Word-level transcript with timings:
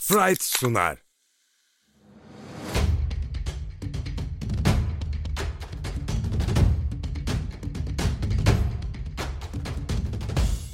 Sprite 0.00 0.44
sunar. 0.44 0.96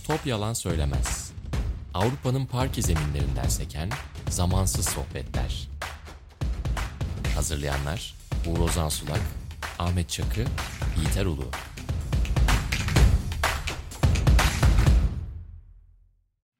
Top 0.06 0.26
yalan 0.26 0.52
söylemez. 0.52 1.32
Avrupa'nın 1.94 2.46
parke 2.46 2.82
zeminlerinden 2.82 3.48
seken 3.48 3.90
zamansız 4.28 4.88
sohbetler. 4.88 5.68
Hazırlayanlar 7.34 8.14
Uğur 8.46 8.58
Ozan 8.58 8.88
Sulak, 8.88 9.20
Ahmet 9.78 10.10
Çakı, 10.10 10.44
Yiğiter 10.96 11.26
Ulu. 11.26 11.50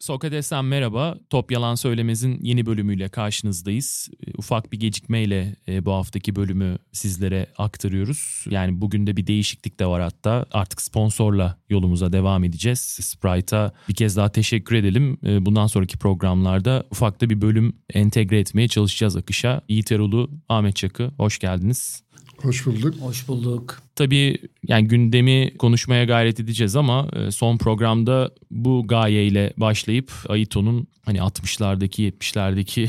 Sokrates'ten 0.05 0.65
merhaba. 0.65 1.19
Top 1.31 1.53
Yalan 1.53 1.75
Söylemez'in 1.75 2.39
yeni 2.43 2.67
bölümüyle 2.67 3.09
karşınızdayız. 3.09 4.09
E, 4.27 4.31
Ufak 4.39 4.73
bir 4.73 4.81
gecikmeyle 4.81 5.57
e, 5.69 5.85
bu 5.85 5.93
haftaki 5.93 6.37
bölümü 6.37 6.79
sizlere 6.93 7.47
aktarıyoruz. 7.59 8.45
Yani 8.51 8.81
bugün 8.81 9.07
de 9.07 9.17
bir 9.17 9.27
değişiklik 9.27 9.81
de 9.81 9.87
var 9.87 10.03
hatta. 10.03 10.47
Artık 10.53 10.83
sponsorla 10.83 11.59
yolumuza 11.69 12.13
devam 12.13 12.45
edeceğiz. 12.45 12.81
Sprite'a 12.81 13.73
bir 13.89 13.95
kez 13.95 14.17
daha 14.17 14.29
teşekkür 14.29 14.77
edelim. 14.77 15.19
E, 15.27 15.47
bundan 15.47 15.67
sonraki 15.67 15.99
programlarda 15.99 16.85
ufak 16.91 17.21
da 17.21 17.31
bir 17.31 17.41
bölüm 17.41 17.77
entegre 17.95 18.39
etmeye 18.39 18.69
çalışacağız 18.69 19.17
akışa. 19.17 19.61
Yiğit 19.69 19.93
Erol'u, 19.93 20.31
Ahmet 20.49 20.77
Çakı 20.77 21.11
hoş 21.19 21.39
geldiniz. 21.39 22.05
Hoş 22.43 22.67
bulduk. 22.67 22.95
Hoş 23.01 23.29
bulduk. 23.29 23.83
Tabii 23.97 24.39
yani 24.69 24.89
gündemi 24.89 25.57
konuşmaya 25.59 26.05
gayret 26.05 26.41
edeceğiz 26.41 26.77
ama 26.77 27.09
e, 27.13 27.31
son 27.31 27.59
programda 27.59 28.31
bu 28.51 28.87
gayeyle 28.87 29.53
başlayıp 29.57 30.13
Aito'nun 30.29 30.87
hani 31.05 31.19
60'lardaki 31.19 32.11
70'lerdeki 32.11 32.89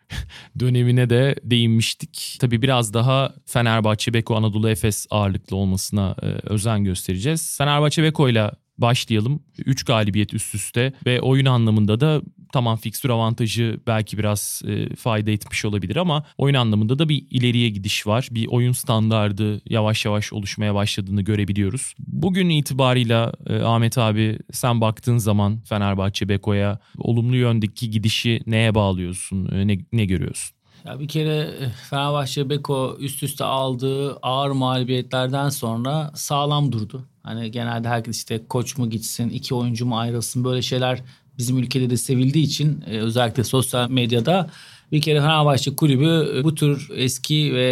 dönemine 0.60 1.10
de 1.10 1.34
değinmiştik. 1.42 2.36
Tabii 2.40 2.62
biraz 2.62 2.94
daha 2.94 3.34
Fenerbahçe 3.46 4.14
Beko 4.14 4.36
Anadolu 4.36 4.70
Efes 4.70 5.06
ağırlıklı 5.10 5.56
olmasına 5.56 6.16
e, 6.22 6.26
özen 6.26 6.84
göstereceğiz. 6.84 7.54
Fenerbahçe 7.58 8.02
Beko 8.02 8.28
ile 8.28 8.50
başlayalım. 8.78 9.42
3 9.58 9.84
galibiyet 9.84 10.34
üst 10.34 10.54
üste 10.54 10.92
ve 11.06 11.20
oyun 11.20 11.46
anlamında 11.46 12.00
da 12.00 12.22
tamam 12.54 12.76
fikstür 12.76 13.10
avantajı 13.10 13.80
belki 13.86 14.18
biraz 14.18 14.62
e, 14.66 14.96
fayda 14.96 15.30
etmiş 15.30 15.64
olabilir 15.64 15.96
ama 15.96 16.24
oyun 16.38 16.54
anlamında 16.54 16.98
da 16.98 17.08
bir 17.08 17.26
ileriye 17.30 17.68
gidiş 17.68 18.06
var. 18.06 18.28
Bir 18.30 18.46
oyun 18.46 18.72
standardı 18.72 19.60
yavaş 19.70 20.04
yavaş 20.04 20.32
oluşmaya 20.32 20.74
başladığını 20.74 21.22
görebiliyoruz. 21.22 21.94
Bugün 21.98 22.48
itibarıyla 22.48 23.32
e, 23.46 23.56
Ahmet 23.62 23.98
abi 23.98 24.38
sen 24.52 24.80
baktığın 24.80 25.18
zaman 25.18 25.60
Fenerbahçe 25.60 26.28
Beko'ya 26.28 26.78
olumlu 26.98 27.36
yöndeki 27.36 27.90
gidişi 27.90 28.40
neye 28.46 28.74
bağlıyorsun? 28.74 29.48
E, 29.52 29.66
ne, 29.66 29.78
ne 29.92 30.04
görüyorsun? 30.04 30.56
Ya 30.84 31.00
bir 31.00 31.08
kere 31.08 31.36
e, 31.36 31.68
Fenerbahçe 31.90 32.50
Beko 32.50 32.96
üst 33.00 33.22
üste 33.22 33.44
aldığı 33.44 34.16
ağır 34.16 34.50
mağlubiyetlerden 34.50 35.48
sonra 35.48 36.10
sağlam 36.14 36.72
durdu. 36.72 37.04
Hani 37.22 37.50
genelde 37.50 37.88
herkes 37.88 38.16
işte 38.16 38.46
koç 38.48 38.78
mu 38.78 38.90
gitsin, 38.90 39.28
iki 39.28 39.54
oyuncu 39.54 39.86
mu 39.86 39.98
ayrılsın 39.98 40.44
böyle 40.44 40.62
şeyler 40.62 41.02
bizim 41.38 41.58
ülkede 41.58 41.90
de 41.90 41.96
sevildiği 41.96 42.44
için 42.44 42.84
e, 42.86 42.98
özellikle 42.98 43.44
sosyal 43.44 43.90
medyada 43.90 44.50
bir 44.92 45.00
kere 45.00 45.20
Fenerbahçe 45.20 45.76
kulübü 45.76 46.38
e, 46.38 46.44
bu 46.44 46.54
tür 46.54 46.88
eski 46.94 47.54
ve 47.54 47.64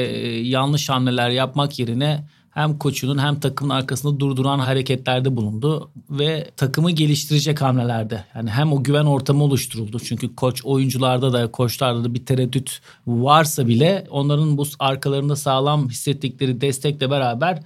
yanlış 0.42 0.88
hamleler 0.88 1.30
yapmak 1.30 1.78
yerine 1.78 2.24
hem 2.50 2.78
koçunun 2.78 3.18
hem 3.18 3.40
takımın 3.40 3.74
arkasında 3.74 4.20
durduran 4.20 4.58
hareketlerde 4.58 5.36
bulundu 5.36 5.90
ve 6.10 6.50
takımı 6.56 6.90
geliştirecek 6.90 7.62
hamlelerde. 7.62 8.24
Yani 8.34 8.50
hem 8.50 8.72
o 8.72 8.82
güven 8.82 9.04
ortamı 9.04 9.44
oluşturuldu. 9.44 10.00
Çünkü 10.00 10.34
koç 10.36 10.64
oyuncularda 10.64 11.32
da 11.32 11.50
koçlarda 11.50 12.04
da 12.04 12.14
bir 12.14 12.26
tereddüt 12.26 12.80
varsa 13.06 13.68
bile 13.68 14.06
onların 14.10 14.58
bu 14.58 14.64
arkalarında 14.78 15.36
sağlam 15.36 15.88
hissettikleri 15.88 16.60
destekle 16.60 17.10
beraber 17.10 17.62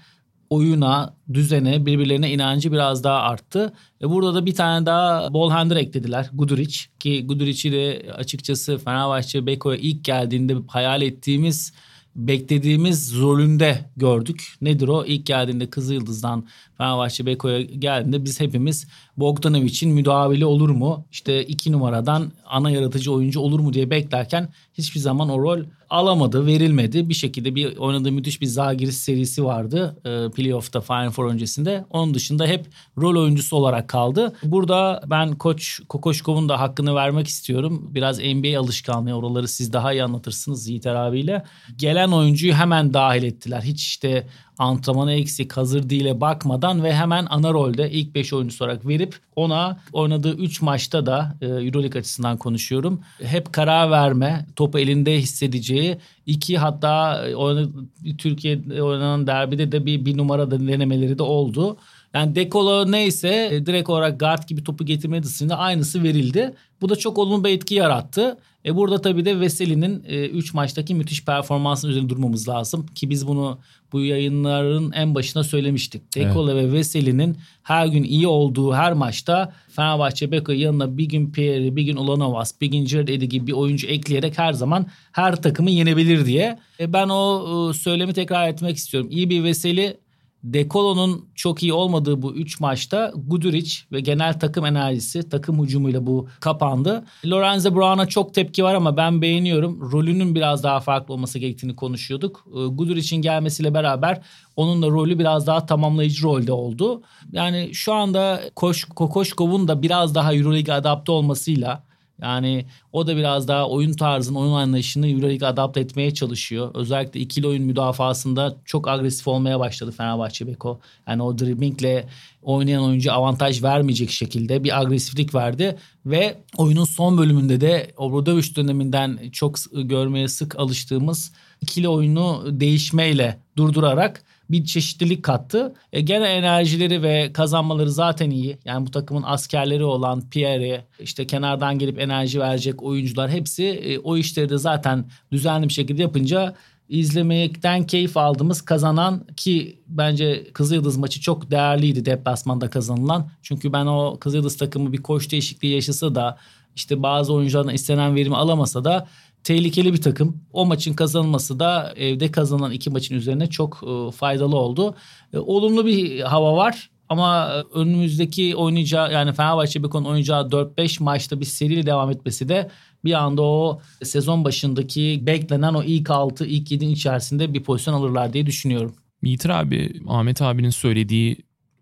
oyuna, 0.50 1.14
düzene, 1.32 1.86
birbirlerine 1.86 2.32
inancı 2.32 2.72
biraz 2.72 3.04
daha 3.04 3.20
arttı. 3.20 3.72
E 4.02 4.10
burada 4.10 4.34
da 4.34 4.46
bir 4.46 4.54
tane 4.54 4.86
daha 4.86 5.34
ball 5.34 5.50
handler 5.50 5.76
eklediler. 5.76 6.30
Guduric 6.32 6.78
ki 6.98 7.26
Guduric'i 7.26 7.72
de 7.72 8.12
açıkçası 8.12 8.78
Fenerbahçe 8.78 9.46
Beko'ya 9.46 9.78
ilk 9.78 10.04
geldiğinde 10.04 10.56
hayal 10.68 11.02
ettiğimiz 11.02 11.72
beklediğimiz 12.16 13.18
rolünde 13.20 13.90
gördük. 13.96 14.54
Nedir 14.60 14.88
o? 14.88 15.04
İlk 15.04 15.26
geldiğinde 15.26 15.70
Kızıldız'dan 15.70 16.46
Fenerbahçe 16.78 17.26
Beko'ya 17.26 17.60
geldiğinde 17.60 18.24
biz 18.24 18.40
hepimiz 18.40 18.86
Bogdanovic'in 19.16 19.92
müdavili 19.94 20.44
olur 20.44 20.70
mu? 20.70 21.04
İşte 21.12 21.44
iki 21.44 21.72
numaradan 21.72 22.32
ana 22.46 22.70
yaratıcı 22.70 23.12
oyuncu 23.12 23.40
olur 23.40 23.60
mu 23.60 23.72
diye 23.72 23.90
beklerken 23.90 24.48
hiçbir 24.74 25.00
zaman 25.00 25.28
o 25.28 25.42
rol 25.42 25.64
alamadı, 25.90 26.46
verilmedi. 26.46 27.08
Bir 27.08 27.14
şekilde 27.14 27.54
bir 27.54 27.76
oynadığı 27.76 28.12
müthiş 28.12 28.40
bir 28.40 28.46
Zagiris 28.46 28.96
serisi 28.96 29.44
vardı 29.44 29.96
e, 30.04 30.30
playoff'ta 30.30 30.80
Final 30.80 31.10
Four 31.10 31.30
öncesinde. 31.30 31.84
Onun 31.90 32.14
dışında 32.14 32.46
hep 32.46 32.66
rol 32.98 33.22
oyuncusu 33.22 33.56
olarak 33.56 33.88
kaldı. 33.88 34.32
Burada 34.42 35.02
ben 35.06 35.34
koç 35.34 35.80
Kokoşkov'un 35.88 36.48
da 36.48 36.60
hakkını 36.60 36.94
vermek 36.94 37.28
istiyorum. 37.28 37.90
Biraz 37.94 38.18
NBA 38.18 38.60
alışkanlığı 38.60 39.14
oraları 39.14 39.48
siz 39.48 39.72
daha 39.72 39.92
iyi 39.92 40.04
anlatırsınız 40.04 40.68
Yiğiter 40.68 40.94
abiyle. 40.94 41.44
Gelen 41.76 42.08
oyuncuyu 42.08 42.54
hemen 42.54 42.94
dahil 42.94 43.22
ettiler. 43.22 43.62
Hiç 43.62 43.82
işte 43.86 44.26
antrenmanı 44.58 45.12
eksik 45.12 45.52
hazır 45.52 45.90
değil'e 45.90 46.20
bakmadan 46.20 46.84
ve 46.84 46.94
hemen 46.94 47.26
ana 47.30 47.52
rolde 47.52 47.90
ilk 47.90 48.14
5 48.14 48.32
oyuncusu 48.32 48.64
olarak 48.64 48.88
verip 48.88 49.16
ona 49.36 49.80
oynadığı 49.92 50.36
3 50.36 50.62
maçta 50.62 51.06
da 51.06 51.34
e, 51.40 51.46
Euroleague 51.46 52.00
açısından 52.00 52.36
konuşuyorum. 52.36 53.00
Hep 53.22 53.52
karar 53.52 53.90
verme, 53.90 54.46
topu 54.56 54.78
elinde 54.78 55.18
hissedeceği 55.18 55.96
iki 56.26 56.58
hatta 56.58 57.24
e, 57.28 58.16
Türkiye'de 58.18 58.82
oynanan 58.82 59.26
derbide 59.26 59.72
de 59.72 59.86
bir, 59.86 60.04
bir 60.04 60.16
numara 60.16 60.50
denemeleri 60.50 61.18
de 61.18 61.22
oldu. 61.22 61.76
Yani 62.16 62.34
Dekolo 62.34 62.92
neyse 62.92 63.48
e, 63.52 63.66
direkt 63.66 63.90
olarak 63.90 64.20
guard 64.20 64.48
gibi 64.48 64.64
topu 64.64 64.84
getirme 64.84 65.22
dışında 65.22 65.58
aynısı 65.58 66.02
verildi. 66.02 66.54
Bu 66.80 66.88
da 66.88 66.96
çok 66.96 67.18
olumlu 67.18 67.44
bir 67.44 67.50
etki 67.50 67.74
yarattı. 67.74 68.38
E 68.66 68.76
burada 68.76 69.00
tabii 69.00 69.24
de 69.24 69.40
Veseli'nin 69.40 70.04
3 70.34 70.48
e, 70.48 70.50
maçtaki 70.54 70.94
müthiş 70.94 71.24
performansının 71.24 71.90
üzerine 71.90 72.08
durmamız 72.08 72.48
lazım. 72.48 72.86
Ki 72.86 73.10
biz 73.10 73.26
bunu 73.26 73.58
bu 73.92 74.00
yayınların 74.00 74.92
en 74.92 75.14
başına 75.14 75.44
söylemiştik. 75.44 76.16
Dekolo 76.16 76.52
evet. 76.52 76.64
ve 76.64 76.72
Veseli'nin 76.72 77.36
her 77.62 77.86
gün 77.86 78.02
iyi 78.02 78.26
olduğu 78.26 78.74
her 78.74 78.92
maçta 78.92 79.52
Fenerbahçe 79.68 80.32
Beko 80.32 80.52
yanına 80.52 80.98
bir 80.98 81.04
gün 81.04 81.32
Pierre, 81.32 81.76
bir 81.76 81.82
gün 81.82 81.96
Ulanovas, 81.96 82.60
bir 82.60 82.66
gün 82.66 82.86
Jared 82.86 83.08
Eddy 83.08 83.24
gibi 83.24 83.46
bir 83.46 83.52
oyuncu 83.52 83.86
ekleyerek 83.86 84.38
her 84.38 84.52
zaman 84.52 84.86
her 85.12 85.42
takımı 85.42 85.70
yenebilir 85.70 86.26
diye. 86.26 86.58
E 86.80 86.92
ben 86.92 87.08
o 87.08 87.70
e, 87.70 87.74
söylemi 87.74 88.12
tekrar 88.12 88.48
etmek 88.48 88.76
istiyorum. 88.76 89.10
İyi 89.12 89.30
bir 89.30 89.44
Veseli 89.44 90.05
Dekolo'nun 90.52 91.28
çok 91.34 91.62
iyi 91.62 91.72
olmadığı 91.72 92.22
bu 92.22 92.34
3 92.34 92.60
maçta 92.60 93.12
Guduric 93.16 93.76
ve 93.92 94.00
genel 94.00 94.40
takım 94.40 94.66
enerjisi, 94.66 95.28
takım 95.28 95.62
hücumuyla 95.62 96.06
bu 96.06 96.28
kapandı. 96.40 97.04
Lorenzo 97.26 97.74
Brown'a 97.74 98.06
çok 98.06 98.34
tepki 98.34 98.64
var 98.64 98.74
ama 98.74 98.96
ben 98.96 99.22
beğeniyorum. 99.22 99.92
Rolünün 99.92 100.34
biraz 100.34 100.62
daha 100.62 100.80
farklı 100.80 101.14
olması 101.14 101.38
gerektiğini 101.38 101.76
konuşuyorduk. 101.76 102.46
Ee, 102.46 102.66
Guduric'in 102.66 103.22
gelmesiyle 103.22 103.74
beraber 103.74 104.22
onun 104.56 104.82
da 104.82 104.86
rolü 104.86 105.18
biraz 105.18 105.46
daha 105.46 105.66
tamamlayıcı 105.66 106.22
rolde 106.22 106.52
oldu. 106.52 107.02
Yani 107.32 107.70
şu 107.72 107.92
anda 107.92 108.40
Koş, 108.54 108.84
Kokoşkov'un 108.84 109.68
da 109.68 109.82
biraz 109.82 110.14
daha 110.14 110.34
Euroleague 110.34 110.74
adapte 110.74 111.12
olmasıyla 111.12 111.86
yani 112.22 112.66
o 112.92 113.06
da 113.06 113.16
biraz 113.16 113.48
daha 113.48 113.68
oyun 113.68 113.92
tarzını, 113.92 114.38
oyun 114.38 114.52
anlayışını 114.52 115.08
Euroleague 115.08 115.48
adapte 115.48 115.80
etmeye 115.80 116.14
çalışıyor. 116.14 116.70
Özellikle 116.74 117.20
ikili 117.20 117.46
oyun 117.46 117.62
müdafasında 117.62 118.56
çok 118.64 118.88
agresif 118.88 119.28
olmaya 119.28 119.60
başladı 119.60 119.92
Fenerbahçe 119.92 120.46
Beko. 120.46 120.80
Yani 121.08 121.22
o 121.22 121.38
driblingle 121.38 122.08
oynayan 122.42 122.84
oyuncu 122.84 123.12
avantaj 123.12 123.62
vermeyecek 123.62 124.10
şekilde 124.10 124.64
bir 124.64 124.80
agresiflik 124.80 125.34
verdi. 125.34 125.76
Ve 126.06 126.38
oyunun 126.56 126.84
son 126.84 127.18
bölümünde 127.18 127.60
de 127.60 127.90
Obradoviç 127.96 128.56
döneminden 128.56 129.18
çok 129.32 129.56
görmeye 129.72 130.28
sık 130.28 130.58
alıştığımız 130.58 131.32
ikili 131.60 131.88
oyunu 131.88 132.42
değişmeyle 132.60 133.40
durdurarak 133.56 134.22
bir 134.50 134.64
çeşitlilik 134.64 135.22
kattı. 135.22 135.74
E, 135.92 136.00
gene 136.00 136.24
enerjileri 136.24 137.02
ve 137.02 137.32
kazanmaları 137.32 137.90
zaten 137.90 138.30
iyi. 138.30 138.58
Yani 138.64 138.86
bu 138.86 138.90
takımın 138.90 139.22
askerleri 139.22 139.84
olan 139.84 140.30
Pierre, 140.30 140.84
işte 141.00 141.26
kenardan 141.26 141.78
gelip 141.78 142.00
enerji 142.00 142.40
verecek 142.40 142.82
oyuncular 142.82 143.30
hepsi 143.30 143.64
e, 143.64 143.98
o 143.98 144.16
işleri 144.16 144.48
de 144.48 144.58
zaten 144.58 145.04
düzenli 145.32 145.68
bir 145.68 145.72
şekilde 145.72 146.02
yapınca 146.02 146.54
izlemekten 146.88 147.86
keyif 147.86 148.16
aldığımız 148.16 148.62
kazanan 148.62 149.26
ki 149.36 149.78
bence 149.88 150.52
Kızıldız 150.52 150.96
maçı 150.96 151.20
çok 151.20 151.50
değerliydi 151.50 152.04
deplasmanda 152.04 152.70
kazanılan. 152.70 153.30
Çünkü 153.42 153.72
ben 153.72 153.86
o 153.86 154.16
Kızıldız 154.20 154.56
takımı 154.56 154.92
bir 154.92 155.02
koç 155.02 155.32
değişikliği 155.32 155.74
yaşasa 155.74 156.14
da 156.14 156.38
işte 156.76 157.02
bazı 157.02 157.32
oyunculardan 157.32 157.74
istenen 157.74 158.14
verimi 158.14 158.36
alamasa 158.36 158.84
da 158.84 159.08
tehlikeli 159.46 159.92
bir 159.92 160.02
takım. 160.02 160.42
O 160.52 160.66
maçın 160.66 160.94
kazanılması 160.94 161.58
da 161.58 161.94
evde 161.96 162.30
kazanan 162.30 162.72
iki 162.72 162.90
maçın 162.90 163.14
üzerine 163.14 163.46
çok 163.46 163.80
e, 163.82 164.10
faydalı 164.12 164.56
oldu. 164.56 164.94
E, 165.32 165.38
olumlu 165.38 165.86
bir 165.86 166.20
hava 166.20 166.56
var. 166.56 166.90
Ama 167.08 167.48
önümüzdeki 167.74 168.56
oynayacağı 168.56 169.12
yani 169.12 169.32
Fenerbahçe 169.32 169.82
Beko'nun 169.82 170.04
oynayacağı 170.04 170.42
4-5 170.42 171.02
maçta 171.02 171.40
bir 171.40 171.44
seriyle 171.44 171.86
devam 171.86 172.10
etmesi 172.10 172.48
de 172.48 172.70
bir 173.04 173.12
anda 173.12 173.42
o 173.42 173.80
sezon 174.02 174.44
başındaki 174.44 175.22
beklenen 175.22 175.74
o 175.74 175.82
ilk 175.82 176.10
6, 176.10 176.46
ilk 176.46 176.70
7'nin 176.70 176.90
içerisinde 176.90 177.54
bir 177.54 177.62
pozisyon 177.62 177.94
alırlar 177.94 178.32
diye 178.32 178.46
düşünüyorum. 178.46 178.94
Yiğitir 179.22 179.48
abi, 179.48 180.02
Ahmet 180.08 180.42
abinin 180.42 180.70
söylediği 180.70 181.36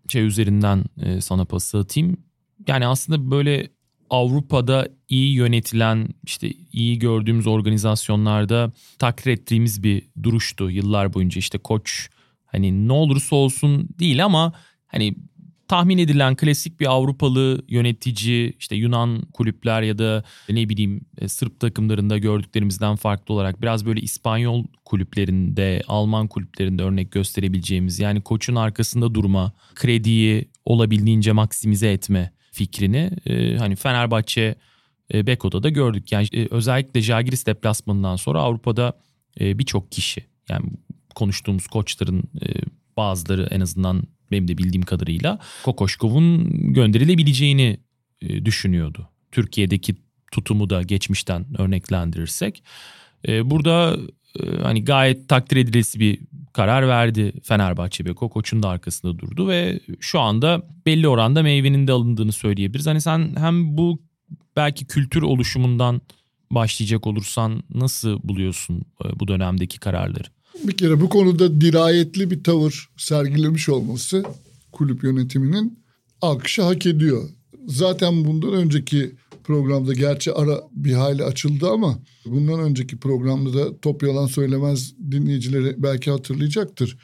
şey 0.09 0.25
üzerinden 0.25 0.83
e, 1.01 1.21
sana 1.21 1.45
pas 1.45 1.75
atayım. 1.75 2.17
Yani 2.67 2.87
aslında 2.87 3.31
böyle 3.31 3.69
Avrupa'da 4.09 4.87
iyi 5.09 5.33
yönetilen 5.33 6.07
işte 6.23 6.51
iyi 6.71 6.99
gördüğümüz 6.99 7.47
organizasyonlarda 7.47 8.71
takdir 8.99 9.31
ettiğimiz 9.31 9.83
bir 9.83 10.01
duruştu 10.23 10.71
yıllar 10.71 11.13
boyunca. 11.13 11.39
İşte 11.39 11.57
koç 11.57 12.09
hani 12.45 12.87
ne 12.87 12.93
olursa 12.93 13.35
olsun 13.35 13.89
değil 13.99 14.25
ama 14.25 14.53
hani 14.87 15.15
tahmin 15.67 15.97
edilen 15.97 16.35
klasik 16.35 16.79
bir 16.79 16.85
Avrupalı 16.85 17.61
yönetici 17.67 18.53
işte 18.59 18.75
Yunan 18.75 19.21
kulüpler 19.33 19.81
ya 19.81 19.97
da 19.97 20.23
ne 20.49 20.69
bileyim 20.69 21.01
e, 21.17 21.27
Sırp 21.27 21.59
takımlarında 21.59 22.17
gördüklerimizden 22.17 22.95
farklı 22.95 23.33
olarak 23.33 23.61
biraz 23.61 23.85
böyle 23.85 24.01
İspanyol 24.01 24.63
kulüplerinde, 24.85 25.81
Alman 25.87 26.27
kulüplerinde 26.27 26.83
örnek 26.83 27.11
gösterebileceğimiz 27.11 27.99
yani 27.99 28.21
koçun 28.21 28.55
arkasında 28.55 29.15
durma, 29.15 29.51
krediyi 29.75 30.49
olabildiğince 30.65 31.31
maksimize 31.31 31.91
etme 31.91 32.31
fikrini 32.55 33.11
e, 33.25 33.57
hani 33.57 33.75
Fenerbahçe 33.75 34.55
e, 35.13 35.27
Beko'da 35.27 35.63
da 35.63 35.69
gördük. 35.69 36.11
Yani 36.11 36.27
e, 36.33 36.47
özellikle 36.51 37.01
Jagiris 37.01 37.45
deplasmanından 37.45 38.15
sonra 38.15 38.39
Avrupa'da 38.39 38.93
birçok 39.39 39.91
kişi 39.91 40.25
yani 40.49 40.65
konuştuğumuz 41.15 41.67
koçların 41.67 42.23
bazıları 42.97 43.47
en 43.51 43.59
azından 43.59 44.03
benim 44.31 44.47
de 44.47 44.57
bildiğim 44.57 44.85
kadarıyla 44.85 45.39
Kokoşkov'un 45.63 46.49
gönderilebileceğini 46.73 47.77
düşünüyordu. 48.45 49.09
Türkiye'deki 49.31 49.95
tutumu 50.31 50.69
da 50.69 50.81
geçmişten 50.81 51.45
örneklendirirsek. 51.57 52.63
Burada 53.27 53.97
hani 54.61 54.85
gayet 54.85 55.29
takdir 55.29 55.57
edilesi 55.57 55.99
bir 55.99 56.19
karar 56.55 56.87
verdi 56.87 57.33
Fenerbahçe 57.43 58.05
Beko. 58.05 58.29
Koç'un 58.29 58.63
da 58.63 58.69
arkasında 58.69 59.19
durdu 59.19 59.47
ve 59.47 59.79
şu 59.99 60.19
anda 60.19 60.63
belli 60.85 61.07
oranda 61.07 61.43
meyvenin 61.43 61.87
de 61.87 61.91
alındığını 61.91 62.31
söyleyebiliriz. 62.31 62.87
Hani 62.87 63.01
sen 63.01 63.35
hem 63.37 63.77
bu 63.77 64.01
belki 64.55 64.85
kültür 64.85 65.21
oluşumundan 65.21 66.01
başlayacak 66.51 67.07
olursan 67.07 67.63
nasıl 67.73 68.19
buluyorsun 68.23 68.81
bu 69.19 69.27
dönemdeki 69.27 69.79
kararları? 69.79 70.27
Bir 70.63 70.77
kere 70.77 71.01
bu 71.01 71.09
konuda 71.09 71.61
dirayetli 71.61 72.31
bir 72.31 72.43
tavır 72.43 72.89
sergilemiş 72.97 73.69
olması 73.69 74.23
kulüp 74.71 75.03
yönetiminin 75.03 75.79
alkışı 76.21 76.61
hak 76.61 76.85
ediyor. 76.85 77.29
Zaten 77.67 78.25
bundan 78.25 78.53
önceki 78.53 79.11
programda 79.45 79.93
gerçi 79.93 80.33
ara 80.33 80.61
bir 80.71 80.93
hayli 80.93 81.23
açıldı 81.23 81.69
ama 81.69 81.99
bundan 82.25 82.59
önceki 82.59 82.97
programda 82.97 83.53
da 83.53 83.79
top 83.79 84.03
yalan 84.03 84.27
söylemez 84.27 84.93
dinleyicileri 85.11 85.75
belki 85.77 86.11
hatırlayacaktır. 86.11 86.97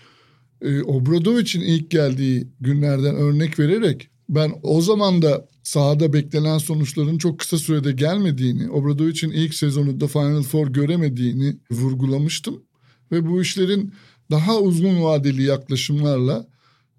Ee, 0.62 0.82
Obradovic'in 0.82 1.62
ilk 1.62 1.92
geldiği 1.92 2.48
günlerden 2.60 3.16
örnek 3.16 3.60
vererek 3.60 4.10
ben 4.30 4.54
o 4.64 4.82
zaman 4.82 5.22
da 5.22 5.48
sahada 5.64 6.14
beklenen 6.14 6.58
sonuçların 6.58 7.18
çok 7.18 7.40
kısa 7.40 7.58
sürede 7.58 7.92
gelmediğini, 7.92 8.70
Obradovic'in 8.70 9.32
ilk 9.32 9.54
sezonunda 9.54 10.08
Final 10.08 10.44
Four 10.44 10.68
göremediğini 10.68 11.58
vurgulamıştım. 11.72 12.64
Ve 13.12 13.28
bu 13.28 13.42
işlerin 13.42 13.94
daha 14.32 14.60
uzun 14.60 15.04
vadeli 15.04 15.44
yaklaşımlarla 15.44 16.48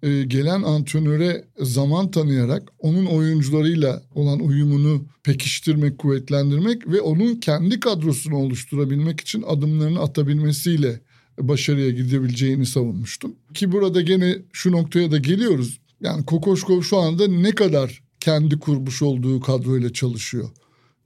e, 0.03 0.23
gelen 0.23 0.63
antrenöre 0.63 1.45
zaman 1.61 2.11
tanıyarak 2.11 2.73
onun 2.79 3.07
oyuncularıyla 3.07 4.03
olan 4.15 4.41
uyumunu 4.41 5.05
pekiştirmek, 5.23 5.99
kuvvetlendirmek 5.99 6.89
ve 6.89 7.01
onun 7.01 7.35
kendi 7.35 7.81
kadrosunu 7.81 8.37
oluşturabilmek 8.37 9.21
için 9.21 9.43
adımlarını 9.47 10.01
atabilmesiyle 10.01 11.01
başarıya 11.41 11.91
gidebileceğini 11.91 12.67
savunmuştum. 12.67 13.35
Ki 13.55 13.73
burada 13.73 14.01
gene 14.01 14.39
şu 14.53 14.73
noktaya 14.73 15.11
da 15.11 15.19
geliyoruz. 15.19 15.79
Yani 16.01 16.25
Kokoşkov 16.25 16.83
şu 16.83 16.99
anda 16.99 17.29
ne 17.29 17.51
kadar 17.51 18.03
kendi 18.21 18.59
kurmuş 18.59 19.03
olduğu 19.03 19.41
kadroyla 19.41 19.93
çalışıyor. 19.93 20.51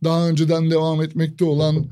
Daha 0.04 0.28
önceden 0.28 0.70
devam 0.70 1.02
etmekte 1.02 1.44
olan 1.44 1.86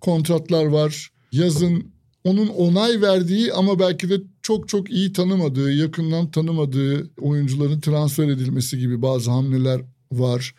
kontratlar 0.00 0.64
var. 0.64 1.10
Yazın 1.32 1.92
onun 2.24 2.46
onay 2.46 3.00
verdiği 3.00 3.52
ama 3.52 3.78
belki 3.78 4.10
de 4.10 4.20
çok 4.42 4.68
çok 4.68 4.90
iyi 4.90 5.12
tanımadığı, 5.12 5.72
yakından 5.72 6.30
tanımadığı 6.30 7.10
oyuncuların 7.20 7.80
transfer 7.80 8.28
edilmesi 8.28 8.78
gibi 8.78 9.02
bazı 9.02 9.30
hamleler 9.30 9.80
var. 10.12 10.54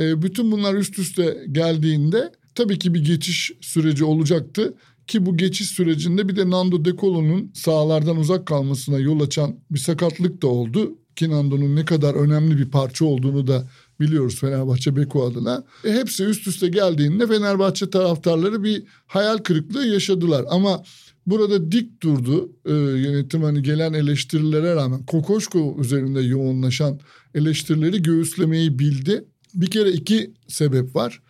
E, 0.00 0.22
bütün 0.22 0.52
bunlar 0.52 0.74
üst 0.74 0.98
üste 0.98 1.46
geldiğinde 1.52 2.32
tabii 2.54 2.78
ki 2.78 2.94
bir 2.94 3.04
geçiş 3.04 3.52
süreci 3.60 4.04
olacaktı. 4.04 4.74
Ki 5.06 5.26
bu 5.26 5.36
geçiş 5.36 5.68
sürecinde 5.68 6.28
bir 6.28 6.36
de 6.36 6.50
Nando 6.50 6.84
De 6.84 6.96
Colo'nun 6.96 7.50
sahalardan 7.54 8.16
uzak 8.16 8.46
kalmasına 8.46 8.98
yol 8.98 9.20
açan 9.20 9.56
bir 9.70 9.78
sakatlık 9.78 10.42
da 10.42 10.46
oldu. 10.46 10.98
Ki 11.16 11.30
Nando'nun 11.30 11.76
ne 11.76 11.84
kadar 11.84 12.14
önemli 12.14 12.58
bir 12.58 12.70
parça 12.70 13.04
olduğunu 13.04 13.46
da 13.46 13.68
biliyoruz 14.00 14.40
Fenerbahçe 14.40 14.96
Beko 14.96 15.26
adına. 15.26 15.64
E, 15.84 15.92
hepsi 15.92 16.24
üst 16.24 16.46
üste 16.46 16.68
geldiğinde 16.68 17.26
Fenerbahçe 17.26 17.90
taraftarları 17.90 18.62
bir 18.62 18.82
hayal 19.06 19.38
kırıklığı 19.38 19.86
yaşadılar. 19.86 20.44
Ama 20.50 20.82
burada 21.26 21.72
dik 21.72 22.02
durdu 22.02 22.52
e, 22.64 22.72
yönetim 22.72 23.42
hani 23.42 23.62
gelen 23.62 23.92
eleştirilere 23.92 24.74
rağmen 24.74 25.06
Kokoşko 25.06 25.76
üzerinde 25.80 26.20
yoğunlaşan 26.20 27.00
eleştirileri 27.34 28.02
göğüslemeyi 28.02 28.78
bildi. 28.78 29.24
Bir 29.54 29.66
kere 29.66 29.90
iki 29.90 30.30
sebep 30.48 30.96
var 30.96 31.22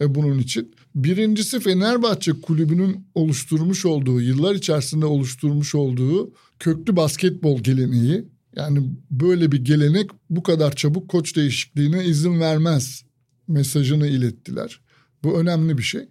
e, 0.00 0.14
bunun 0.14 0.38
için. 0.38 0.74
Birincisi 0.94 1.60
Fenerbahçe 1.60 2.32
kulübünün 2.32 3.06
oluşturmuş 3.14 3.86
olduğu, 3.86 4.20
yıllar 4.20 4.54
içerisinde 4.54 5.06
oluşturmuş 5.06 5.74
olduğu 5.74 6.32
köklü 6.58 6.96
basketbol 6.96 7.58
geleneği. 7.58 8.24
Yani 8.56 8.90
böyle 9.10 9.52
bir 9.52 9.64
gelenek 9.64 10.10
bu 10.30 10.42
kadar 10.42 10.76
çabuk 10.76 11.08
koç 11.08 11.36
değişikliğine 11.36 12.04
izin 12.04 12.40
vermez 12.40 13.04
mesajını 13.48 14.06
ilettiler. 14.06 14.80
Bu 15.24 15.40
önemli 15.40 15.78
bir 15.78 15.82
şey. 15.82 16.08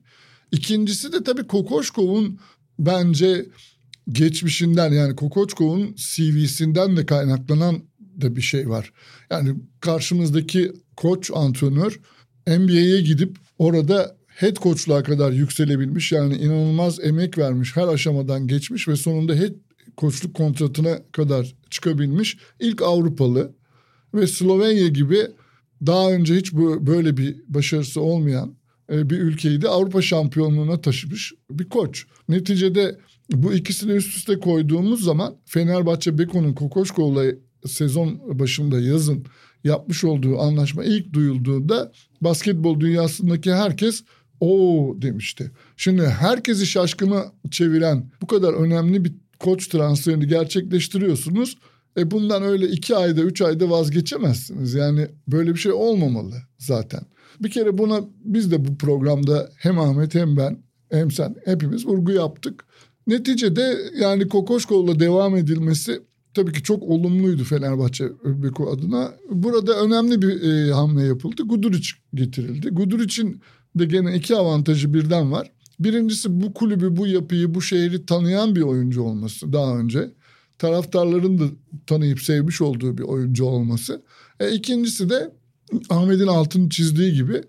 İkincisi 0.52 1.14
de 1.14 1.24
tabii 1.24 1.48
Kokoşkov'un 1.48 2.40
bence 2.86 3.46
geçmişinden 4.10 4.92
yani 4.92 5.16
Kokoçkov'un 5.16 5.96
CV'sinden 5.96 6.98
de 6.98 7.06
kaynaklanan 7.06 7.84
da 8.22 8.36
bir 8.36 8.42
şey 8.42 8.70
var. 8.70 8.94
Yani 9.30 9.56
karşımızdaki 9.80 10.72
koç 10.96 11.32
antrenör 11.34 12.00
NBA'ye 12.48 13.02
gidip 13.02 13.38
orada 13.60 14.18
head 14.28 14.56
koçluğa 14.56 15.04
kadar 15.04 15.32
yükselebilmiş 15.32 16.12
yani 16.12 16.36
inanılmaz 16.36 17.00
emek 17.00 17.38
vermiş 17.38 17.76
her 17.76 17.88
aşamadan 17.88 18.48
geçmiş 18.48 18.88
ve 18.88 18.96
sonunda 18.96 19.36
head 19.36 19.54
koçluk 19.98 20.34
kontratına 20.34 21.00
kadar 21.12 21.56
çıkabilmiş 21.70 22.38
ilk 22.60 22.82
Avrupalı 22.82 23.56
ve 24.14 24.28
Slovenya 24.28 24.88
gibi 24.88 25.28
daha 25.86 26.12
önce 26.12 26.36
hiç 26.36 26.54
böyle 26.54 27.18
bir 27.18 27.36
başarısı 27.48 28.02
olmayan 28.02 28.56
bir 28.92 29.20
ülkeyi 29.20 29.62
de 29.62 29.70
Avrupa 29.70 30.02
şampiyonluğuna 30.02 30.82
taşımış 30.82 31.34
bir 31.52 31.70
koç. 31.70 32.06
Neticede 32.30 32.98
bu 33.32 33.54
ikisini 33.54 33.92
üst 33.92 34.18
üste 34.18 34.40
koyduğumuz 34.40 35.04
zaman 35.04 35.36
Fenerbahçe 35.46 36.18
Beko'nun 36.18 36.54
Kokoşko'yla 36.54 37.34
sezon 37.66 38.40
başında 38.40 38.80
yazın 38.80 39.26
yapmış 39.64 40.04
olduğu 40.04 40.40
anlaşma 40.40 40.84
ilk 40.84 41.14
duyulduğunda 41.14 41.92
basketbol 42.22 42.80
dünyasındaki 42.80 43.54
herkes 43.54 44.04
o 44.40 44.96
demişti. 45.02 45.52
Şimdi 45.78 46.06
herkesi 46.06 46.66
şaşkına 46.66 47.26
çeviren 47.52 48.12
bu 48.22 48.28
kadar 48.28 48.54
önemli 48.54 49.06
bir 49.06 49.14
koç 49.40 49.68
transferini 49.68 50.28
gerçekleştiriyorsunuz. 50.28 51.58
E 51.98 52.12
bundan 52.12 52.44
öyle 52.44 52.68
iki 52.68 52.96
ayda 52.96 53.22
üç 53.22 53.42
ayda 53.42 53.70
vazgeçemezsiniz. 53.70 54.74
Yani 54.74 55.08
böyle 55.28 55.54
bir 55.54 55.60
şey 55.60 55.72
olmamalı 55.72 56.36
zaten. 56.58 57.02
Bir 57.40 57.50
kere 57.50 57.78
buna 57.78 58.02
biz 58.24 58.52
de 58.52 58.66
bu 58.66 58.78
programda 58.78 59.50
hem 59.58 59.80
Ahmet 59.80 60.16
hem 60.16 60.38
ben 60.38 60.58
hem 60.92 61.12
sen 61.12 61.36
hepimiz 61.46 61.86
vurgu 61.86 62.12
yaptık. 62.12 62.66
Neticede 63.08 63.78
yani 64.00 64.28
Kokoşko'la 64.28 65.00
devam 65.00 65.36
edilmesi 65.36 66.02
tabii 66.34 66.54
ki 66.54 66.64
çok 66.64 66.84
olumluydu 66.84 67.44
Fenerbahçe 67.44 68.06
Beko 68.24 68.72
adına. 68.72 69.14
Burada 69.30 69.80
önemli 69.80 70.22
bir 70.22 70.42
e, 70.42 70.72
hamle 70.72 71.04
yapıldı. 71.04 71.44
Guduric 71.44 71.88
getirildi. 72.14 72.70
Guduric'in 72.70 73.42
de 73.76 73.86
gene 73.86 74.16
iki 74.16 74.36
avantajı 74.36 74.94
birden 74.94 75.32
var. 75.32 75.52
Birincisi 75.80 76.42
bu 76.42 76.54
kulübü, 76.54 76.98
bu 76.98 77.08
yapıyı, 77.08 77.54
bu 77.54 77.62
şehri 77.62 78.06
tanıyan 78.06 78.56
bir 78.56 78.62
oyuncu 78.62 79.04
olması 79.04 79.54
daha 79.54 79.78
önce. 79.78 80.12
Taraftarların 80.60 81.40
da 81.40 81.44
tanıyıp 81.88 82.22
sevmiş 82.22 82.62
olduğu 82.62 82.98
bir 82.98 83.04
oyuncu 83.04 83.46
olması. 83.46 84.02
E, 84.40 84.52
ikincisi 84.52 85.10
de 85.10 85.32
Ahmet'in 85.90 86.28
altını 86.28 86.70
çizdiği 86.70 87.14
gibi 87.14 87.42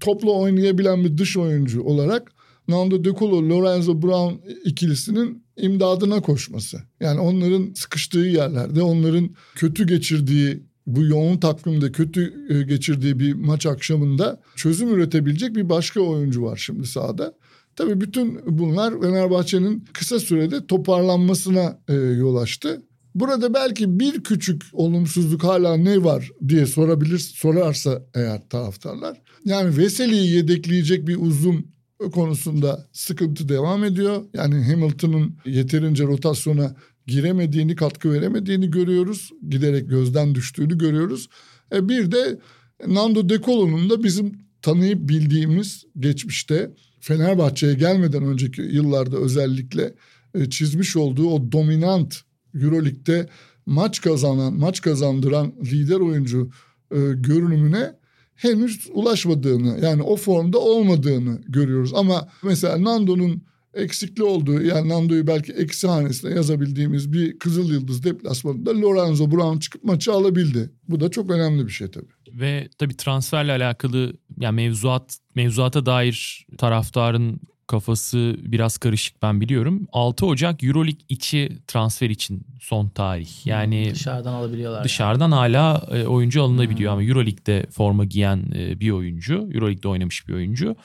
topla 0.00 0.30
oynayabilen 0.30 1.04
bir 1.04 1.18
dış 1.18 1.36
oyuncu 1.36 1.82
olarak 1.82 2.32
Nando 2.68 3.04
De 3.04 3.12
Colo, 3.18 3.48
Lorenzo 3.48 4.02
Brown 4.02 4.48
ikilisinin 4.64 5.44
imdadına 5.56 6.20
koşması. 6.20 6.78
Yani 7.00 7.20
onların 7.20 7.72
sıkıştığı 7.74 8.18
yerlerde, 8.18 8.82
onların 8.82 9.30
kötü 9.54 9.86
geçirdiği 9.86 10.62
bu 10.86 11.04
yoğun 11.04 11.36
takvimde 11.36 11.92
kötü 11.92 12.46
e, 12.48 12.62
geçirdiği 12.62 13.18
bir 13.18 13.32
maç 13.32 13.66
akşamında 13.66 14.40
çözüm 14.56 14.94
üretebilecek 14.94 15.56
bir 15.56 15.68
başka 15.68 16.00
oyuncu 16.00 16.42
var 16.42 16.56
şimdi 16.56 16.86
sahada. 16.86 17.34
Tabii 17.76 18.00
bütün 18.00 18.40
bunlar 18.58 19.00
Fenerbahçe'nin 19.00 19.84
kısa 19.92 20.20
sürede 20.20 20.66
toparlanmasına 20.66 21.78
e, 21.88 21.94
yol 21.94 22.36
açtı. 22.36 22.82
Burada 23.14 23.54
belki 23.54 24.00
bir 24.00 24.22
küçük 24.22 24.62
olumsuzluk 24.72 25.44
hala 25.44 25.76
ne 25.76 26.04
var 26.04 26.30
diye 26.48 26.66
sorabilir 26.66 27.18
sorarsa 27.18 28.02
eğer 28.14 28.48
taraftarlar. 28.48 29.22
Yani 29.44 29.76
Veseli'yi 29.76 30.34
yedekleyecek 30.34 31.06
bir 31.06 31.16
uzun 31.20 31.74
konusunda 32.12 32.88
sıkıntı 32.92 33.48
devam 33.48 33.84
ediyor. 33.84 34.24
Yani 34.34 34.64
Hamilton'ın 34.64 35.36
yeterince 35.46 36.04
rotasyona 36.04 36.76
giremediğini, 37.06 37.76
katkı 37.76 38.12
veremediğini 38.12 38.70
görüyoruz. 38.70 39.30
Giderek 39.48 39.88
gözden 39.88 40.34
düştüğünü 40.34 40.78
görüyoruz. 40.78 41.28
E 41.72 41.88
bir 41.88 42.12
de 42.12 42.40
Nando 42.86 43.28
De 43.28 43.40
Colo'nun 43.40 43.90
da 43.90 44.04
bizim 44.04 44.32
tanıyıp 44.62 45.08
bildiğimiz 45.08 45.84
geçmişte 45.98 46.70
Fenerbahçe'ye 47.00 47.74
gelmeden 47.74 48.22
önceki 48.22 48.62
yıllarda 48.62 49.16
özellikle 49.16 49.94
e, 50.34 50.50
çizmiş 50.50 50.96
olduğu 50.96 51.28
o 51.28 51.52
dominant 51.52 52.14
Euroleague'de 52.54 53.28
maç 53.66 54.00
kazanan, 54.00 54.54
maç 54.54 54.80
kazandıran 54.80 55.52
lider 55.62 56.00
oyuncu 56.00 56.50
e, 56.90 56.98
görünümüne 57.14 57.92
henüz 58.34 58.88
ulaşmadığını 58.92 59.78
yani 59.84 60.02
o 60.02 60.16
formda 60.16 60.58
olmadığını 60.58 61.40
görüyoruz. 61.48 61.94
Ama 61.94 62.28
mesela 62.42 62.84
Nando'nun 62.84 63.42
eksikli 63.74 64.22
olduğu 64.22 64.62
yani 64.62 64.88
Nando'yu 64.88 65.26
belki 65.26 65.52
eksi 65.52 65.88
hanesine 65.88 66.34
yazabildiğimiz 66.34 67.12
bir 67.12 67.38
Kızıl 67.38 67.72
Yıldız 67.72 68.04
deplasmanında 68.04 68.80
Lorenzo 68.80 69.30
Brown 69.30 69.58
çıkıp 69.58 69.84
maçı 69.84 70.12
alabildi. 70.12 70.70
Bu 70.88 71.00
da 71.00 71.10
çok 71.10 71.30
önemli 71.30 71.66
bir 71.66 71.72
şey 71.72 71.90
tabii. 71.90 72.40
Ve 72.40 72.68
tabii 72.78 72.96
transferle 72.96 73.52
alakalı 73.52 74.12
yani 74.38 74.54
mevzuat 74.54 75.18
mevzuata 75.34 75.86
dair 75.86 76.46
taraftarın 76.58 77.40
kafası 77.66 78.36
biraz 78.38 78.78
karışık 78.78 79.22
ben 79.22 79.40
biliyorum. 79.40 79.88
6 79.92 80.26
Ocak 80.26 80.64
Euroleague 80.64 81.00
içi 81.08 81.58
transfer 81.66 82.10
için 82.10 82.46
son 82.60 82.88
tarih. 82.88 83.46
Yani 83.46 83.90
dışarıdan 83.94 84.32
alabiliyorlar. 84.32 84.84
Dışarıdan 84.84 85.30
yani. 85.30 85.34
hala 85.34 85.86
e, 85.92 86.06
oyuncu 86.06 86.42
alınabiliyor 86.42 86.92
hmm. 86.92 86.98
ama 86.98 87.08
Euroleague'de 87.08 87.66
forma 87.70 88.04
giyen 88.04 88.44
e, 88.54 88.80
bir 88.80 88.90
oyuncu, 88.90 89.34
Euroleague'de 89.34 89.88
oynamış 89.88 90.28
bir 90.28 90.34
oyuncu. 90.34 90.76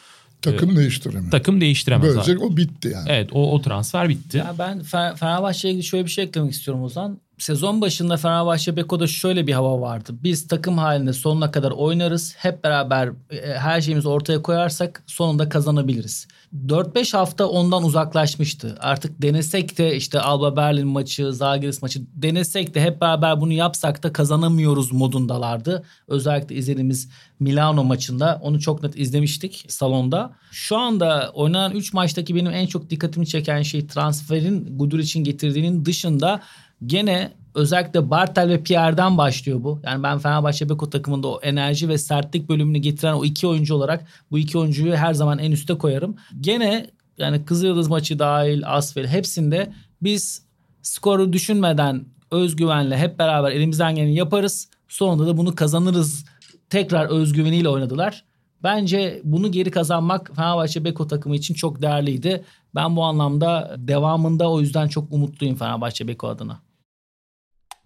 Takım 0.41 0.71
ee, 0.71 0.75
değiştiremiyor. 0.75 1.31
Takım 1.31 1.61
değiştiremez. 1.61 2.09
Böylece 2.09 2.37
o 2.37 2.57
bitti 2.57 2.87
yani. 2.93 3.09
Evet 3.09 3.29
o, 3.33 3.51
o 3.51 3.61
transfer 3.61 4.09
bitti. 4.09 4.37
Ya 4.37 4.55
ben 4.59 4.83
Fenerbahçe'ye 5.15 5.73
ilgili 5.73 5.85
şöyle 5.85 6.05
bir 6.05 6.09
şey 6.09 6.23
eklemek 6.23 6.53
istiyorum 6.53 6.83
Ozan. 6.83 7.19
Sezon 7.39 7.81
başında 7.81 8.17
Fenerbahçe 8.17 8.75
Beko'da 8.75 9.07
şöyle 9.07 9.47
bir 9.47 9.53
hava 9.53 9.81
vardı. 9.81 10.11
Biz 10.23 10.47
takım 10.47 10.77
halinde 10.77 11.13
sonuna 11.13 11.51
kadar 11.51 11.71
oynarız. 11.71 12.35
Hep 12.37 12.63
beraber 12.63 13.09
e, 13.31 13.53
her 13.53 13.81
şeyimizi 13.81 14.07
ortaya 14.07 14.41
koyarsak 14.41 15.03
sonunda 15.07 15.49
kazanabiliriz. 15.49 16.27
4-5 16.67 17.17
hafta 17.17 17.47
ondan 17.47 17.83
uzaklaşmıştı. 17.83 18.77
Artık 18.79 19.21
denesek 19.21 19.77
de 19.77 19.95
işte 19.95 20.19
Alba 20.21 20.55
Berlin 20.55 20.87
maçı, 20.87 21.33
Zalgiris 21.33 21.81
maçı 21.81 22.01
denesek 22.13 22.75
de 22.75 22.81
hep 22.81 23.01
beraber 23.01 23.41
bunu 23.41 23.53
yapsak 23.53 24.03
da 24.03 24.13
kazanamıyoruz 24.13 24.91
modundalardı. 24.91 25.83
Özellikle 26.07 26.55
izlediğimiz 26.55 27.09
Milano 27.39 27.83
maçında 27.83 28.39
onu 28.43 28.59
çok 28.59 28.83
net 28.83 28.99
izlemiştik 28.99 29.65
salonda. 29.67 30.31
Şu 30.51 30.77
anda 30.77 31.31
oynanan 31.33 31.71
3 31.71 31.93
maçtaki 31.93 32.35
benim 32.35 32.51
en 32.51 32.67
çok 32.67 32.89
dikkatimi 32.89 33.27
çeken 33.27 33.61
şey 33.61 33.87
transferin 33.87 34.77
Gudur 34.77 34.99
için 34.99 35.23
getirdiğinin 35.23 35.85
dışında 35.85 36.41
gene 36.85 37.31
özellikle 37.55 38.09
Bartel 38.09 38.49
ve 38.49 38.63
Pierre'den 38.63 39.17
başlıyor 39.17 39.63
bu. 39.63 39.79
Yani 39.83 40.03
ben 40.03 40.19
Fenerbahçe 40.19 40.69
Beko 40.69 40.89
takımında 40.89 41.27
o 41.27 41.39
enerji 41.41 41.89
ve 41.89 41.97
sertlik 41.97 42.49
bölümünü 42.49 42.77
getiren 42.77 43.13
o 43.13 43.25
iki 43.25 43.47
oyuncu 43.47 43.75
olarak 43.75 44.05
bu 44.31 44.39
iki 44.39 44.57
oyuncuyu 44.57 44.95
her 44.95 45.13
zaman 45.13 45.39
en 45.39 45.51
üste 45.51 45.77
koyarım. 45.77 46.15
Gene 46.41 46.89
yani 47.17 47.45
Kızılyıldız 47.45 47.87
maçı 47.87 48.19
dahil 48.19 48.61
Asfel 48.65 49.07
hepsinde 49.07 49.73
biz 50.01 50.43
skoru 50.81 51.33
düşünmeden 51.33 52.05
özgüvenle 52.31 52.97
hep 52.97 53.19
beraber 53.19 53.51
elimizden 53.51 53.95
geleni 53.95 54.15
yaparız. 54.15 54.69
Sonunda 54.87 55.27
da 55.27 55.37
bunu 55.37 55.55
kazanırız. 55.55 56.25
Tekrar 56.69 57.05
özgüveniyle 57.05 57.69
oynadılar. 57.69 58.23
Bence 58.63 59.21
bunu 59.23 59.51
geri 59.51 59.71
kazanmak 59.71 60.31
Fenerbahçe 60.35 60.85
Beko 60.85 61.07
takımı 61.07 61.35
için 61.35 61.53
çok 61.53 61.81
değerliydi. 61.81 62.43
Ben 62.75 62.95
bu 62.95 63.03
anlamda 63.03 63.75
devamında 63.77 64.51
o 64.51 64.61
yüzden 64.61 64.87
çok 64.87 65.13
umutluyum 65.13 65.55
Fenerbahçe 65.55 66.07
Beko 66.07 66.27
adına. 66.27 66.59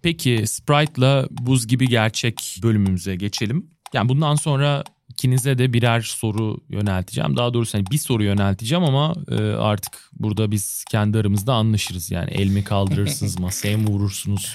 Peki 0.04 0.44
Sprite'la 0.46 1.26
buz 1.30 1.66
gibi 1.66 1.88
gerçek 1.88 2.60
bölümümüze 2.62 3.16
geçelim. 3.16 3.66
Yani 3.92 4.08
bundan 4.08 4.34
sonra 4.34 4.84
ikinize 5.08 5.58
de 5.58 5.72
birer 5.72 6.00
soru 6.00 6.60
yönelteceğim. 6.68 7.36
Daha 7.36 7.54
doğrusu 7.54 7.78
hani 7.78 7.86
bir 7.90 7.98
soru 7.98 8.24
yönelteceğim 8.24 8.84
ama 8.84 9.14
e, 9.30 9.34
artık 9.44 10.10
burada 10.12 10.50
biz 10.50 10.84
kendi 10.90 11.18
aramızda 11.18 11.54
anlaşırız. 11.54 12.10
Yani 12.10 12.30
el 12.30 12.48
mi 12.48 12.64
kaldırırsınız, 12.64 13.38
masaya 13.40 13.78
mı 13.78 13.86
vurursunuz 13.86 14.54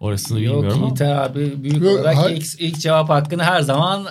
orasını 0.00 0.40
Yok, 0.40 0.54
bilmiyorum 0.54 0.82
ama. 0.84 0.88
Yok 0.88 1.00
abi 1.00 1.62
büyük 1.62 1.82
Yok, 1.82 2.00
olarak 2.00 2.16
hay- 2.16 2.36
ilk, 2.36 2.60
ilk 2.60 2.80
cevap 2.80 3.08
hakkını 3.08 3.42
her 3.42 3.60
zaman 3.60 4.06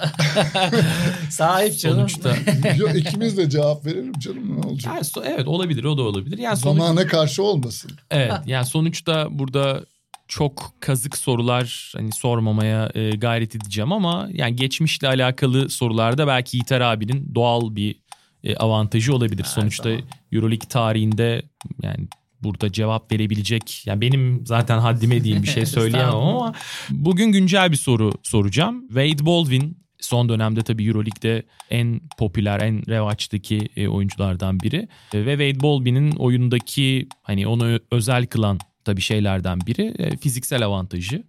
sahip 1.29 1.79
canım. 1.79 2.09
Sonuçta. 2.09 2.35
Yok 2.77 2.95
ikimiz 2.95 3.37
de 3.37 3.49
cevap 3.49 3.85
verelim 3.85 4.19
canım 4.19 4.61
ne 4.61 4.67
olacak? 4.67 4.93
Yani, 4.95 5.27
evet 5.27 5.47
olabilir 5.47 5.83
o 5.83 5.97
da 5.97 6.01
olabilir. 6.01 6.37
Yani 6.37 6.57
Zamana 6.57 6.87
sonuç... 6.87 7.07
karşı 7.07 7.43
olmasın. 7.43 7.91
Evet 8.11 8.33
yani 8.45 8.65
sonuçta 8.65 9.27
burada 9.29 9.85
çok 10.31 10.73
kazık 10.79 11.17
sorular 11.17 11.93
hani 11.95 12.11
sormamaya 12.11 12.91
e, 12.95 13.09
gayret 13.09 13.55
edeceğim 13.55 13.91
ama 13.91 14.29
yani 14.33 14.55
geçmişle 14.55 15.07
alakalı 15.07 15.69
sorularda 15.69 16.27
belki 16.27 16.57
Yiğiter 16.57 16.81
abinin 16.81 17.35
doğal 17.35 17.75
bir 17.75 17.95
e, 18.43 18.55
avantajı 18.55 19.15
olabilir. 19.15 19.43
Her 19.43 19.49
Sonuçta 19.49 19.83
zaman. 19.83 20.03
Euroleague 20.31 20.67
tarihinde 20.69 21.41
yani 21.83 22.07
burada 22.43 22.71
cevap 22.71 23.11
verebilecek 23.11 23.87
yani 23.87 24.01
benim 24.01 24.45
zaten 24.45 24.79
haddime 24.79 25.23
diyeyim 25.23 25.43
bir 25.43 25.47
şey 25.47 25.65
söyleyemem 25.77 26.15
ama 26.15 26.53
bugün 26.89 27.31
güncel 27.31 27.71
bir 27.71 27.77
soru 27.77 28.11
soracağım. 28.23 28.87
Wade 28.87 29.25
Baldwin 29.25 29.77
son 29.99 30.29
dönemde 30.29 30.61
tabii 30.61 30.87
Euroleague'de 30.87 31.43
en 31.69 32.01
popüler, 32.17 32.61
en 32.61 32.89
revaçtaki 32.89 33.69
e, 33.75 33.87
oyunculardan 33.87 34.59
biri. 34.59 34.87
E, 35.13 35.25
ve 35.25 35.31
Wade 35.31 35.63
Baldwin'in 35.63 36.11
oyundaki 36.11 37.07
hani 37.21 37.47
onu 37.47 37.79
özel 37.91 38.25
kılan 38.25 38.59
tabii 38.85 39.01
şeylerden 39.01 39.59
biri 39.67 39.93
e, 39.97 40.17
fiziksel 40.17 40.65
avantajı. 40.65 41.23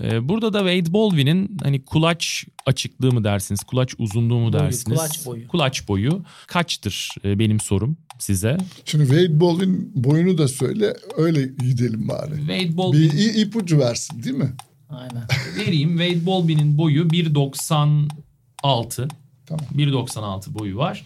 E, 0.00 0.28
burada 0.28 0.52
da 0.52 0.58
Wade 0.58 0.92
Baldwin'in 0.92 1.56
hani 1.62 1.84
kulaç 1.84 2.44
açıklığı 2.66 3.12
mı 3.12 3.24
dersiniz, 3.24 3.62
kulaç 3.62 3.94
uzunluğu 3.98 4.38
mu 4.38 4.42
boyu, 4.42 4.52
dersiniz? 4.52 4.98
Kulaç 4.98 5.26
boyu. 5.26 5.48
Kulaç 5.48 5.88
boyu 5.88 6.22
kaçtır 6.46 7.08
e, 7.24 7.38
benim 7.38 7.60
sorum 7.60 7.96
size? 8.18 8.58
Şimdi 8.84 9.06
Wade 9.06 9.40
Baldwin 9.40 9.92
boyunu 9.94 10.38
da 10.38 10.48
söyle 10.48 10.94
öyle 11.16 11.42
gidelim 11.42 12.08
bari. 12.08 12.36
Wade 12.36 12.76
Baldwin... 12.76 13.12
Bir 13.12 13.34
ipucu 13.34 13.78
versin 13.78 14.22
değil 14.22 14.36
mi? 14.36 14.52
Aynen. 14.90 15.22
Vereyim 15.56 15.98
Wade 15.98 16.26
Baldwin'in 16.26 16.78
boyu 16.78 17.02
1.96. 17.02 19.08
Tamam. 19.46 19.66
1.96 19.76 20.54
boyu 20.54 20.76
var. 20.76 21.04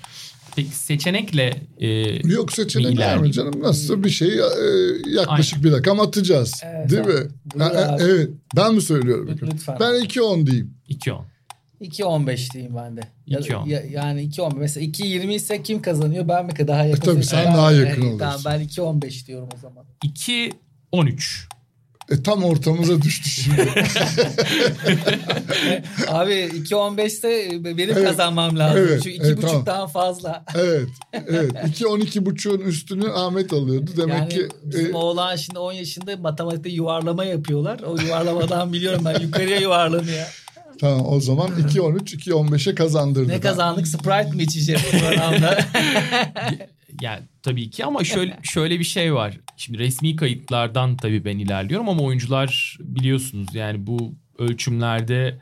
Peki 0.56 0.76
seçenekle 0.76 1.60
e, 1.78 1.88
Yok 2.28 2.52
seçenek 2.52 2.98
var 2.98 3.16
mı 3.16 3.32
canım? 3.32 3.62
Nasıl 3.62 4.04
bir 4.04 4.10
şey 4.10 4.28
e, 4.28 4.40
yaklaşık 5.06 5.58
Aynen. 5.58 5.64
bir 5.64 5.72
rakam 5.72 6.00
atacağız. 6.00 6.52
Evet, 6.64 6.90
değil 6.90 7.02
mi? 7.02 7.28
Ha, 7.58 7.96
evet. 8.00 8.30
Ben 8.56 8.74
mi 8.74 8.82
söylüyorum? 8.82 9.38
Lütfen. 9.42 9.76
Ben 9.80 9.94
2.10 9.94 10.46
diyeyim. 10.46 10.74
2.10. 10.88 11.20
2.15 11.80 12.52
diyeyim 12.52 12.76
ben 12.76 12.96
de. 12.96 13.00
2.10. 13.28 13.68
Ya, 13.68 13.82
yani 13.90 14.28
2.15. 14.28 14.58
Mesela 14.58 14.86
2.20 14.86 15.34
ise 15.34 15.62
kim 15.62 15.82
kazanıyor? 15.82 16.28
Ben 16.28 16.46
mi 16.46 16.52
daha 16.68 16.84
yakın? 16.84 17.10
E, 17.10 17.14
tabii 17.14 17.24
sen 17.24 17.54
daha 17.54 17.72
yakın 17.72 18.02
olursun. 18.02 18.18
Tamam 18.18 18.40
ben 18.44 18.60
2.15 18.60 19.26
diyorum 19.26 19.48
o 19.56 19.58
zaman. 19.58 19.84
2.13. 20.04 21.55
E, 22.10 22.22
tam 22.22 22.44
ortamıza 22.44 23.02
düştü 23.02 23.30
şimdi. 23.30 23.60
Abi 26.08 26.32
2.15'te 26.32 27.50
benim 27.64 27.78
evet, 27.78 27.96
evet, 27.96 28.18
lazım. 28.18 28.58
Evet, 28.78 29.02
Çünkü 29.02 29.16
2.5 29.18 29.26
evet, 29.26 29.40
tamam. 29.40 29.66
daha 29.66 29.86
fazla. 29.86 30.44
evet. 30.54 30.88
Evet. 31.12 31.52
2.12.5'un 31.52 32.58
üstünü 32.58 33.10
Ahmet 33.10 33.52
alıyordu. 33.52 33.90
Demek 33.96 34.18
yani 34.18 34.28
ki 34.28 34.48
bizim 34.62 34.94
e, 34.94 34.96
oğlan 34.96 35.36
şimdi 35.36 35.58
10 35.58 35.72
yaşında 35.72 36.16
matematikte 36.16 36.70
yuvarlama 36.70 37.24
yapıyorlar. 37.24 37.80
O 37.80 37.96
yuvarlamadan 37.96 38.72
biliyorum 38.72 39.02
ben 39.04 39.20
yukarıya 39.20 39.60
yuvarlanıyor. 39.60 40.46
Tamam 40.80 41.06
o 41.06 41.20
zaman 41.20 41.48
2.13 41.48 41.98
2.15'e 41.98 42.74
kazandırdı. 42.74 43.28
Ne 43.28 43.40
kazandık? 43.40 43.88
Sprite 43.88 44.30
mi 44.36 44.42
içeceğiz 44.42 44.82
programda? 44.90 45.58
yani 47.00 47.22
tabii 47.42 47.70
ki 47.70 47.84
ama 47.84 48.04
şöyle 48.04 48.38
şöyle 48.42 48.78
bir 48.78 48.84
şey 48.84 49.14
var. 49.14 49.40
Şimdi 49.56 49.78
resmi 49.78 50.16
kayıtlardan 50.16 50.96
tabii 50.96 51.24
ben 51.24 51.38
ilerliyorum 51.38 51.88
ama 51.88 52.02
oyuncular 52.02 52.78
biliyorsunuz 52.80 53.54
yani 53.54 53.86
bu 53.86 54.14
ölçümlerde 54.38 55.38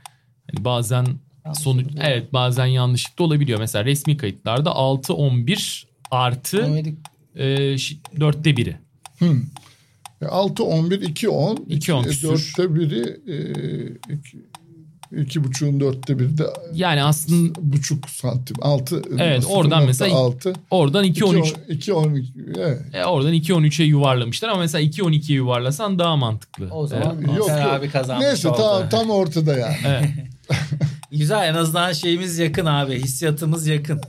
hani 0.51 0.65
bazen 0.65 1.07
sonuç 1.55 1.87
evet 2.01 2.33
bazen 2.33 2.67
yanlışlık 2.67 3.19
da 3.19 3.23
olabiliyor. 3.23 3.59
Mesela 3.59 3.85
resmi 3.85 4.17
kayıtlarda 4.17 4.71
6 4.71 5.15
11 5.15 5.87
artı 6.11 6.85
e, 7.37 7.47
dörtte 8.21 8.57
biri. 8.57 8.77
Hmm. 9.19 9.43
6-11, 10.21 11.05
2-10. 11.05 11.57
2-10 11.69 12.05
küsür. 12.05 12.29
Dörtte 12.29 12.75
biri, 12.75 13.21
e, 13.27 13.37
iki, 14.15 14.39
iki 15.13 15.45
buçuğun 15.45 15.81
dörtte 15.81 16.19
biri 16.19 16.39
de 16.39 16.45
Yani 16.75 17.03
aslında 17.03 17.55
buçuk 17.63 18.11
santim. 18.11 18.57
Altı. 18.63 19.03
Evet, 19.19 19.45
oradan 19.49 19.85
mesela- 19.87 20.17
Altı. 20.17 20.53
oradan 20.71 21.05
2-13 21.05 21.55
2 21.69 21.93
12 21.93 22.33
evet. 22.59 22.81
e, 22.93 23.05
oradan 23.05 23.35
2-13'e 23.35 23.85
yuvarlamışlar 23.85 24.49
ama 24.49 24.61
mesela 24.61 24.83
2-12'ye 24.83 25.37
yuvarlasan 25.37 25.99
daha 25.99 26.17
mantıklı. 26.17 26.69
O 26.71 26.87
zaman 26.87 27.17
Evet. 27.19 27.29
Yok, 27.37 27.49
yok. 27.49 27.51
abi 27.51 27.91
kazanmış 27.91 28.27
Neyse 28.27 28.49
oldu. 28.49 28.57
tam, 28.57 28.89
tam 28.89 29.11
ortada 29.11 29.57
yani. 29.59 29.77
Evet. 29.87 30.05
Güzel 31.11 31.49
en 31.49 31.55
azından 31.55 31.93
şeyimiz 31.93 32.39
yakın 32.39 32.67
abi. 32.67 32.95
Hissiyatımız 32.99 33.67
yakın. 33.67 34.01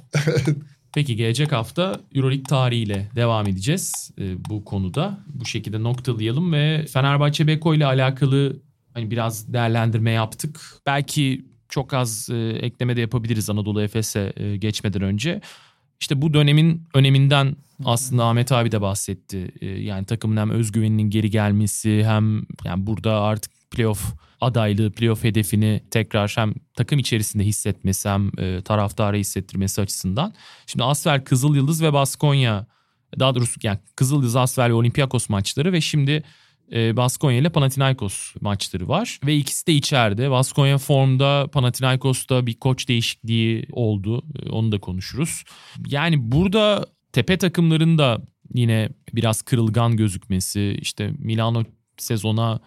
Peki 0.93 1.15
gelecek 1.15 1.51
hafta 1.51 1.99
Euroleague 2.15 2.43
tarihiyle 2.43 3.07
devam 3.15 3.47
edeceğiz 3.47 4.11
e, 4.19 4.45
bu 4.49 4.65
konuda. 4.65 5.19
Bu 5.27 5.45
şekilde 5.45 5.83
noktalayalım 5.83 6.53
ve 6.53 6.85
Fenerbahçe 6.93 7.47
Beko 7.47 7.75
ile 7.75 7.85
alakalı 7.85 8.57
hani 8.95 9.11
biraz 9.11 9.53
değerlendirme 9.53 10.11
yaptık. 10.11 10.61
Belki 10.85 11.45
çok 11.69 11.93
az 11.93 12.29
e, 12.29 12.35
ekleme 12.61 12.95
de 12.95 13.01
yapabiliriz 13.01 13.49
Anadolu 13.49 13.81
Efes'e 13.81 14.33
e, 14.35 14.57
geçmeden 14.57 15.01
önce. 15.01 15.41
İşte 15.99 16.21
bu 16.21 16.33
dönemin 16.33 16.83
öneminden 16.93 17.55
aslında 17.85 18.25
Ahmet 18.25 18.51
abi 18.51 18.71
de 18.71 18.81
bahsetti. 18.81 19.51
E, 19.61 19.65
yani 19.65 20.05
takımın 20.05 20.37
hem 20.37 20.49
özgüveninin 20.49 21.09
geri 21.09 21.29
gelmesi 21.29 22.05
hem 22.05 22.45
yani 22.63 22.87
burada 22.87 23.21
artık 23.21 23.51
playoff 23.71 24.13
adaylığı, 24.41 24.91
playoff 24.91 25.23
hedefini 25.23 25.81
tekrar 25.91 26.33
hem 26.35 26.53
takım 26.73 26.99
içerisinde 26.99 27.43
hissetmesi 27.43 28.09
hem 28.09 28.31
e, 28.39 28.61
taraftara 28.61 29.17
hissettirmesi 29.17 29.81
açısından. 29.81 30.33
Şimdi 30.67 30.83
Asfer, 30.83 31.23
Kızıl 31.23 31.55
Yıldız 31.55 31.83
ve 31.83 31.93
Baskonya 31.93 32.67
daha 33.19 33.35
doğrusu 33.35 33.59
yani 33.63 33.79
Kızıl 33.95 34.15
Yıldız, 34.15 34.35
Asfer 34.35 34.69
ve 34.69 34.73
Olympiakos 34.73 35.29
maçları 35.29 35.73
ve 35.73 35.81
şimdi 35.81 36.23
e, 36.73 36.97
Baskonya 36.97 37.37
ile 37.37 37.49
Panathinaikos 37.49 38.35
maçları 38.41 38.87
var. 38.87 39.19
Ve 39.25 39.35
ikisi 39.35 39.67
de 39.67 39.73
içeride. 39.73 40.31
Baskonya 40.31 40.77
formda, 40.77 41.47
Panathinaikos'ta 41.51 42.47
bir 42.47 42.53
koç 42.53 42.87
değişikliği 42.87 43.67
oldu. 43.71 44.23
E, 44.43 44.49
onu 44.49 44.71
da 44.71 44.79
konuşuruz. 44.79 45.43
Yani 45.87 46.31
burada 46.31 46.85
tepe 47.11 47.37
takımların 47.37 47.97
da 47.97 48.21
yine 48.53 48.89
biraz 49.13 49.41
kırılgan 49.41 49.97
gözükmesi, 49.97 50.77
işte 50.81 51.11
Milano 51.19 51.63
sezona 51.97 52.59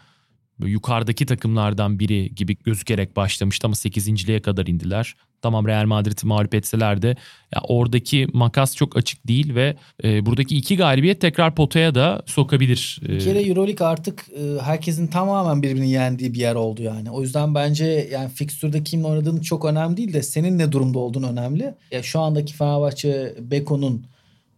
yukarıdaki 0.67 1.27
takımlardan 1.27 1.99
biri 1.99 2.35
gibi 2.35 2.57
gözükerek 2.65 3.17
başlamıştı 3.17 3.67
ama 3.67 3.75
8.liğe 3.75 4.43
kadar 4.43 4.67
indiler. 4.67 5.15
Tamam 5.43 5.67
Real 5.67 5.87
Madrid'i 5.87 6.27
mağlup 6.27 6.55
etseler 6.55 7.03
de 7.03 7.17
ya 7.55 7.61
oradaki 7.69 8.27
makas 8.33 8.77
çok 8.77 8.97
açık 8.97 9.29
değil 9.29 9.55
ve 9.55 9.77
e, 10.05 10.27
buradaki 10.27 10.57
iki 10.57 10.77
galibiyet 10.77 11.21
tekrar 11.21 11.55
potaya 11.55 11.95
da 11.95 12.23
sokabilir. 12.27 13.01
E, 13.05 13.09
Bir 13.09 13.21
kere 13.21 13.43
Euroleague 13.43 13.87
artık 13.87 14.27
e, 14.29 14.63
herkesin 14.63 15.07
tamamen 15.07 15.63
birbirini 15.63 15.91
yendiği 15.91 16.35
bir 16.35 16.39
yer 16.39 16.55
oldu 16.55 16.83
yani. 16.83 17.11
O 17.11 17.23
yüzden 17.23 17.55
bence 17.55 18.09
yani 18.13 18.29
fikstürde 18.29 18.83
kimin 18.83 19.05
oynadığını 19.05 19.43
çok 19.43 19.65
önemli 19.65 19.97
değil 19.97 20.13
de 20.13 20.23
senin 20.23 20.59
ne 20.59 20.73
durumda 20.73 20.99
olduğunu 20.99 21.29
önemli. 21.31 21.75
Ya 21.91 22.03
şu 22.03 22.21
andaki 22.21 22.55
Fenerbahçe 22.55 23.35
Beko'nun 23.41 24.07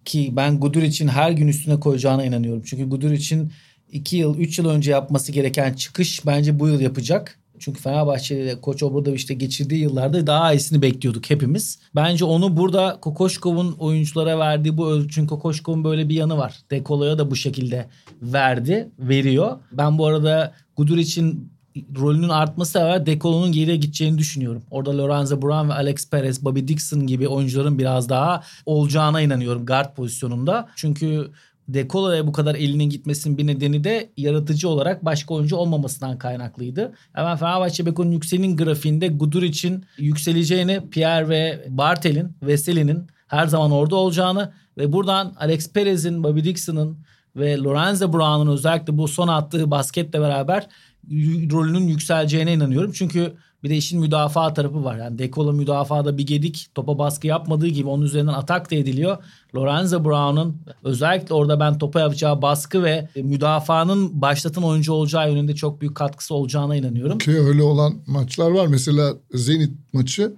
ki 0.05 0.33
ben 0.37 0.61
Gudur 0.61 0.83
için 0.83 1.09
her 1.09 1.31
gün 1.31 1.49
üstüne 1.49 1.81
koyacağına 1.81 2.25
inanıyorum. 2.25 2.63
Çünkü 2.67 2.89
Gudur 2.89 3.11
için 3.11 3.53
2 3.93 4.17
yıl 4.17 4.39
3 4.39 4.59
yıl 4.59 4.69
önce 4.69 4.91
yapması 4.91 5.33
gereken 5.33 5.73
çıkış 5.73 6.27
bence 6.27 6.61
bu 6.61 6.69
yıl 6.69 6.81
yapacak. 6.81 7.39
Çünkü 7.61 7.81
Fenerbahçe 7.81 8.57
Koç 8.62 8.83
işte 9.14 9.35
geçirdiği 9.35 9.81
yıllarda 9.81 10.26
daha 10.26 10.52
iyisini 10.52 10.83
bekliyorduk 10.83 11.31
hepimiz. 11.31 11.79
Bence 11.95 12.25
onu 12.25 12.57
burada 12.57 12.99
Kokoşkov'un 13.00 13.73
oyunculara 13.73 14.38
verdiği 14.38 14.76
bu 14.76 15.09
çünkü 15.09 15.29
Kokoşkov'un 15.29 15.85
böyle 15.85 16.09
bir 16.09 16.14
yanı 16.14 16.38
var. 16.38 16.55
Dekolo'ya 16.71 17.19
da 17.19 17.31
bu 17.31 17.37
şekilde 17.37 17.87
verdi, 18.23 18.88
veriyor. 18.99 19.57
Ben 19.73 19.99
bu 19.99 20.07
arada 20.07 20.52
Gudur 20.76 20.99
için 20.99 21.50
rolünün 21.99 22.29
artması 22.29 22.79
var 22.79 23.07
Dekolo'nun 23.07 23.52
geriye 23.52 23.76
gideceğini 23.76 24.19
düşünüyorum. 24.19 24.62
Orada 24.71 24.99
Lorenzo 24.99 25.43
Brown 25.43 25.69
ve 25.69 25.75
Alex 25.75 26.11
Perez, 26.11 26.45
Bobby 26.45 26.61
Dixon 26.69 27.07
gibi 27.07 27.29
oyuncuların 27.29 27.79
biraz 27.79 28.09
daha 28.09 28.43
olacağına 28.67 29.21
inanıyorum 29.21 29.67
guard 29.67 29.95
pozisyonunda. 29.95 30.69
Çünkü 30.76 31.31
Dekolo'ya 31.69 32.26
bu 32.26 32.33
kadar 32.33 32.55
elinin 32.55 32.90
gitmesinin 32.90 33.38
bir 33.38 33.47
nedeni 33.47 33.85
de 33.85 34.11
yaratıcı 34.16 34.68
olarak 34.68 35.05
başka 35.05 35.35
oyuncu 35.35 35.57
olmamasından 35.57 36.18
kaynaklıydı. 36.18 36.92
Hemen 37.12 37.37
Fenerbahçe 37.37 37.87
Beko'nun 37.87 38.12
yükselin 38.12 38.57
grafiğinde 38.57 39.09
Gudur 39.09 39.42
için 39.42 39.85
yükseleceğini 39.99 40.81
Pierre 40.90 41.29
ve 41.29 41.66
Bartel'in, 41.68 42.33
Veseli'nin 42.42 43.07
her 43.29 43.46
zaman 43.46 43.70
orada 43.70 43.96
olacağını 43.96 44.53
ve 44.79 44.92
buradan 44.92 45.35
Alex 45.40 45.73
Perez'in, 45.73 46.25
Bobby 46.25 46.40
Dixon'ın 46.40 46.99
ve 47.37 47.59
Lorenzo 47.59 48.12
Brown'un 48.12 48.53
özellikle 48.53 48.99
bu 48.99 49.09
son 49.09 49.29
attığı 49.29 49.71
basketle 49.71 50.21
beraber 50.21 50.69
rolünün 51.53 51.88
yükseleceğine 51.88 52.53
inanıyorum. 52.53 52.93
Çünkü 52.93 53.35
bir 53.62 53.71
de 53.71 53.77
işin 53.77 54.01
müdafaa 54.01 54.55
tarafı 54.55 54.85
var. 54.85 54.97
Yani 54.97 55.19
Dekolo 55.19 55.53
müdafaada 55.53 56.19
bir 56.19 56.27
gedik 56.27 56.71
topa 56.75 56.99
baskı 56.99 57.27
yapmadığı 57.27 57.66
gibi 57.66 57.88
onun 57.88 58.05
üzerinden 58.05 58.33
atak 58.33 58.71
da 58.71 58.75
ediliyor. 58.75 59.16
Lorenzo 59.57 60.05
Brown'un 60.05 60.57
özellikle 60.85 61.35
orada 61.35 61.61
ben 61.61 61.79
topa 61.79 62.01
yapacağı 62.01 62.43
baskı 62.43 62.83
ve 62.83 63.09
müdafaanın 63.16 64.21
başlatan 64.23 64.64
oyuncu 64.64 64.93
olacağı 64.93 65.31
yönünde 65.31 65.55
çok 65.55 65.81
büyük 65.81 65.95
katkısı 65.95 66.35
olacağına 66.35 66.77
inanıyorum. 66.77 67.19
Ki 67.19 67.38
öyle 67.38 67.62
olan 67.62 67.95
maçlar 68.07 68.51
var. 68.51 68.66
Mesela 68.66 69.14
Zenit 69.35 69.73
maçı 69.93 70.33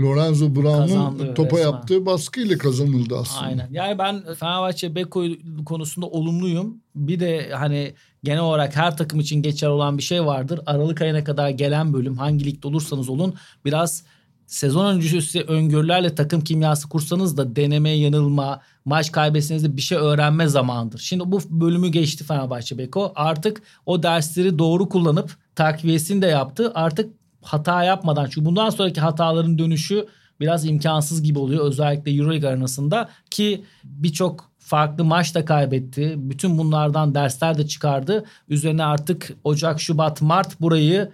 Lorenzo 0.00 0.54
Brown'un 0.54 1.34
topa 1.34 1.56
resmen. 1.56 1.70
yaptığı 1.70 2.06
baskıyla 2.06 2.58
kazanıldı 2.58 3.16
aslında. 3.18 3.46
Aynen. 3.46 3.68
Yani 3.70 3.98
ben 3.98 4.34
Fenerbahçe 4.34 4.94
Beko 4.94 5.24
konusunda 5.66 6.06
olumluyum. 6.06 6.76
Bir 6.94 7.20
de 7.20 7.50
hani 7.52 7.94
genel 8.24 8.40
olarak 8.40 8.76
her 8.76 8.96
takım 8.96 9.20
için 9.20 9.42
geçer 9.42 9.68
olan 9.68 9.98
bir 9.98 10.02
şey 10.02 10.24
vardır. 10.24 10.60
Aralık 10.66 11.02
ayına 11.02 11.24
kadar 11.24 11.50
gelen 11.50 11.92
bölüm 11.92 12.18
hangi 12.18 12.44
ligde 12.44 12.68
olursanız 12.68 13.08
olun 13.08 13.34
biraz 13.64 14.02
sezon 14.46 14.94
öncesi 14.94 15.42
öngörülerle 15.42 16.14
takım 16.14 16.40
kimyası 16.40 16.88
kursanız 16.88 17.36
da 17.36 17.56
deneme, 17.56 17.90
yanılma, 17.90 18.60
maç 18.84 19.12
kaybetseniz 19.12 19.64
de 19.64 19.76
bir 19.76 19.82
şey 19.82 19.98
öğrenme 19.98 20.48
zamanıdır. 20.48 20.98
Şimdi 20.98 21.32
bu 21.32 21.40
bölümü 21.50 21.88
geçti 21.88 22.24
Fenerbahçe 22.24 22.78
Beko. 22.78 23.12
Artık 23.14 23.62
o 23.86 24.02
dersleri 24.02 24.58
doğru 24.58 24.88
kullanıp 24.88 25.36
takviyesini 25.54 26.22
de 26.22 26.26
yaptı. 26.26 26.72
Artık 26.74 27.15
hata 27.46 27.84
yapmadan 27.84 28.24
çünkü 28.24 28.44
bundan 28.44 28.70
sonraki 28.70 29.00
hataların 29.00 29.58
dönüşü 29.58 30.06
biraz 30.40 30.66
imkansız 30.66 31.22
gibi 31.22 31.38
oluyor 31.38 31.64
özellikle 31.64 32.12
Euroleague 32.12 32.48
arenasında 32.48 33.08
ki 33.30 33.64
birçok 33.84 34.50
farklı 34.58 35.04
maç 35.04 35.34
da 35.34 35.44
kaybetti. 35.44 36.14
Bütün 36.16 36.58
bunlardan 36.58 37.14
dersler 37.14 37.58
de 37.58 37.66
çıkardı. 37.66 38.24
Üzerine 38.48 38.84
artık 38.84 39.34
Ocak, 39.44 39.80
Şubat, 39.80 40.22
Mart 40.22 40.60
burayı 40.60 41.10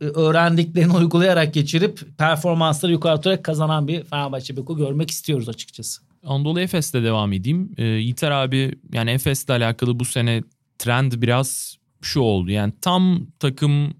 e, 0.00 0.04
öğrendiklerini 0.04 0.92
uygulayarak 0.92 1.54
geçirip 1.54 2.18
performansları 2.18 2.92
yukarı 2.92 3.16
tutarak 3.16 3.44
kazanan 3.44 3.88
bir 3.88 4.04
Fenerbahçe 4.04 4.56
Beko 4.56 4.76
görmek 4.76 5.10
istiyoruz 5.10 5.48
açıkçası. 5.48 6.02
Anadolu 6.26 6.60
Efes'le 6.60 6.94
devam 6.94 7.32
edeyim. 7.32 7.74
Ee, 7.78 7.84
Yiğiter 7.84 8.30
abi 8.30 8.74
yani 8.92 9.10
Efes'le 9.10 9.50
alakalı 9.50 10.00
bu 10.00 10.04
sene 10.04 10.42
trend 10.78 11.12
biraz 11.16 11.76
şu 12.02 12.20
oldu. 12.20 12.50
Yani 12.50 12.72
tam 12.80 13.26
takım 13.38 13.94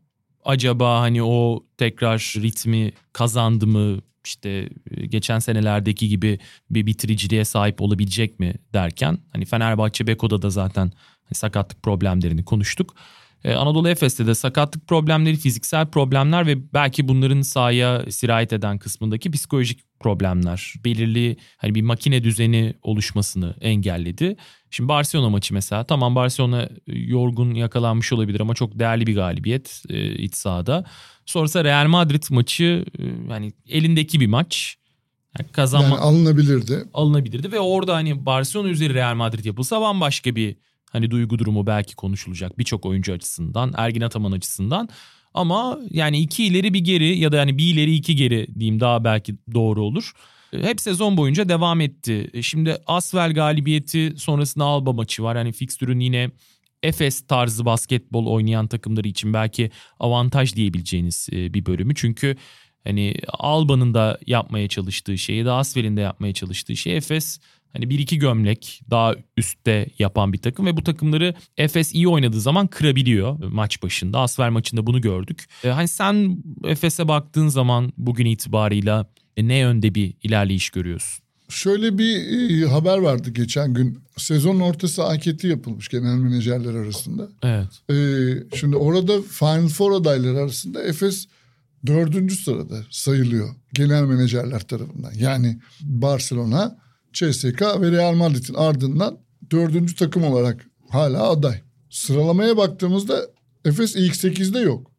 acaba 0.45 1.01
hani 1.01 1.23
o 1.23 1.65
tekrar 1.77 2.35
ritmi 2.37 2.93
kazandı 3.13 3.67
mı? 3.67 4.01
İşte 4.25 4.69
e, 4.91 5.07
geçen 5.07 5.39
senelerdeki 5.39 6.09
gibi 6.09 6.39
bir 6.71 6.87
bitiriciliğe 6.87 7.45
sahip 7.45 7.81
olabilecek 7.83 8.41
mi 8.41 8.55
derken 8.73 9.19
hani 9.33 9.45
Fenerbahçe 9.45 10.07
Beko'da 10.07 10.43
da 10.43 10.51
zaten 10.51 10.93
hani 11.25 11.35
sakatlık 11.35 11.83
problemlerini 11.83 12.45
konuştuk. 12.45 12.95
Ee, 13.45 13.55
Anadolu 13.55 13.89
Efes'te 13.89 14.27
de 14.27 14.35
sakatlık 14.35 14.89
problemleri, 14.89 15.37
fiziksel 15.37 15.87
problemler 15.87 16.47
ve 16.47 16.73
belki 16.73 17.09
bunların 17.09 17.43
sahaya 17.43 18.11
sirayet 18.11 18.53
eden 18.53 18.79
kısmındaki 18.79 19.31
psikolojik 19.31 19.81
problemler 20.05 20.75
belirli 20.85 21.37
hani 21.57 21.75
bir 21.75 21.83
makine 21.83 22.25
düzeni 22.25 22.75
oluşmasını 22.83 23.55
engelledi. 23.61 24.37
Şimdi 24.71 24.89
Barcelona 24.89 25.31
maçı 25.31 25.55
mesela 25.55 25.85
tamam 25.85 26.15
Barcelona 26.15 26.63
e, 26.63 26.69
yorgun 26.87 27.55
yakalanmış 27.55 28.13
olabilir 28.13 28.41
ama 28.41 28.55
çok 28.55 28.79
değerli 28.79 29.07
bir 29.07 29.15
galibiyet 29.15 29.83
e, 29.89 30.15
iç 30.15 30.35
sahada. 30.35 30.85
Sonrasında 31.27 31.65
Real 31.65 31.87
Madrid 31.87 32.23
maçı 32.31 32.85
e, 32.99 33.03
yani 33.31 33.53
elindeki 33.69 34.21
bir 34.21 34.27
maç. 34.27 34.77
Yani 35.39 35.53
kazanma 35.53 35.89
Yani 35.89 35.99
alınabilirdi. 35.99 36.85
alınabilirdi 36.95 37.53
ve 37.53 37.61
orada 37.61 37.95
hani 37.95 38.27
Barcelona 38.27 38.69
üzeri 38.69 38.95
Real 38.95 39.15
Madrid 39.15 39.45
yapılsa 39.45 39.81
bambaşka 39.81 40.37
bir 40.37 40.57
hani 40.91 41.11
duygu 41.11 41.39
durumu 41.39 41.67
belki 41.67 41.95
konuşulacak 41.95 42.59
birçok 42.59 42.87
oyuncu 42.87 43.13
açısından, 43.13 43.73
Ergin 43.77 44.01
Ataman 44.01 44.33
açısından. 44.33 44.89
Ama 45.35 45.79
yani 45.91 46.19
iki 46.19 46.45
ileri 46.45 46.75
bir 46.75 46.81
geri 46.81 47.19
ya 47.19 47.33
da 47.33 47.37
yani 47.37 47.59
bir 47.59 47.75
ileri 47.75 47.95
iki 47.95 48.17
geri 48.17 48.47
diyeyim 48.59 48.81
daha 48.81 49.05
belki 49.05 49.35
doğru 49.55 49.83
olur. 49.83 50.13
Hep 50.51 50.81
sezon 50.81 51.17
boyunca 51.17 51.49
devam 51.49 51.81
etti. 51.81 52.43
Şimdi 52.43 52.77
Asvel 52.87 53.35
galibiyeti 53.35 54.15
sonrasında 54.17 54.65
Alba 54.65 54.93
maçı 54.93 55.23
var. 55.23 55.37
Yani 55.37 55.53
fikstürün 55.53 56.01
yine 56.01 56.31
Efes 56.83 57.27
tarzı 57.27 57.65
basketbol 57.65 58.27
oynayan 58.27 58.67
takımları 58.67 59.09
için 59.09 59.33
belki 59.33 59.71
avantaj 60.01 60.55
diyebileceğiniz 60.55 61.29
e, 61.33 61.55
bir 61.55 61.67
bölümü. 61.67 61.95
Çünkü 61.95 62.37
hani 62.85 63.15
Alba'nın 63.29 63.95
da 63.95 64.19
yapmaya 64.27 64.69
çalıştığı 64.69 65.19
şeyi 65.19 65.45
de 65.45 65.51
Asvel'in 65.51 65.97
de 65.97 66.01
yapmaya 66.01 66.33
çalıştığı 66.33 66.77
şey 66.77 66.97
Efes 66.97 67.41
hani 67.75 67.91
bir 67.91 67.99
iki 67.99 68.19
gömlek 68.19 68.81
daha 68.91 69.15
üstte 69.37 69.87
yapan 69.99 70.33
bir 70.33 70.39
takım 70.39 70.67
ve 70.67 70.77
bu 70.77 70.85
takımları 70.85 71.35
Efes 71.57 71.95
iyi 71.95 72.09
oynadığı 72.09 72.41
zaman 72.41 72.67
kırabiliyor 72.67 73.45
maç 73.45 73.83
başında. 73.83 74.21
Asfer 74.21 74.51
maçında 74.51 74.87
bunu 74.87 75.01
gördük. 75.01 75.45
E, 75.65 75.69
hani 75.69 75.89
sen 75.89 76.39
Efes'e 76.65 77.09
baktığın 77.09 77.49
zaman 77.49 77.93
bugün 77.99 78.27
itibarıyla 78.27 79.07
e, 79.37 79.49
ne 79.49 79.57
yönde 79.57 79.95
bir 79.95 80.15
ilerleyiş 80.23 80.71
görüyorsun? 80.71 81.25
Şöyle 81.49 81.99
bir 81.99 82.17
e, 82.63 82.67
haber 82.67 82.99
vardı 82.99 83.31
geçen 83.31 83.75
gün. 83.75 83.99
Sezon 84.17 84.61
ortası 84.61 85.05
anketi 85.05 85.47
yapılmış 85.47 85.89
genel 85.89 86.15
menajerler 86.15 86.75
arasında. 86.75 87.29
Evet. 87.43 87.91
Ee, 87.91 88.57
şimdi 88.57 88.77
orada 88.77 89.23
Final 89.23 89.69
Four 89.69 89.93
adayları 89.93 90.39
arasında 90.39 90.83
Efes 90.83 91.27
dördüncü 91.87 92.37
sırada 92.37 92.77
sayılıyor 92.91 93.55
genel 93.75 94.03
menajerler 94.03 94.61
tarafından. 94.61 95.13
Yani 95.19 95.59
Barcelona, 95.81 96.79
CSK 97.15 97.63
ve 97.81 97.91
Real 97.91 98.15
Madrid'in 98.15 98.55
ardından 98.55 99.19
dördüncü 99.51 99.95
takım 99.95 100.25
olarak 100.25 100.67
hala 100.89 101.31
aday. 101.31 101.61
Sıralamaya 101.91 102.57
baktığımızda 102.57 103.27
Efes 103.65 103.97
ilk 103.97 104.17
sekizde 104.17 104.59
yok. 104.59 104.91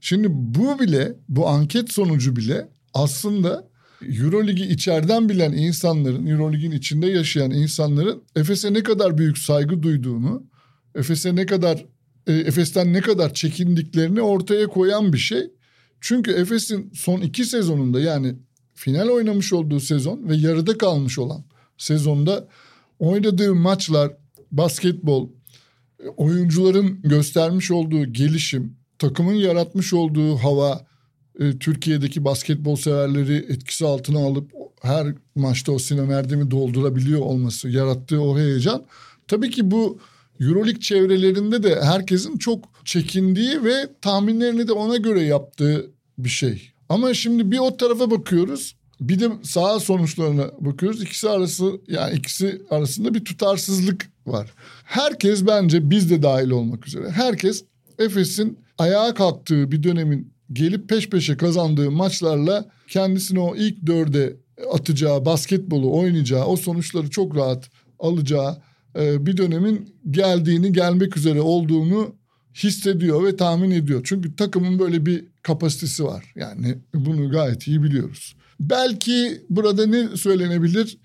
Şimdi 0.00 0.28
bu 0.30 0.78
bile, 0.78 1.16
bu 1.28 1.48
anket 1.48 1.92
sonucu 1.92 2.36
bile 2.36 2.68
aslında 2.94 3.68
Euroligi 4.02 4.64
içeriden 4.64 5.28
bilen 5.28 5.52
insanların, 5.52 6.26
Eurolig'in 6.26 6.70
içinde 6.70 7.06
yaşayan 7.06 7.50
insanların 7.50 8.22
Efes'e 8.36 8.72
ne 8.72 8.82
kadar 8.82 9.18
büyük 9.18 9.38
saygı 9.38 9.82
duyduğunu, 9.82 10.46
Efes'e 10.94 11.36
ne 11.36 11.46
kadar 11.46 11.86
e, 12.26 12.32
Efes'ten 12.32 12.92
ne 12.92 13.00
kadar 13.00 13.34
çekindiklerini 13.34 14.20
ortaya 14.22 14.66
koyan 14.66 15.12
bir 15.12 15.18
şey. 15.18 15.50
Çünkü 16.00 16.32
Efes'in 16.32 16.90
son 16.94 17.20
iki 17.20 17.44
sezonunda 17.44 18.00
yani 18.00 18.34
final 18.74 19.08
oynamış 19.08 19.52
olduğu 19.52 19.80
sezon 19.80 20.28
ve 20.28 20.36
yarıda 20.36 20.78
kalmış 20.78 21.18
olan 21.18 21.44
sezonda 21.78 22.48
oynadığı 22.98 23.54
maçlar, 23.54 24.12
basketbol, 24.52 25.28
oyuncuların 26.16 27.02
göstermiş 27.02 27.70
olduğu 27.70 28.04
gelişim, 28.04 28.76
takımın 28.98 29.34
yaratmış 29.34 29.92
olduğu 29.92 30.36
hava, 30.36 30.86
e, 31.40 31.58
Türkiye'deki 31.58 32.24
basketbol 32.24 32.76
severleri 32.76 33.36
etkisi 33.48 33.86
altına 33.86 34.18
alıp 34.18 34.50
her 34.82 35.14
maçta 35.34 35.72
o 35.72 35.78
Sinan 35.78 36.10
Erdem'i 36.10 36.50
doldurabiliyor 36.50 37.20
olması, 37.20 37.68
yarattığı 37.68 38.22
o 38.22 38.38
heyecan. 38.38 38.84
Tabii 39.28 39.50
ki 39.50 39.70
bu 39.70 39.98
Euroleague 40.40 40.80
çevrelerinde 40.80 41.62
de 41.62 41.80
herkesin 41.82 42.38
çok 42.38 42.64
çekindiği 42.84 43.64
ve 43.64 43.88
tahminlerini 44.00 44.68
de 44.68 44.72
ona 44.72 44.96
göre 44.96 45.22
yaptığı 45.22 45.90
bir 46.18 46.28
şey. 46.28 46.70
Ama 46.88 47.14
şimdi 47.14 47.50
bir 47.50 47.58
o 47.58 47.76
tarafa 47.76 48.10
bakıyoruz. 48.10 48.76
De 49.00 49.28
sağ 49.42 49.80
sonuçlarına 49.80 50.50
bakıyoruz. 50.60 51.02
İkisi 51.02 51.28
arası 51.28 51.80
yani 51.88 52.14
ikisi 52.14 52.62
arasında 52.70 53.14
bir 53.14 53.24
tutarsızlık 53.24 54.08
var. 54.26 54.54
Herkes 54.84 55.46
bence 55.46 55.90
biz 55.90 56.10
de 56.10 56.22
dahil 56.22 56.50
olmak 56.50 56.86
üzere. 56.86 57.10
Herkes 57.10 57.64
Efes'in 57.98 58.58
ayağa 58.78 59.14
kalktığı 59.14 59.72
bir 59.72 59.82
dönemin 59.82 60.32
gelip 60.52 60.88
peş 60.88 61.10
peşe 61.10 61.36
kazandığı 61.36 61.90
maçlarla 61.90 62.70
kendisini 62.88 63.40
o 63.40 63.56
ilk 63.56 63.86
dörde 63.86 64.36
atacağı, 64.72 65.24
basketbolu 65.24 65.98
oynayacağı, 65.98 66.46
o 66.46 66.56
sonuçları 66.56 67.10
çok 67.10 67.36
rahat 67.36 67.70
alacağı 67.98 68.56
e, 68.98 69.26
bir 69.26 69.36
dönemin 69.36 69.94
geldiğini, 70.10 70.72
gelmek 70.72 71.16
üzere 71.16 71.40
olduğunu 71.40 72.14
hissediyor 72.54 73.24
ve 73.24 73.36
tahmin 73.36 73.70
ediyor. 73.70 74.00
Çünkü 74.04 74.36
takımın 74.36 74.78
böyle 74.78 75.06
bir 75.06 75.24
kapasitesi 75.42 76.04
var. 76.04 76.32
Yani 76.36 76.78
bunu 76.94 77.30
gayet 77.30 77.66
iyi 77.66 77.82
biliyoruz. 77.82 78.36
Belki 78.60 79.44
burada 79.50 79.86
ne 79.86 80.16
söylenebilir? 80.16 80.98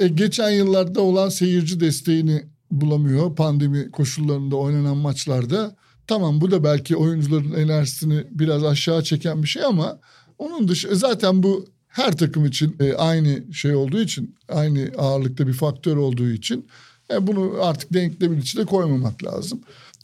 E, 0.00 0.08
geçen 0.08 0.50
yıllarda 0.50 1.00
olan 1.00 1.28
seyirci 1.28 1.80
desteğini 1.80 2.44
bulamıyor 2.70 3.36
pandemi 3.36 3.90
koşullarında 3.90 4.56
oynanan 4.56 4.96
maçlarda. 4.96 5.76
Tamam 6.06 6.40
bu 6.40 6.50
da 6.50 6.64
belki 6.64 6.96
oyuncuların 6.96 7.52
enerjisini 7.52 8.24
biraz 8.30 8.64
aşağı 8.64 9.02
çeken 9.02 9.42
bir 9.42 9.48
şey 9.48 9.64
ama 9.64 9.98
onun 10.38 10.68
dışı 10.68 10.96
zaten 10.96 11.42
bu 11.42 11.66
her 11.88 12.16
takım 12.16 12.46
için 12.46 12.76
e, 12.80 12.94
aynı 12.94 13.54
şey 13.54 13.74
olduğu 13.74 14.00
için 14.00 14.36
aynı 14.48 14.90
ağırlıkta 14.98 15.46
bir 15.46 15.52
faktör 15.52 15.96
olduğu 15.96 16.30
için 16.30 16.66
e, 17.12 17.26
bunu 17.26 17.54
artık 17.60 17.92
denklemin 17.92 18.40
içine 18.40 18.64
koymamak 18.64 19.24
lazım. 19.24 19.60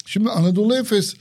Şimdi 0.07 0.31
Anadolu 0.31 0.77
Efes 0.77 1.15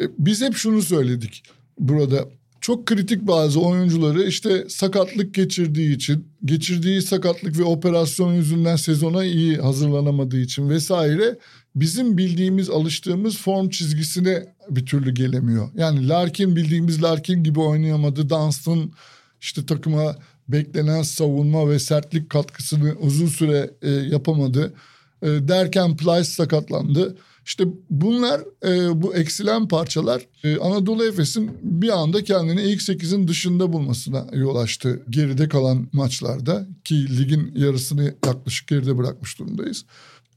e, 0.00 0.02
biz 0.18 0.42
hep 0.42 0.54
şunu 0.56 0.82
söyledik 0.82 1.42
burada 1.78 2.28
çok 2.64 2.86
kritik 2.86 3.26
bazı 3.26 3.60
oyuncuları 3.60 4.22
işte 4.22 4.64
sakatlık 4.68 5.34
geçirdiği 5.34 5.96
için, 5.96 6.28
geçirdiği 6.44 7.02
sakatlık 7.02 7.58
ve 7.58 7.64
operasyon 7.64 8.32
yüzünden 8.34 8.76
sezona 8.76 9.24
iyi 9.24 9.56
hazırlanamadığı 9.56 10.40
için 10.40 10.68
vesaire 10.68 11.38
bizim 11.76 12.18
bildiğimiz, 12.18 12.70
alıştığımız 12.70 13.38
form 13.38 13.68
çizgisine 13.68 14.46
bir 14.70 14.86
türlü 14.86 15.14
gelemiyor. 15.14 15.68
Yani 15.76 16.08
Larkin 16.08 16.56
bildiğimiz 16.56 17.02
Larkin 17.02 17.44
gibi 17.44 17.60
oynayamadı. 17.60 18.28
Dunstan 18.28 18.92
işte 19.40 19.66
takıma 19.66 20.16
beklenen 20.48 21.02
savunma 21.02 21.70
ve 21.70 21.78
sertlik 21.78 22.30
katkısını 22.30 22.94
uzun 23.00 23.26
süre 23.26 23.70
e, 23.82 23.90
yapamadı. 23.90 24.74
E, 25.22 25.26
derken 25.26 25.96
Plyce 25.96 26.24
sakatlandı. 26.24 27.16
İşte 27.46 27.64
bunlar 27.90 28.40
e, 28.66 29.02
bu 29.02 29.14
eksilen 29.14 29.68
parçalar 29.68 30.22
e, 30.44 30.58
Anadolu 30.58 31.04
Efes'in 31.04 31.50
bir 31.62 31.88
anda 31.88 32.24
kendini 32.24 32.62
ilk 32.62 32.80
8'in 32.80 33.28
dışında 33.28 33.72
bulmasına 33.72 34.26
yol 34.32 34.56
açtı. 34.56 35.02
Geride 35.10 35.48
kalan 35.48 35.88
maçlarda 35.92 36.66
ki 36.84 37.18
ligin 37.18 37.52
yarısını 37.56 38.14
yaklaşık 38.26 38.68
geride 38.68 38.98
bırakmış 38.98 39.38
durumdayız. 39.38 39.84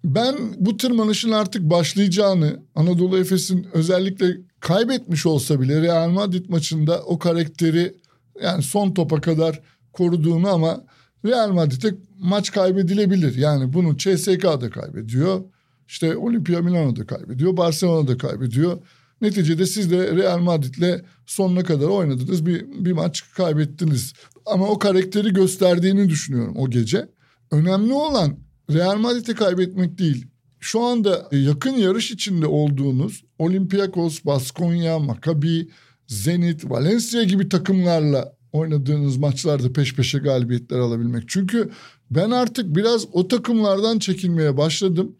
Ben 0.03 0.35
bu 0.59 0.77
tırmanışın 0.77 1.31
artık 1.31 1.61
başlayacağını 1.61 2.59
Anadolu 2.75 3.17
Efes'in 3.17 3.67
özellikle 3.73 4.37
kaybetmiş 4.59 5.25
olsa 5.25 5.61
bile 5.61 5.81
Real 5.81 6.09
Madrid 6.09 6.49
maçında 6.49 7.01
o 7.03 7.19
karakteri 7.19 7.95
yani 8.41 8.63
son 8.63 8.93
topa 8.93 9.21
kadar 9.21 9.61
koruduğunu 9.93 10.49
ama 10.49 10.83
Real 11.25 11.51
Madrid'e 11.51 11.95
maç 12.19 12.51
kaybedilebilir. 12.51 13.35
Yani 13.35 13.73
bunu 13.73 13.97
CSK'da 13.97 14.69
kaybediyor. 14.69 15.41
İşte 15.87 16.17
Olimpia 16.17 16.61
Milano'da 16.61 17.05
kaybediyor. 17.05 17.57
Barcelona'da 17.57 18.17
kaybediyor. 18.17 18.77
Neticede 19.21 19.65
siz 19.65 19.91
de 19.91 20.15
Real 20.15 20.39
Madrid'le 20.39 21.01
sonuna 21.25 21.63
kadar 21.63 21.87
oynadınız. 21.87 22.45
Bir, 22.45 22.65
bir 22.85 22.91
maç 22.91 23.23
kaybettiniz. 23.33 24.13
Ama 24.45 24.67
o 24.67 24.79
karakteri 24.79 25.33
gösterdiğini 25.33 26.09
düşünüyorum 26.09 26.55
o 26.57 26.69
gece. 26.69 27.09
Önemli 27.51 27.93
olan 27.93 28.37
Real 28.71 28.97
Madrid'i 28.97 29.35
kaybetmek 29.35 29.97
değil. 29.97 30.25
Şu 30.59 30.81
anda 30.81 31.27
yakın 31.31 31.71
yarış 31.71 32.11
içinde 32.11 32.47
olduğunuz 32.47 33.23
Olympiakos, 33.39 34.25
Baskonya, 34.25 34.99
Maccabi, 34.99 35.69
Zenit, 36.07 36.69
Valencia 36.69 37.23
gibi 37.23 37.49
takımlarla 37.49 38.37
oynadığınız 38.51 39.17
maçlarda 39.17 39.73
peş 39.73 39.95
peşe 39.95 40.17
galibiyetler 40.17 40.79
alabilmek. 40.79 41.23
Çünkü 41.27 41.69
ben 42.11 42.31
artık 42.31 42.75
biraz 42.75 43.05
o 43.11 43.27
takımlardan 43.27 43.99
çekinmeye 43.99 44.57
başladım. 44.57 45.15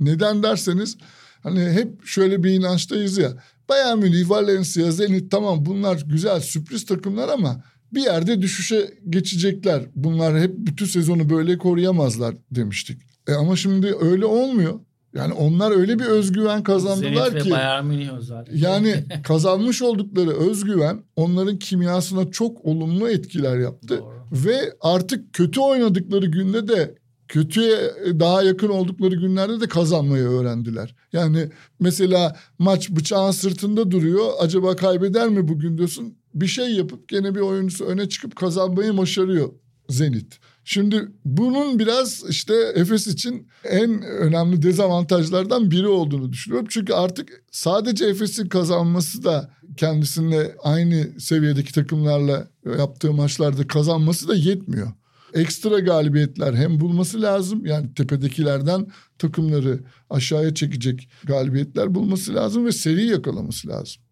Neden 0.00 0.42
derseniz 0.42 0.96
hani 1.42 1.60
hep 1.60 2.06
şöyle 2.06 2.44
bir 2.44 2.50
inançtayız 2.50 3.18
ya. 3.18 3.32
Bayern 3.68 3.98
Münih, 3.98 4.30
Valencia, 4.30 4.90
Zenit 4.90 5.30
tamam 5.30 5.66
bunlar 5.66 6.02
güzel 6.06 6.40
sürpriz 6.40 6.86
takımlar 6.86 7.28
ama 7.28 7.64
bir 7.92 8.02
yerde 8.02 8.42
düşüşe 8.42 8.94
geçecekler. 9.10 9.82
Bunlar 9.94 10.40
hep 10.40 10.54
bütün 10.56 10.86
sezonu 10.86 11.30
böyle 11.30 11.58
koruyamazlar 11.58 12.34
demiştik. 12.50 13.02
E 13.28 13.32
ama 13.32 13.56
şimdi 13.56 13.94
öyle 14.00 14.24
olmuyor. 14.24 14.80
Yani 15.14 15.32
onlar 15.32 15.70
öyle 15.70 15.98
bir 15.98 16.04
özgüven 16.04 16.62
kazandılar 16.62 17.30
Zenit 17.30 17.44
ki. 17.44 17.50
Bayern 17.50 17.86
Münih 17.86 18.12
özellikle. 18.12 18.58
Yani 18.58 19.04
kazanmış 19.24 19.82
oldukları 19.82 20.30
özgüven 20.30 21.02
onların 21.16 21.58
kimyasına 21.58 22.30
çok 22.30 22.64
olumlu 22.64 23.08
etkiler 23.10 23.58
yaptı. 23.58 23.98
Doğru. 23.98 24.24
Ve 24.32 24.72
artık 24.80 25.32
kötü 25.34 25.60
oynadıkları 25.60 26.26
günde 26.26 26.68
de 26.68 26.94
kötüye 27.30 27.78
daha 28.20 28.42
yakın 28.42 28.68
oldukları 28.68 29.14
günlerde 29.14 29.60
de 29.60 29.68
kazanmayı 29.68 30.24
öğrendiler. 30.24 30.94
Yani 31.12 31.48
mesela 31.80 32.36
maç 32.58 32.90
bıçağın 32.90 33.30
sırtında 33.30 33.90
duruyor. 33.90 34.32
Acaba 34.40 34.76
kaybeder 34.76 35.28
mi 35.28 35.48
bugün 35.48 35.78
diyorsun. 35.78 36.14
Bir 36.34 36.46
şey 36.46 36.74
yapıp 36.74 37.08
gene 37.08 37.34
bir 37.34 37.40
oyuncusu 37.40 37.84
öne 37.84 38.08
çıkıp 38.08 38.36
kazanmayı 38.36 38.98
başarıyor 38.98 39.48
Zenit. 39.88 40.38
Şimdi 40.64 41.08
bunun 41.24 41.78
biraz 41.78 42.24
işte 42.28 42.54
Efes 42.74 43.06
için 43.06 43.48
en 43.64 44.02
önemli 44.02 44.62
dezavantajlardan 44.62 45.70
biri 45.70 45.88
olduğunu 45.88 46.32
düşünüyorum. 46.32 46.66
Çünkü 46.70 46.92
artık 46.92 47.42
sadece 47.50 48.06
Efes'in 48.06 48.48
kazanması 48.48 49.24
da 49.24 49.50
kendisine 49.76 50.50
aynı 50.62 51.20
seviyedeki 51.20 51.72
takımlarla 51.72 52.48
yaptığı 52.78 53.12
maçlarda 53.12 53.66
kazanması 53.66 54.28
da 54.28 54.34
yetmiyor. 54.34 54.92
Ekstra 55.34 55.78
galibiyetler 55.78 56.54
hem 56.54 56.80
bulması 56.80 57.22
lazım 57.22 57.66
yani 57.66 57.94
tepedekilerden 57.94 58.86
takımları 59.18 59.80
aşağıya 60.10 60.54
çekecek 60.54 61.08
galibiyetler 61.24 61.94
bulması 61.94 62.34
lazım 62.34 62.66
ve 62.66 62.72
seri 62.72 63.06
yakalaması 63.06 63.68
lazım. 63.68 64.02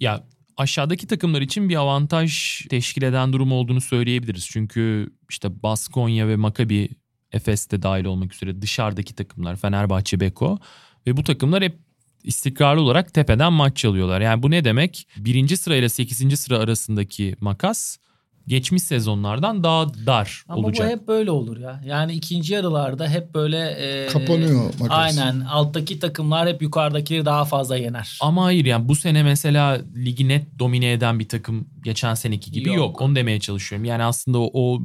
Ya 0.00 0.24
aşağıdaki 0.56 1.06
takımlar 1.06 1.40
için 1.40 1.68
bir 1.68 1.76
avantaj 1.76 2.62
teşkil 2.70 3.02
eden 3.02 3.32
durum 3.32 3.52
olduğunu 3.52 3.80
söyleyebiliriz. 3.80 4.46
Çünkü 4.46 5.10
işte 5.30 5.62
Baskonya 5.62 6.28
ve 6.28 6.36
Maccabi 6.36 6.88
Efes 7.32 7.70
de 7.70 7.82
dahil 7.82 8.04
olmak 8.04 8.34
üzere 8.34 8.62
dışarıdaki 8.62 9.14
takımlar 9.14 9.56
Fenerbahçe, 9.56 10.20
Beko 10.20 10.58
ve 11.06 11.16
bu 11.16 11.24
takımlar 11.24 11.62
hep 11.62 11.78
istikrarlı 12.24 12.80
olarak 12.80 13.14
tepeden 13.14 13.52
maç 13.52 13.76
çalıyorlar. 13.76 14.20
Yani 14.20 14.42
bu 14.42 14.50
ne 14.50 14.64
demek? 14.64 15.08
Birinci 15.16 15.56
sırayla 15.56 15.88
sekizinci 15.88 16.36
sıra 16.36 16.58
arasındaki 16.58 17.36
makas 17.40 17.98
geçmiş 18.46 18.82
sezonlardan 18.82 19.62
daha 19.64 19.94
dar 20.06 20.44
Ama 20.48 20.66
olacak. 20.66 20.86
bu 20.88 20.92
hep 20.92 21.08
böyle 21.08 21.30
olur 21.30 21.58
ya. 21.58 21.80
Yani 21.86 22.12
ikinci 22.12 22.54
yarılarda 22.54 23.08
hep 23.08 23.34
böyle... 23.34 23.58
e, 23.70 24.06
Kapanıyor 24.06 24.64
makas. 24.80 25.18
Aynen. 25.18 25.40
Alttaki 25.40 25.98
takımlar 25.98 26.48
hep 26.48 26.62
yukarıdakileri 26.62 27.24
daha 27.24 27.44
fazla 27.44 27.76
yener. 27.76 28.18
Ama 28.20 28.44
hayır 28.44 28.64
yani 28.64 28.88
bu 28.88 28.94
sene 28.94 29.22
mesela 29.22 29.80
ligi 29.96 30.28
net 30.28 30.58
domine 30.58 30.92
eden 30.92 31.18
bir 31.18 31.28
takım 31.28 31.68
geçen 31.84 32.14
seneki 32.14 32.52
gibi 32.52 32.68
yok. 32.68 32.76
Yok. 32.76 33.00
Onu 33.00 33.16
demeye 33.16 33.40
çalışıyorum. 33.40 33.84
Yani 33.84 34.02
aslında 34.02 34.38
o, 34.38 34.50
o 34.54 34.82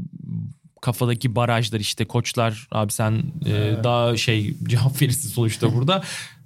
kafadaki 0.82 1.36
barajlar 1.36 1.80
işte 1.80 2.06
koçlar 2.06 2.67
abi 2.72 2.91
sen 2.91 3.24
e, 3.45 3.84
daha 3.84 4.17
şey 4.17 4.54
cevap 4.67 5.02
verirsin 5.02 5.30
sonuçta 5.30 5.76
burada. 5.76 6.02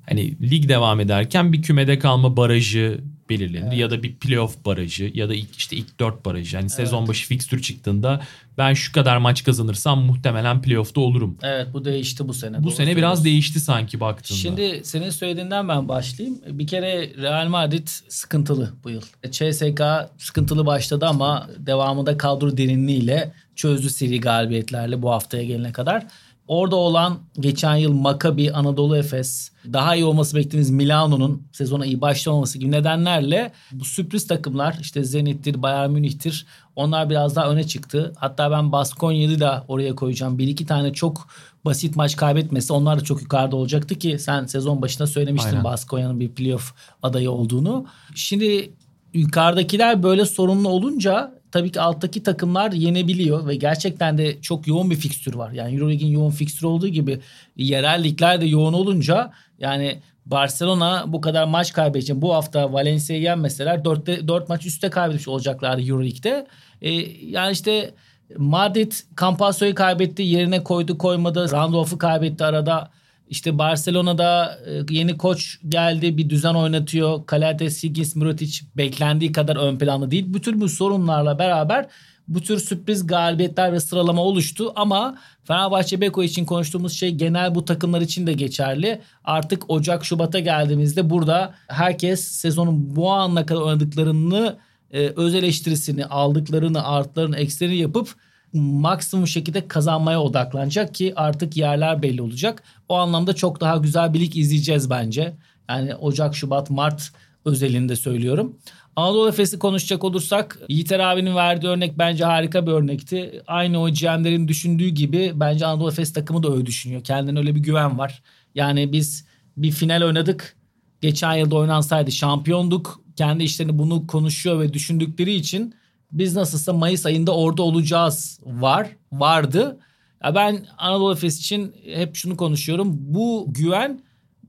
Hani 0.10 0.52
lig 0.52 0.70
devam 0.70 1.00
ederken 1.00 1.54
bir 1.54 1.62
kümede 1.62 2.00
kalma 2.00 2.38
barajı 2.38 3.02
belirlenir 3.30 3.78
ya 3.78 3.92
da 3.92 4.04
bir 4.04 4.16
playoff 4.16 4.66
barajı 4.66 5.12
ya 5.14 5.30
da 5.30 5.36
ilk 5.36 5.56
işte 5.56 5.76
ilk 5.76 6.00
dört 6.00 6.26
barajı. 6.26 6.56
Yani 6.56 6.70
sezon 6.70 7.08
başı 7.08 7.28
fikstür 7.28 7.62
çıktığında 7.62 8.22
ben 8.58 8.74
şu 8.74 8.92
kadar 8.92 9.18
maç 9.18 9.44
kazanırsam 9.44 10.02
muhtemelen 10.02 10.62
playoff'ta 10.62 11.02
olurum. 11.02 11.38
Evet 11.44 11.68
bu 11.74 11.86
değişti 11.86 12.28
bu 12.28 12.34
sene. 12.34 12.60
Bu 12.60 12.64
Doğru 12.64 12.72
sene 12.72 12.96
biraz 12.96 13.26
değişti 13.26 13.60
sanki 13.60 14.00
baktığında. 14.00 14.38
Şimdi 14.38 14.82
senin 14.84 15.10
söylediğinden 15.10 15.70
ben 15.70 15.88
başlayayım. 15.88 16.40
Bir 16.48 16.68
kere 16.68 17.10
Real 17.18 17.48
Madrid 17.48 17.88
sıkıntılı 18.08 18.74
bu 18.84 18.90
yıl. 18.90 19.02
CSK 19.32 19.82
sıkıntılı 20.18 20.66
başladı 20.66 21.06
ama 21.06 21.50
devamında 21.58 22.18
kadro 22.18 22.58
derinliğiyle 22.58 23.32
çözdü 23.56 23.90
seri 23.90 24.20
galibiyetlerle 24.20 25.02
bu 25.02 25.12
haftaya 25.12 25.44
gelene 25.44 25.72
kadar. 25.72 26.06
Orada 26.48 26.76
olan 26.76 27.20
geçen 27.40 27.76
yıl 27.76 27.94
Maccabi, 27.94 28.52
Anadolu 28.52 28.98
Efes, 28.98 29.52
daha 29.74 29.96
iyi 29.96 30.06
olması 30.06 30.38
beklediğimiz 30.38 30.70
Milano'nun 30.70 31.48
sezona 31.52 31.86
iyi 31.86 32.02
başlamaması 32.02 32.58
gibi 32.58 32.72
nedenlerle 32.72 33.52
bu 33.72 33.86
sürpriz 33.86 34.28
takımlar 34.28 34.78
işte 34.82 35.04
Zenit'tir, 35.04 35.62
Bayern 35.62 35.92
Münih'tir 35.92 36.46
onlar 36.76 37.10
biraz 37.10 37.36
daha 37.36 37.50
öne 37.50 37.64
çıktı. 37.64 38.14
Hatta 38.16 38.52
ben 38.52 38.72
Baskonya'yı 38.72 39.40
da 39.40 39.66
oraya 39.68 39.96
koyacağım. 39.96 40.38
Bir 40.38 40.48
iki 40.48 40.66
tane 40.66 40.94
çok 40.94 41.28
basit 41.66 41.96
maç 41.96 42.16
kaybetmesi 42.16 42.74
onlar 42.74 43.00
da 43.00 43.04
çok 43.04 43.22
yukarıda 43.22 43.56
olacaktı 43.56 43.96
ki 43.96 44.20
sen 44.20 44.46
sezon 44.46 44.82
başında 44.82 45.08
söylemiştin 45.08 45.50
Aynen. 45.50 45.64
Baskonya'nın 45.64 46.20
bir 46.20 46.30
playoff 46.30 46.74
adayı 47.04 47.32
olduğunu. 47.32 47.86
Şimdi 48.16 48.74
yukarıdakiler 49.14 50.04
böyle 50.04 50.26
sorunlu 50.26 50.70
olunca 50.70 51.43
tabii 51.54 51.72
ki 51.72 51.82
alttaki 51.82 52.24
takımlar 52.24 52.72
yenebiliyor 52.72 53.48
ve 53.48 53.56
gerçekten 53.56 54.18
de 54.18 54.42
çok 54.42 54.68
yoğun 54.68 54.92
bir 54.92 54.96
fikstür 54.96 55.34
var. 55.34 55.52
Yani 55.52 55.76
Euroleague'in 55.76 56.12
yoğun 56.12 56.32
fikstürü 56.32 56.68
olduğu 56.68 56.88
gibi 56.88 57.20
yerel 57.58 58.04
ligler 58.04 58.42
de 58.42 58.46
yoğun 58.46 58.74
olunca 58.74 59.32
yani 59.60 60.00
Barcelona 60.26 61.04
bu 61.08 61.22
kadar 61.22 61.46
maç 61.46 61.74
kaybedecek. 61.74 62.22
Bu 62.22 62.34
hafta 62.34 62.74
Valencia'yı 62.74 63.22
yenmeseler 63.22 63.78
4'te 63.78 64.28
4 64.28 64.50
maç 64.50 64.66
üstte 64.66 64.90
kaybetmiş 64.90 65.28
olacaklardı 65.28 65.82
Euroleague'de. 65.82 66.48
E, 66.82 66.92
yani 67.30 67.52
işte 67.52 67.94
Madrid 68.38 68.92
Campazzo'yu 69.22 69.76
kaybetti, 69.76 70.24
yerine 70.24 70.64
koydu 70.64 70.98
koymadı. 70.98 71.52
Randolph'u 71.52 71.98
kaybetti 71.98 72.46
arada. 72.46 72.92
İşte 73.30 73.58
Barcelona'da 73.58 74.60
e, 74.68 74.94
yeni 74.94 75.18
koç 75.18 75.60
geldi 75.70 76.18
bir 76.18 76.30
düzen 76.30 76.54
oynatıyor. 76.54 77.26
Kalates, 77.26 77.84
Higgins, 77.84 78.16
Mirotic 78.16 78.66
beklendiği 78.78 79.32
kadar 79.32 79.56
ön 79.56 79.78
planda 79.78 80.12
değil. 80.12 80.34
Bütün 80.34 80.62
bu 80.62 80.70
sorunlarla 80.70 81.40
beraber 81.40 81.88
bu 82.28 82.42
tür 82.42 82.60
sürpriz 82.60 83.08
galibiyetler 83.08 83.74
ve 83.74 83.80
sıralama 83.80 84.22
oluştu 84.22 84.72
ama 84.76 85.18
Fenerbahçe 85.44 86.02
Beko 86.02 86.24
için 86.24 86.46
konuştuğumuz 86.46 86.94
şey 86.94 87.12
genel 87.12 87.56
bu 87.56 87.66
takımlar 87.66 88.02
için 88.02 88.28
de 88.28 88.34
geçerli. 88.34 89.02
Artık 89.24 89.70
Ocak 89.70 90.06
Şubat'a 90.06 90.40
geldiğimizde 90.40 91.10
burada 91.10 91.54
herkes 91.68 92.24
sezonun 92.24 92.96
bu 92.96 93.12
anına 93.12 93.46
kadar 93.46 93.62
oynadıklarını 93.62 94.58
e, 94.92 95.08
öz 95.08 95.36
eleştirisini, 95.36 96.06
aldıklarını, 96.06 96.88
artlarını, 96.88 97.38
eksilerini 97.38 97.78
yapıp 97.78 98.16
maksimum 98.54 99.28
şekilde 99.28 99.68
kazanmaya 99.68 100.22
odaklanacak 100.22 100.96
ki 100.96 101.14
artık 101.16 101.58
yerler 101.58 102.02
belli 102.02 102.22
olacak. 102.22 102.64
O 102.90 102.96
anlamda 102.96 103.34
çok 103.34 103.62
daha 103.62 103.78
güzel 103.78 104.14
bir 104.14 104.20
lig 104.20 104.38
izleyeceğiz 104.38 104.90
bence. 104.90 105.34
Yani 105.70 105.96
Ocak, 105.96 106.36
Şubat, 106.36 106.70
Mart 106.70 107.12
özelinde 107.46 107.96
söylüyorum. 107.96 108.58
Anadolu 108.96 109.30
Efes'i 109.30 109.60
konuşacak 109.60 110.04
olursak 110.04 110.60
Yiğiter 110.70 111.00
abinin 111.00 111.36
verdiği 111.36 111.68
örnek 111.68 111.98
bence 111.98 112.26
harika 112.26 112.68
bir 112.68 112.72
örnekti. 112.72 113.42
Aynı 113.48 113.82
o 113.82 113.90
GM'lerin 113.90 114.48
düşündüğü 114.48 114.88
gibi 114.88 115.32
bence 115.36 115.66
Anadolu 115.66 115.90
Efes 115.90 116.14
takımı 116.14 116.44
da 116.44 116.54
öyle 116.54 116.66
düşünüyor. 116.66 117.04
Kendine 117.04 117.40
öyle 117.40 117.56
bir 117.56 117.60
güven 117.60 117.98
var. 117.98 118.24
Yani 118.56 118.92
biz 118.92 119.26
bir 119.58 119.72
final 119.72 120.02
oynadık. 120.02 120.56
Geçen 121.02 121.34
yılda 121.34 121.56
oynansaydı 121.56 122.12
şampiyonduk. 122.12 123.02
Kendi 123.16 123.44
işlerini 123.44 123.78
bunu 123.78 124.08
konuşuyor 124.08 124.60
ve 124.60 124.74
düşündükleri 124.74 125.34
için 125.34 125.76
biz 126.14 126.36
nasılsa 126.36 126.74
Mayıs 126.74 127.06
ayında 127.06 127.36
orada 127.36 127.64
olacağız 127.64 128.40
var, 128.46 128.88
vardı. 129.12 129.80
Ya 130.24 130.36
ben 130.36 130.66
Anadolu 130.78 131.14
Efes 131.14 131.40
için 131.40 131.76
hep 131.94 132.16
şunu 132.16 132.38
konuşuyorum. 132.38 132.90
Bu 132.94 133.46
güven 133.48 134.02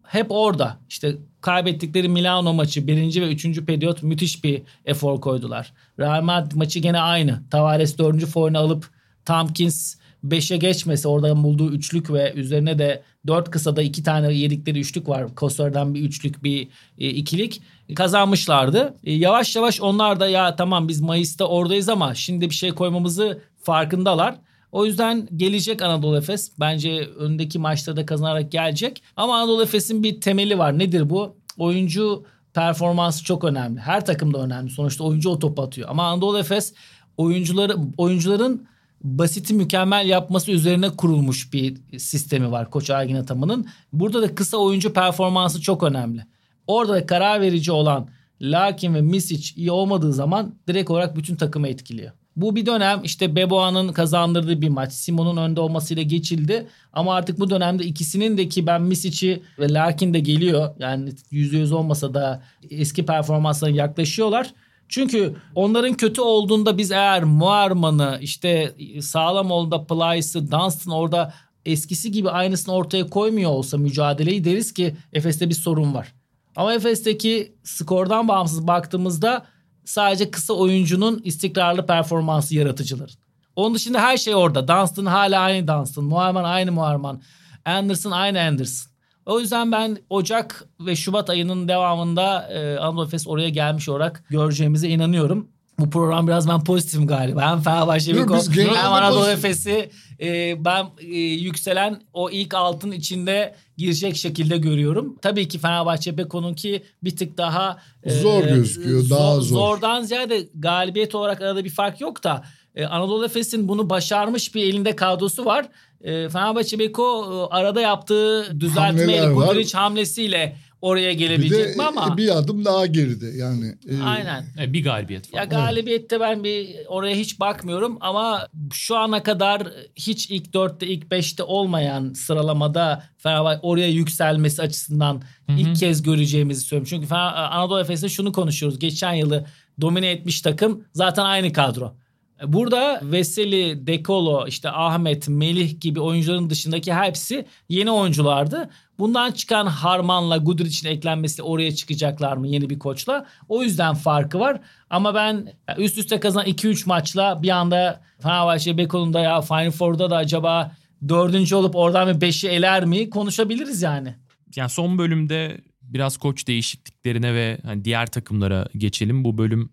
hep 0.02 0.26
orada. 0.28 0.78
İşte 0.88 1.16
kaybettikleri 1.40 2.08
Milano 2.08 2.54
maçı 2.54 2.86
birinci 2.86 3.22
ve 3.22 3.32
üçüncü 3.32 3.64
periyot 3.66 4.02
müthiş 4.02 4.44
bir 4.44 4.62
efor 4.84 5.20
koydular. 5.20 5.72
Real 6.00 6.22
Madrid 6.22 6.56
maçı 6.56 6.78
gene 6.78 7.00
aynı. 7.00 7.42
Tavares 7.50 7.98
dördüncü 7.98 8.26
forunu 8.26 8.58
alıp 8.58 8.90
Tompkins 9.24 9.96
5'e 10.28 10.56
geçmese 10.56 11.08
oradan 11.08 11.44
bulduğu 11.44 11.70
üçlük 11.72 12.12
ve 12.12 12.32
üzerine 12.34 12.78
de 12.78 13.02
dört 13.26 13.50
kısada 13.50 13.82
iki 13.82 14.02
tane 14.02 14.32
yedikleri 14.34 14.80
üçlük 14.80 15.08
var. 15.08 15.34
Kostor'dan 15.34 15.94
bir 15.94 16.00
üçlük 16.00 16.44
bir 16.44 16.68
e, 16.98 17.08
ikilik 17.08 17.62
kazanmışlardı. 17.96 18.94
E, 19.04 19.12
yavaş 19.12 19.56
yavaş 19.56 19.80
onlar 19.80 20.20
da 20.20 20.28
ya 20.28 20.56
tamam 20.56 20.88
biz 20.88 21.00
Mayıs'ta 21.00 21.44
oradayız 21.44 21.88
ama 21.88 22.14
şimdi 22.14 22.50
bir 22.50 22.54
şey 22.54 22.70
koymamızı 22.70 23.42
farkındalar. 23.62 24.36
O 24.72 24.86
yüzden 24.86 25.28
gelecek 25.36 25.82
Anadolu 25.82 26.16
Efes. 26.16 26.52
Bence 26.60 27.08
öndeki 27.18 27.58
maçlarda 27.58 28.06
kazanarak 28.06 28.52
gelecek. 28.52 29.02
Ama 29.16 29.36
Anadolu 29.36 29.62
Efes'in 29.62 30.02
bir 30.02 30.20
temeli 30.20 30.58
var. 30.58 30.78
Nedir 30.78 31.10
bu? 31.10 31.36
Oyuncu 31.58 32.24
performansı 32.54 33.24
çok 33.24 33.44
önemli. 33.44 33.80
Her 33.80 34.06
takımda 34.06 34.38
önemli. 34.38 34.70
Sonuçta 34.70 35.04
oyuncu 35.04 35.30
o 35.30 35.38
topu 35.38 35.62
atıyor. 35.62 35.88
Ama 35.88 36.06
Anadolu 36.06 36.38
Efes 36.38 36.74
oyuncuları 37.16 37.76
oyuncuların 37.96 38.66
basiti 39.04 39.54
mükemmel 39.54 40.08
yapması 40.08 40.52
üzerine 40.52 40.90
kurulmuş 40.90 41.52
bir 41.52 41.98
sistemi 41.98 42.50
var 42.50 42.70
Koç 42.70 42.90
Ergin 42.90 43.16
Ataman'ın. 43.16 43.66
Burada 43.92 44.22
da 44.22 44.34
kısa 44.34 44.56
oyuncu 44.56 44.92
performansı 44.92 45.60
çok 45.60 45.82
önemli. 45.82 46.26
Orada 46.66 46.92
da 46.92 47.06
karar 47.06 47.40
verici 47.40 47.72
olan 47.72 48.08
Larkin 48.40 48.94
ve 48.94 49.00
Misic 49.00 49.52
iyi 49.56 49.70
olmadığı 49.70 50.12
zaman 50.12 50.54
direkt 50.68 50.90
olarak 50.90 51.16
bütün 51.16 51.36
takımı 51.36 51.68
etkiliyor. 51.68 52.12
Bu 52.36 52.56
bir 52.56 52.66
dönem 52.66 53.00
işte 53.04 53.36
Beboa'nın 53.36 53.92
kazandırdığı 53.92 54.60
bir 54.60 54.68
maç. 54.68 54.92
Simon'un 54.92 55.36
önde 55.36 55.60
olmasıyla 55.60 56.02
geçildi. 56.02 56.66
Ama 56.92 57.14
artık 57.14 57.40
bu 57.40 57.50
dönemde 57.50 57.84
ikisinin 57.84 58.38
de 58.38 58.48
ki 58.48 58.66
ben 58.66 58.82
Misic'i 58.82 59.42
ve 59.58 59.72
Larkin 59.72 60.14
de 60.14 60.20
geliyor. 60.20 60.74
Yani 60.78 61.10
%100 61.32 61.74
olmasa 61.74 62.14
da 62.14 62.42
eski 62.70 63.06
performanslarına 63.06 63.76
yaklaşıyorlar. 63.76 64.54
Çünkü 64.88 65.36
onların 65.54 65.94
kötü 65.94 66.20
olduğunda 66.20 66.78
biz 66.78 66.90
eğer 66.90 67.24
Muarman'ı 67.24 68.18
işte 68.20 68.74
sağlam 69.00 69.50
olduğunda 69.50 69.86
Plyce'ı 69.86 70.50
Dunstan 70.50 70.94
orada 70.94 71.34
eskisi 71.64 72.10
gibi 72.10 72.30
aynısını 72.30 72.74
ortaya 72.74 73.06
koymuyor 73.06 73.50
olsa 73.50 73.78
mücadeleyi 73.78 74.44
deriz 74.44 74.74
ki 74.74 74.96
Efes'te 75.12 75.48
bir 75.48 75.54
sorun 75.54 75.94
var. 75.94 76.12
Ama 76.56 76.74
Efes'teki 76.74 77.54
skordan 77.62 78.28
bağımsız 78.28 78.66
baktığımızda 78.66 79.46
sadece 79.84 80.30
kısa 80.30 80.54
oyuncunun 80.54 81.20
istikrarlı 81.24 81.86
performansı 81.86 82.54
yaratıcıları. 82.54 83.12
Onun 83.56 83.74
dışında 83.74 84.00
her 84.00 84.16
şey 84.16 84.34
orada. 84.34 84.68
Dunstan 84.68 85.06
hala 85.06 85.40
aynı 85.40 85.68
Dunstan. 85.68 86.04
Muharman 86.04 86.44
aynı 86.44 86.72
Muharman. 86.72 87.22
Anderson 87.64 88.10
aynı 88.10 88.40
Anderson. 88.40 88.93
O 89.26 89.40
yüzden 89.40 89.72
ben 89.72 89.98
Ocak 90.10 90.64
ve 90.80 90.96
Şubat 90.96 91.30
ayının 91.30 91.68
devamında 91.68 92.48
e, 92.52 92.78
Anadolu 92.78 93.04
Efes 93.04 93.26
oraya 93.26 93.48
gelmiş 93.48 93.88
olarak 93.88 94.24
göreceğimize 94.30 94.88
inanıyorum. 94.88 95.48
Bu 95.78 95.90
program 95.90 96.26
biraz 96.26 96.48
ben 96.48 96.64
pozitifim 96.64 97.06
galiba. 97.06 97.50
Hem 97.50 97.60
Fenerbahçe 97.60 98.14
biz 98.14 98.50
genelde 98.50 98.76
hem 98.76 98.92
Anadolu. 98.92 99.28
Efes'i 99.28 99.90
e, 100.20 100.64
ben 100.64 100.86
e, 101.00 101.16
yükselen 101.18 102.02
o 102.12 102.30
ilk 102.30 102.54
altın 102.54 102.92
içinde 102.92 103.54
girecek 103.76 104.16
şekilde 104.16 104.58
görüyorum. 104.58 105.16
Tabii 105.22 105.48
ki 105.48 105.58
Fenerbahçe 105.58 106.18
Beko'nunki 106.18 106.82
bir 107.04 107.16
tık 107.16 107.38
daha 107.38 107.78
e, 108.02 108.10
Zor 108.10 108.44
gözüküyor, 108.44 109.10
daha 109.10 109.40
zor. 109.40 109.56
Zordan 109.56 110.02
ziyade 110.02 110.48
galibiyet 110.54 111.14
olarak 111.14 111.42
arada 111.42 111.64
bir 111.64 111.70
fark 111.70 112.00
yok 112.00 112.24
da 112.24 112.44
e, 112.74 112.86
Anadolu 112.86 113.24
Efes'in 113.24 113.68
bunu 113.68 113.90
başarmış 113.90 114.54
bir 114.54 114.62
elinde 114.62 114.96
kadrosu 114.96 115.44
var. 115.44 115.66
E, 116.04 116.28
Fenerbahçe 116.28 116.78
Beko 116.78 117.48
e, 117.52 117.54
arada 117.54 117.80
yaptığı 117.80 118.60
düzeltme, 118.60 118.80
Hamleler 119.02 119.26
var. 119.30 119.48
Kuduric 119.48 119.78
hamlesiyle 119.78 120.56
oraya 120.80 121.10
Bir 121.12 121.18
gelebilecek 121.18 121.68
de 121.68 121.76
mi 121.76 121.82
ama 121.82 122.16
bir 122.16 122.36
adım 122.38 122.64
daha 122.64 122.86
geride 122.86 123.26
yani. 123.26 123.66
e, 123.90 124.02
aynen. 124.02 124.44
E, 124.60 124.72
bir 124.72 124.84
galibiyet 124.84 125.32
Ya 125.34 125.48
falan. 125.50 125.66
galibiyette 125.66 126.20
ben 126.20 126.44
bir 126.44 126.68
oraya 126.88 127.16
hiç 127.16 127.40
bakmıyorum 127.40 127.98
ama 128.00 128.48
şu 128.72 128.96
ana 128.96 129.22
kadar 129.22 129.62
hiç 129.96 130.30
ilk 130.30 130.52
dörtte 130.54 130.86
ilk 130.86 131.10
beşte 131.10 131.42
olmayan 131.42 132.12
sıralamada 132.12 133.02
Fenerbahçe 133.18 133.60
oraya 133.62 133.88
yükselmesi 133.88 134.62
açısından 134.62 135.22
ilk 135.48 135.76
kez 135.76 136.02
göreceğimizi 136.02 136.60
söylüyorum. 136.60 136.88
Çünkü 136.90 137.06
Fener- 137.08 137.32
Anadolu 137.48 137.80
Efes'te 137.80 138.08
şunu 138.08 138.32
konuşuyoruz. 138.32 138.78
Geçen 138.78 139.12
yılı 139.12 139.46
domine 139.80 140.10
etmiş 140.10 140.40
takım 140.40 140.84
zaten 140.92 141.24
aynı 141.24 141.52
kadro. 141.52 141.94
Burada 142.42 143.00
Veseli, 143.02 143.86
Dekolo, 143.86 144.46
işte 144.46 144.70
Ahmet, 144.70 145.28
Melih 145.28 145.80
gibi 145.80 146.00
oyuncuların 146.00 146.50
dışındaki 146.50 146.94
hepsi 146.94 147.46
yeni 147.68 147.90
oyunculardı. 147.90 148.70
Bundan 148.98 149.32
çıkan 149.32 149.66
Harman'la 149.66 150.36
Guduric'in 150.36 150.88
eklenmesiyle 150.88 151.42
oraya 151.42 151.74
çıkacaklar 151.74 152.36
mı 152.36 152.48
yeni 152.48 152.70
bir 152.70 152.78
koçla? 152.78 153.26
O 153.48 153.62
yüzden 153.62 153.94
farkı 153.94 154.40
var. 154.40 154.60
Ama 154.90 155.14
ben 155.14 155.52
üst 155.78 155.98
üste 155.98 156.20
kazanan 156.20 156.46
2-3 156.46 156.88
maçla 156.88 157.42
bir 157.42 157.48
anda 157.48 158.00
Fenerbahçe 158.22 158.78
Beko'nun 158.78 159.14
da 159.14 159.20
ya 159.20 159.40
Final 159.40 159.70
Four'da 159.70 160.10
da 160.10 160.16
acaba 160.16 160.72
dördüncü 161.08 161.54
olup 161.54 161.76
oradan 161.76 162.16
bir 162.16 162.20
beşi 162.20 162.48
eler 162.48 162.84
mi 162.84 163.10
konuşabiliriz 163.10 163.82
yani. 163.82 164.14
Yani 164.56 164.70
son 164.70 164.98
bölümde 164.98 165.60
biraz 165.82 166.16
koç 166.16 166.46
değişikliklerine 166.46 167.34
ve 167.34 167.58
hani 167.64 167.84
diğer 167.84 168.06
takımlara 168.06 168.68
geçelim. 168.76 169.24
Bu 169.24 169.38
bölüm 169.38 169.70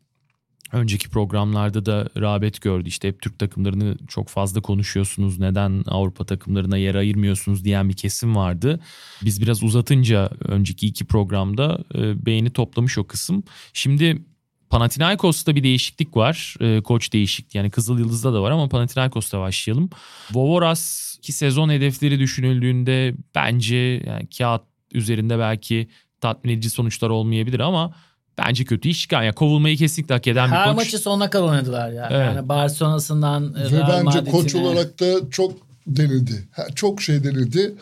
önceki 0.71 1.09
programlarda 1.09 1.85
da 1.85 2.09
rağbet 2.17 2.61
gördü. 2.61 2.87
İşte 2.87 3.07
hep 3.07 3.21
Türk 3.21 3.39
takımlarını 3.39 3.97
çok 4.07 4.29
fazla 4.29 4.61
konuşuyorsunuz. 4.61 5.39
Neden 5.39 5.83
Avrupa 5.87 6.25
takımlarına 6.25 6.77
yer 6.77 6.95
ayırmıyorsunuz 6.95 7.65
diyen 7.65 7.89
bir 7.89 7.93
kesim 7.93 8.35
vardı. 8.35 8.79
Biz 9.23 9.41
biraz 9.41 9.63
uzatınca 9.63 10.29
önceki 10.45 10.87
iki 10.87 11.05
programda 11.05 11.83
e, 11.95 12.25
beğeni 12.25 12.49
toplamış 12.49 12.97
o 12.97 13.03
kısım. 13.03 13.43
Şimdi 13.73 14.25
Panathinaikos'ta 14.69 15.55
bir 15.55 15.63
değişiklik 15.63 16.17
var. 16.17 16.55
E, 16.59 16.81
koç 16.81 17.13
değişikliği 17.13 17.57
yani 17.57 17.69
Kızıl 17.69 17.99
Yıldız'da 17.99 18.33
da 18.33 18.41
var 18.41 18.51
ama 18.51 18.69
Panathinaikos'ta 18.69 19.39
başlayalım. 19.39 19.89
Vovoras 20.33 21.17
ki 21.21 21.31
sezon 21.31 21.69
hedefleri 21.69 22.19
düşünüldüğünde 22.19 23.15
bence 23.35 23.75
yani 24.07 24.27
kağıt 24.37 24.61
üzerinde 24.93 25.39
belki 25.39 25.87
tatmin 26.21 26.53
edici 26.53 26.69
sonuçlar 26.69 27.09
olmayabilir 27.09 27.59
ama 27.59 27.93
bence 28.37 28.65
kötü 28.65 28.89
iş 28.89 29.01
çıkar. 29.01 29.23
Yani 29.23 29.35
kovulmayı 29.35 29.77
kesinlikle 29.77 30.15
hak 30.15 30.27
eden 30.27 30.51
bir 30.51 30.55
Her 30.55 30.67
koç. 30.67 30.75
maçı 30.75 30.97
sonuna 30.97 31.29
kadar 31.29 31.43
oynadılar 31.43 31.91
ya. 31.91 32.07
Evet. 32.11 32.35
Yani 32.35 32.49
Barcelona'sından 32.49 33.55
Ve 33.55 33.69
Real 33.69 33.89
bence 33.89 34.03
Madrid'ine. 34.03 34.31
koç 34.31 34.55
olarak 34.55 34.99
da 34.99 35.29
çok 35.31 35.53
denedi. 35.87 36.47
Ha, 36.51 36.65
Çok 36.75 37.01
şey 37.01 37.23
denedi. 37.23 37.75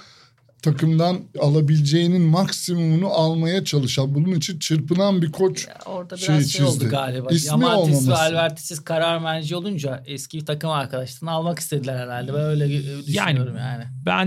Takımdan 0.62 1.20
alabileceğinin 1.40 2.22
maksimumunu 2.22 3.08
almaya 3.08 3.66
çalışan, 3.66 4.16
bunun 4.16 4.32
için 4.36 4.60
çırpınan 4.60 5.22
bir 5.22 5.32
koç. 5.32 5.68
Ya 5.68 5.78
Orada 5.86 6.16
biraz 6.16 6.26
şey 6.28 6.44
şey, 6.44 6.66
oldu 6.66 6.90
galiba. 6.90 7.30
İsmi 7.32 7.48
Yamatis 7.50 7.94
ve 7.94 7.98
olmaması. 8.00 8.16
Albertis'iz 8.22 8.80
karar 8.84 9.20
merci 9.20 9.56
olunca 9.56 10.04
eski 10.06 10.46
takım 10.46 10.70
arkadaşlarını 10.70 11.32
almak 11.32 11.60
istediler 11.60 11.96
herhalde. 12.00 12.34
Ben 12.34 12.42
öyle 12.42 12.70
düşünüyorum 13.08 13.58
yani. 13.58 13.84
Ben 14.06 14.26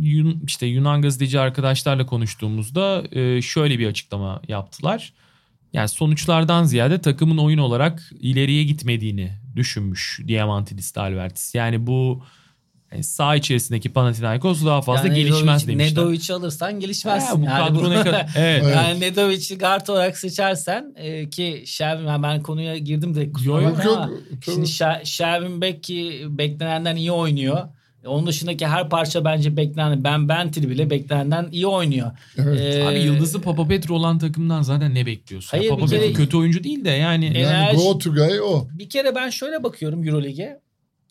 Yun, 0.00 0.42
işte 0.46 0.66
Yunan 0.66 1.02
gazeteci 1.02 1.40
arkadaşlarla 1.40 2.06
konuştuğumuzda 2.06 3.02
e, 3.12 3.42
şöyle 3.42 3.78
bir 3.78 3.86
açıklama 3.86 4.42
yaptılar. 4.48 5.12
Yani 5.72 5.88
sonuçlardan 5.88 6.64
ziyade 6.64 7.00
takımın 7.00 7.38
oyun 7.38 7.58
olarak 7.58 8.10
ileriye 8.20 8.64
gitmediğini 8.64 9.32
düşünmüş 9.56 10.20
Diamantidis 10.28 10.98
Albertis. 10.98 11.54
Yani 11.54 11.86
bu 11.86 12.22
yani 12.92 13.04
saha 13.04 13.36
içerisindeki 13.36 13.88
Panathinaikos 13.92 14.64
daha 14.64 14.82
fazla 14.82 15.08
Yani 15.08 15.16
gelişmez 15.18 15.64
Nedovic- 15.64 15.68
demişler. 15.68 16.02
Nedovic'i 16.02 16.34
alırsan 16.34 16.80
gelişmezsin. 16.80 17.28
Ha, 17.28 17.40
bu 17.42 17.44
yani 17.44 17.68
kadro 17.74 17.90
ne 17.90 18.02
kadar- 18.02 18.30
Evet. 18.36 18.74
Yani 18.76 19.00
Nedovic'i 19.00 19.58
guard 19.58 19.86
olarak 19.88 20.18
seçersen 20.18 20.94
e, 20.96 21.30
ki 21.30 21.62
Shelvin 21.66 22.06
ben, 22.06 22.22
ben 22.22 22.42
konuya 22.42 22.78
girdim 22.78 23.32
kusura 23.32 23.62
Yok, 23.62 23.84
yok. 23.84 24.08
Şimdi 24.44 24.66
Sha- 24.66 25.04
Shelvin 25.04 25.60
Beck 25.60 25.82
ki 25.82 26.26
beklenenden 26.28 26.96
iyi 26.96 27.12
oynuyor. 27.12 27.68
Onun 28.06 28.26
dışındaki 28.26 28.66
her 28.66 28.88
parça 28.88 29.24
bence 29.24 29.56
beklenen 29.56 30.04
Ben 30.04 30.28
Bentil 30.28 30.68
bile 30.70 30.90
beklenenden 30.90 31.48
iyi 31.52 31.66
oynuyor. 31.66 32.10
Evet. 32.38 32.76
Ee, 32.76 32.84
Abi 32.88 32.98
Yıldız'ı 32.98 33.40
Papa 33.42 33.68
Petro 33.68 33.94
olan 33.94 34.18
takımdan 34.18 34.62
zaten 34.62 34.94
ne 34.94 35.06
bekliyorsun? 35.06 35.58
Hayır, 35.58 35.70
Papa 35.70 35.86
kere- 35.86 36.00
Petro 36.00 36.14
kötü 36.16 36.36
oyuncu 36.36 36.64
değil 36.64 36.84
de 36.84 36.90
yani. 36.90 37.24
Yani 37.24 37.38
enerji- 37.38 37.76
go 37.76 37.98
to 37.98 38.10
guy 38.14 38.40
o. 38.40 38.68
Bir 38.72 38.88
kere 38.88 39.14
ben 39.14 39.30
şöyle 39.30 39.62
bakıyorum 39.62 40.04
Euroleague'e. 40.08 40.60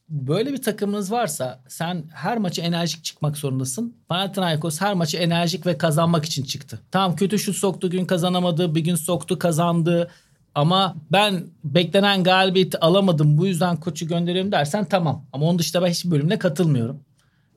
Böyle 0.09 0.53
bir 0.53 0.61
takımınız 0.61 1.11
varsa 1.11 1.59
sen 1.67 2.03
her 2.13 2.37
maçı 2.37 2.61
enerjik 2.61 3.03
çıkmak 3.03 3.37
zorundasın. 3.37 3.95
Panathinaikos 4.09 4.81
her 4.81 4.93
maçı 4.93 5.17
enerjik 5.17 5.65
ve 5.65 5.77
kazanmak 5.77 6.25
için 6.25 6.43
çıktı. 6.43 6.79
Tamam 6.91 7.15
kötü 7.15 7.39
şut 7.39 7.55
soktu 7.55 7.89
gün 7.89 8.05
kazanamadı. 8.05 8.75
Bir 8.75 8.81
gün 8.81 8.95
soktu 8.95 9.39
kazandı. 9.39 10.09
Ama 10.57 10.95
ben 11.11 11.43
beklenen 11.63 12.23
galibiyeti 12.23 12.79
alamadım 12.79 13.37
bu 13.37 13.47
yüzden 13.47 13.77
koçu 13.77 14.07
gönderiyorum 14.07 14.51
dersen 14.51 14.85
tamam. 14.85 15.25
Ama 15.33 15.45
onun 15.45 15.59
dışında 15.59 15.83
ben 15.83 15.89
hiçbir 15.89 16.11
bölümüne 16.11 16.39
katılmıyorum. 16.39 16.99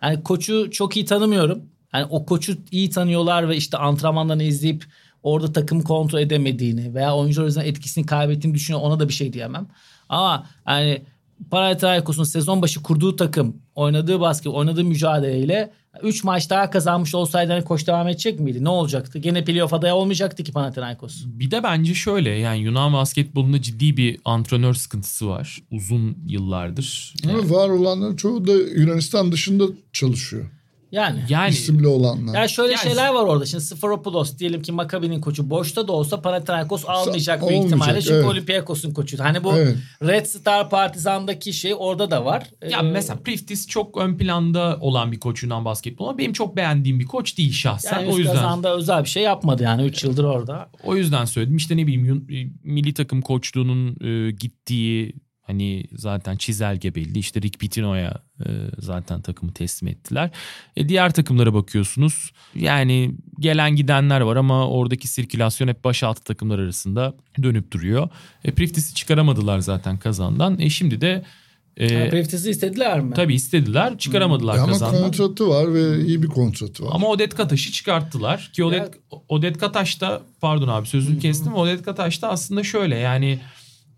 Yani 0.02 0.22
koçu 0.22 0.70
çok 0.70 0.96
iyi 0.96 1.04
tanımıyorum. 1.04 1.62
Yani 1.94 2.06
o 2.10 2.26
koçu 2.26 2.56
iyi 2.70 2.90
tanıyorlar 2.90 3.48
ve 3.48 3.56
işte 3.56 3.78
antrenmanlarını 3.78 4.42
izleyip 4.42 4.84
orada 5.22 5.52
takım 5.52 5.82
kontrol 5.82 6.18
edemediğini 6.18 6.94
veya 6.94 7.16
oyuncular 7.16 7.46
üzerine 7.46 7.68
etkisini 7.68 8.06
kaybettiğini 8.06 8.54
düşünüyor 8.54 8.82
ona 8.82 9.00
da 9.00 9.08
bir 9.08 9.14
şey 9.14 9.32
diyemem. 9.32 9.66
Ama 10.08 10.46
yani 10.68 11.02
Panathinaikos'un 11.50 12.24
sezon 12.24 12.62
başı 12.62 12.82
kurduğu 12.82 13.16
takım 13.16 13.56
oynadığı 13.74 14.20
basket, 14.20 14.52
oynadığı 14.52 14.84
mücadeleyle 14.84 15.70
3 16.03 16.24
maç 16.24 16.50
daha 16.50 16.70
kazanmış 16.70 17.14
olsaydı 17.14 17.53
hani 17.53 17.64
koç 17.64 17.87
devam 17.87 18.09
edecek 18.09 18.40
miydi? 18.40 18.64
Ne 18.64 18.68
olacaktı? 18.68 19.18
Gene 19.18 19.44
playoff 19.44 19.74
adayı 19.74 19.94
olmayacaktı 19.94 20.44
ki 20.44 20.53
Panathinaikos. 20.53 21.24
Bir 21.26 21.50
de 21.50 21.62
bence 21.62 21.94
şöyle 21.94 22.31
yani 22.31 22.59
Yunan 22.61 22.92
basketbolunda 22.92 23.62
ciddi 23.62 23.96
bir 23.96 24.20
antrenör 24.24 24.74
sıkıntısı 24.74 25.29
var 25.29 25.59
uzun 25.70 26.18
yıllardır. 26.26 27.14
Ama 27.29 27.50
var 27.50 27.68
olanların 27.68 28.16
çoğu 28.16 28.46
da 28.46 28.53
Yunanistan 28.53 29.33
dışında 29.33 29.64
çalışıyor. 29.92 30.50
Yani. 30.92 31.20
Yani 31.29 31.50
İsimli 31.50 31.87
olanlar. 31.87 32.35
Ya 32.42 32.48
şöyle 32.48 32.72
Yani- 32.72 32.83
şeyler 32.83 33.09
var 33.09 33.24
orada. 33.24 33.46
Şimdi 33.46 33.64
Sforopoulos 33.64 34.38
diyelim 34.38 34.62
ki 34.62 34.72
Maccabi'nin 34.72 35.20
koçu 35.20 35.50
boşta 35.50 35.88
da 35.88 35.92
olsa 35.92 36.22
Panathinaikos 36.22 36.85
almayacak 36.87 37.40
büyük 37.40 37.53
olmayacak, 37.53 37.66
ihtimalle. 37.66 38.00
Çünkü 38.03 38.14
evet. 38.14 38.24
Olympiakos'un 38.24 38.90
koçu. 38.90 39.18
Hani 39.18 39.44
bu 39.44 39.53
Evet. 39.57 39.76
Red 40.03 40.26
Star 40.26 40.70
Partizan'daki 40.70 41.53
şey 41.53 41.74
orada 41.79 42.11
da 42.11 42.24
var. 42.24 42.46
Ya 42.70 42.79
Ee, 42.79 42.83
mesela 42.83 43.18
Priftis 43.24 43.66
çok 43.66 43.96
ön 43.98 44.16
planda 44.16 44.79
olan 44.81 45.12
bir 45.12 45.20
koç 45.20 45.42
Yunan 45.42 45.64
basketbolu 45.64 46.09
ama 46.09 46.18
benim 46.18 46.33
çok 46.33 46.57
beğendiğim 46.57 47.00
bir 47.00 47.07
koç 47.07 47.38
değil 47.38 47.53
şahsen. 47.53 47.98
yani 48.00 48.12
o 48.12 48.18
yüzden 48.18 48.35
kazanda 48.35 48.76
özel 48.76 49.05
bir 49.05 49.09
şey 49.09 49.22
yapmadı 49.22 49.62
yani 49.62 49.83
3 49.83 50.05
yıldır 50.05 50.24
orada. 50.24 50.70
o 50.85 50.96
yüzden 50.96 51.24
söyledim. 51.24 51.57
İşte 51.57 51.76
ne 51.76 51.87
bileyim 51.87 52.26
milli 52.64 52.94
takım 52.94 53.22
koçluğunun 53.22 53.96
e, 54.07 54.31
gittiği 54.31 55.14
hani 55.50 55.84
zaten 55.92 56.36
çizelge 56.36 56.94
belli. 56.94 57.18
İşte 57.18 57.42
Rick 57.42 57.58
Pitino'ya 57.60 58.14
e, 58.40 58.48
zaten 58.78 59.20
takımı 59.20 59.52
teslim 59.52 59.88
ettiler. 59.88 60.30
E, 60.76 60.88
diğer 60.88 61.12
takımlara 61.14 61.54
bakıyorsunuz. 61.54 62.30
Yani 62.54 63.14
gelen 63.40 63.76
gidenler 63.76 64.20
var 64.20 64.36
ama 64.36 64.68
oradaki 64.68 65.08
sirkülasyon 65.08 65.68
hep 65.68 65.84
başaltı 65.84 66.24
takımlar 66.24 66.58
arasında 66.58 67.14
dönüp 67.42 67.72
duruyor. 67.72 68.08
E, 68.44 68.52
Priftis'i 68.54 68.94
çıkaramadılar 68.94 69.58
zaten 69.58 69.98
kazandan. 69.98 70.60
E 70.60 70.70
şimdi 70.70 71.00
de 71.00 71.24
e, 71.76 71.92
Yani 71.92 72.10
Preftis'i 72.10 72.50
istediler 72.50 73.00
mi? 73.00 73.14
tabii 73.14 73.34
istediler 73.34 73.98
çıkaramadılar 73.98 74.58
Ama 74.58 74.66
kazandan. 74.66 75.02
kontratı 75.02 75.48
var 75.48 75.74
ve 75.74 76.04
iyi 76.06 76.22
bir 76.22 76.28
kontratı 76.28 76.84
var. 76.84 76.90
Ama 76.94 77.06
Odet 77.08 77.34
Kataş'ı 77.34 77.72
çıkarttılar. 77.72 78.50
Ki 78.52 78.64
Odet, 78.64 78.88
Odet 79.28 79.58
Kataş 79.58 80.00
da 80.00 80.22
pardon 80.40 80.68
abi 80.68 80.86
sözünü 80.86 81.18
kestim. 81.18 81.54
Odet 81.54 81.82
Kataş 81.82 82.22
da 82.22 82.28
aslında 82.28 82.64
şöyle 82.64 82.96
yani 82.96 83.38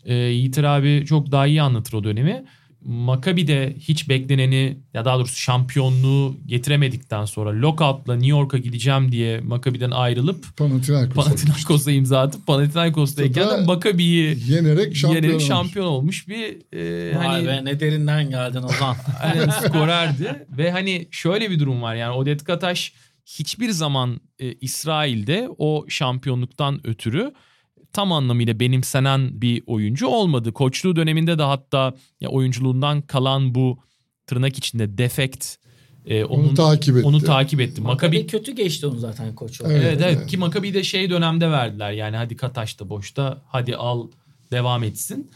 e, 0.05 0.13
Yiğitir 0.15 0.63
abi 0.63 1.05
çok 1.05 1.31
daha 1.31 1.47
iyi 1.47 1.61
anlatır 1.61 1.93
o 1.93 2.03
dönemi. 2.03 2.43
Maccabi'de 2.85 3.75
hiç 3.79 4.09
bekleneni 4.09 4.77
ya 4.93 5.05
daha 5.05 5.17
doğrusu 5.17 5.35
şampiyonluğu 5.35 6.37
getiremedikten 6.45 7.25
sonra 7.25 7.61
lockout'la 7.61 8.13
New 8.13 8.29
York'a 8.29 8.57
gideceğim 8.57 9.11
diye 9.11 9.39
Maccabi'den 9.39 9.91
ayrılıp 9.91 10.57
Panathinaikos 10.57 11.15
Panathinaikos'a 11.15 11.91
imza 11.91 12.21
atıp 12.21 12.47
Panathinaikos'tayken 12.47 13.49
de 13.49 13.65
Maccabi'yi 13.65 14.37
yenerek 14.47 14.95
şampiyon 14.95 15.15
yenerek 15.15 15.35
olmuş. 15.35 15.47
şampiyon 15.47 15.85
olmuş 15.85 16.27
bir 16.27 16.77
e, 16.77 17.17
Vay 17.17 17.25
hani 17.25 17.47
be 17.47 17.65
ne 17.65 17.79
derinden 17.79 18.29
geldin 18.29 18.63
Ozan. 18.63 18.95
Aynen 19.23 19.49
skorerdi. 19.49 20.45
Ve 20.57 20.71
hani 20.71 21.07
şöyle 21.11 21.51
bir 21.51 21.59
durum 21.59 21.81
var 21.81 21.95
yani 21.95 22.15
Odet 22.15 22.43
Kataş 22.43 22.93
hiçbir 23.25 23.69
zaman 23.69 24.21
e, 24.39 24.53
İsrail'de 24.53 25.49
o 25.57 25.85
şampiyonluktan 25.89 26.87
ötürü 26.87 27.33
tam 27.93 28.11
anlamıyla 28.11 28.59
benimsenen 28.59 29.41
bir 29.41 29.63
oyuncu 29.67 30.07
olmadı. 30.07 30.53
Koçluğu 30.53 30.95
döneminde 30.95 31.37
de 31.39 31.43
hatta 31.43 31.93
ya 32.21 32.29
oyunculuğundan 32.29 33.01
kalan 33.01 33.55
bu 33.55 33.79
tırnak 34.27 34.57
içinde 34.57 34.97
defekt 34.97 35.55
e, 36.05 36.25
onun, 36.25 36.43
Onu 36.47 36.53
takip 36.53 36.97
etti. 36.97 37.07
Onu 37.07 37.19
takip 37.21 37.61
etti. 37.61 37.81
Maccabi 37.81 38.27
kötü 38.27 38.51
geçti 38.51 38.87
onu 38.87 38.99
zaten 38.99 39.35
koç 39.35 39.61
olarak. 39.61 39.75
Evet, 39.75 39.85
Evet, 39.87 40.01
evet 40.05 40.17
evet. 40.17 40.29
ki 40.29 40.37
Maccabi 40.37 40.73
de 40.73 40.83
şey 40.83 41.09
dönemde 41.09 41.51
verdiler 41.51 41.91
yani 41.91 42.15
hadi 42.17 42.35
Kataş 42.37 42.79
da 42.79 42.89
boşta 42.89 43.41
hadi 43.47 43.75
al 43.75 44.07
devam 44.51 44.83
etsin. 44.83 45.31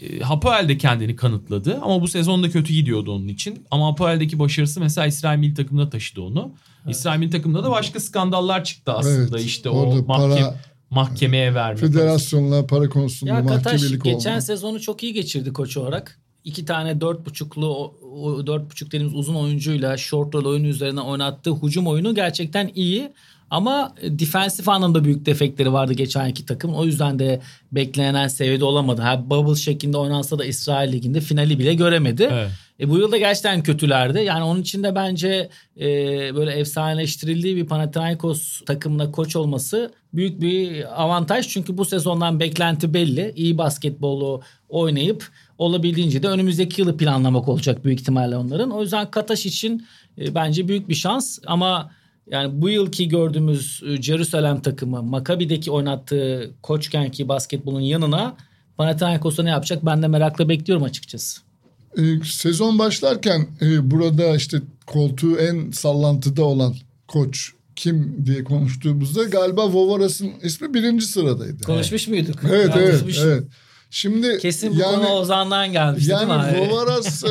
e, 0.00 0.18
Hapoel 0.20 0.68
de 0.68 0.78
kendini 0.78 1.16
kanıtladı 1.16 1.78
ama 1.82 2.00
bu 2.02 2.08
sezonda 2.08 2.50
kötü 2.50 2.72
gidiyordu 2.72 3.12
onun 3.12 3.28
için. 3.28 3.66
Ama 3.70 3.86
Hapoel'deki 3.86 4.38
başarısı 4.38 4.80
mesela 4.80 5.06
İsrail 5.06 5.38
milli 5.38 5.54
takımına 5.54 5.90
taşıdı 5.90 6.20
onu. 6.20 6.52
İsrail 6.88 7.18
milli 7.18 7.30
takımında 7.30 7.64
da 7.64 7.70
başka 7.70 8.00
skandallar 8.00 8.64
çıktı 8.64 8.92
aslında. 8.92 9.36
Evet, 9.38 9.46
işte 9.46 9.70
orada 9.70 9.94
o 9.94 9.98
mahke- 9.98 10.40
para- 10.40 10.54
mahkemeye 10.90 11.54
verme. 11.54 11.80
Federasyonla 11.80 12.66
para 12.66 12.88
konusunda 12.88 13.32
Ya 13.32 13.46
Kataş 13.46 13.64
mahkemelik 13.72 14.04
geçen 14.04 14.30
olma. 14.30 14.40
sezonu 14.40 14.80
çok 14.80 15.02
iyi 15.02 15.12
geçirdi 15.12 15.52
koç 15.52 15.76
olarak. 15.76 16.18
İki 16.44 16.64
tane 16.64 17.00
dört 17.00 17.26
buçuklu, 17.26 17.94
o- 18.22 18.46
dört 18.46 18.70
buçuk 18.70 18.88
dediğimiz 18.92 19.14
uzun 19.14 19.34
oyuncuyla 19.34 19.96
short 19.96 20.34
roll 20.34 20.44
oyunu 20.44 20.66
üzerine 20.66 21.00
oynattığı 21.00 21.54
hücum 21.54 21.86
oyunu 21.86 22.14
gerçekten 22.14 22.70
iyi. 22.74 23.12
Ama 23.50 23.94
e, 24.02 24.18
defensif 24.18 24.68
anlamda 24.68 25.04
büyük 25.04 25.26
defekleri 25.26 25.72
vardı 25.72 25.92
geçen 25.92 26.28
iki 26.28 26.46
takım. 26.46 26.74
O 26.74 26.84
yüzden 26.84 27.18
de 27.18 27.40
beklenen 27.72 28.28
seviyede 28.28 28.64
olamadı. 28.64 29.02
Ha, 29.02 29.30
bubble 29.30 29.54
şeklinde 29.54 29.96
oynansa 29.96 30.38
da 30.38 30.44
İsrail 30.44 30.92
Ligi'nde 30.92 31.20
finali 31.20 31.58
bile 31.58 31.74
göremedi. 31.74 32.28
Evet. 32.32 32.50
E, 32.80 32.90
bu 32.90 32.98
yıl 32.98 33.12
da 33.12 33.18
gerçekten 33.18 33.62
kötülerdi. 33.62 34.18
Yani 34.18 34.44
onun 34.44 34.60
için 34.60 34.82
de 34.82 34.94
bence 34.94 35.50
e, 35.80 35.86
böyle 36.34 36.52
efsaneleştirildiği 36.52 37.56
bir 37.56 37.66
Panathinaikos 37.66 38.60
takımına 38.64 39.10
koç 39.10 39.36
olması 39.36 39.92
büyük 40.14 40.40
bir 40.40 41.02
avantaj. 41.02 41.48
Çünkü 41.48 41.78
bu 41.78 41.84
sezondan 41.84 42.40
beklenti 42.40 42.94
belli. 42.94 43.32
İyi 43.36 43.58
basketbolu 43.58 44.42
oynayıp 44.68 45.28
olabildiğince 45.58 46.22
de 46.22 46.28
önümüzdeki 46.28 46.80
yılı 46.80 46.96
planlamak 46.96 47.48
olacak 47.48 47.84
büyük 47.84 48.00
ihtimalle 48.00 48.36
onların. 48.36 48.70
O 48.70 48.82
yüzden 48.82 49.10
Kataş 49.10 49.46
için 49.46 49.86
e, 50.18 50.34
bence 50.34 50.68
büyük 50.68 50.88
bir 50.88 50.94
şans 50.94 51.38
ama 51.46 51.90
yani 52.30 52.62
bu 52.62 52.68
yılki 52.68 53.08
gördüğümüz 53.08 53.82
e, 53.86 54.02
Jerusalem 54.02 54.60
takımı 54.60 55.02
Maccabi'deki 55.02 55.70
oynattığı 55.70 56.50
koçkenki 56.62 57.28
basketbolun 57.28 57.80
yanına 57.80 58.36
Panathinaikos'a 58.76 59.42
ne 59.42 59.50
yapacak 59.50 59.86
ben 59.86 60.02
de 60.02 60.08
merakla 60.08 60.48
bekliyorum 60.48 60.84
açıkçası. 60.84 61.49
Ee, 61.98 62.02
sezon 62.24 62.78
başlarken 62.78 63.46
e, 63.62 63.90
burada 63.90 64.36
işte 64.36 64.62
koltuğu 64.86 65.38
en 65.38 65.70
sallantıda 65.70 66.44
olan 66.44 66.74
koç 67.08 67.52
kim 67.76 68.22
diye 68.26 68.44
konuştuğumuzda 68.44 69.24
galiba 69.24 69.72
Vovaras'ın 69.72 70.32
ismi 70.42 70.74
birinci 70.74 71.06
sıradaydı. 71.06 71.62
Konuşmuş 71.62 72.08
muyduk? 72.08 72.36
Evet 72.50 72.70
evet 72.76 73.04
evet. 73.24 73.44
Şimdi 73.90 74.38
Kesin 74.38 74.74
bu 74.74 74.78
yani, 74.78 74.96
konu 74.96 75.08
Ozan'dan 75.08 75.72
gelmişti 75.72 76.10
yani 76.10 76.18
değil 76.20 76.56
mi? 76.56 76.64
abi? 76.64 76.72
Vovaras 76.72 77.24
e, 77.24 77.28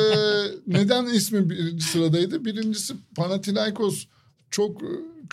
neden 0.67 1.05
ismi 1.05 1.49
birinci 1.49 1.83
sıradaydı? 1.83 2.45
Birincisi 2.45 2.93
Panathinaikos 3.15 4.05
çok 4.51 4.83
e, 4.83 4.87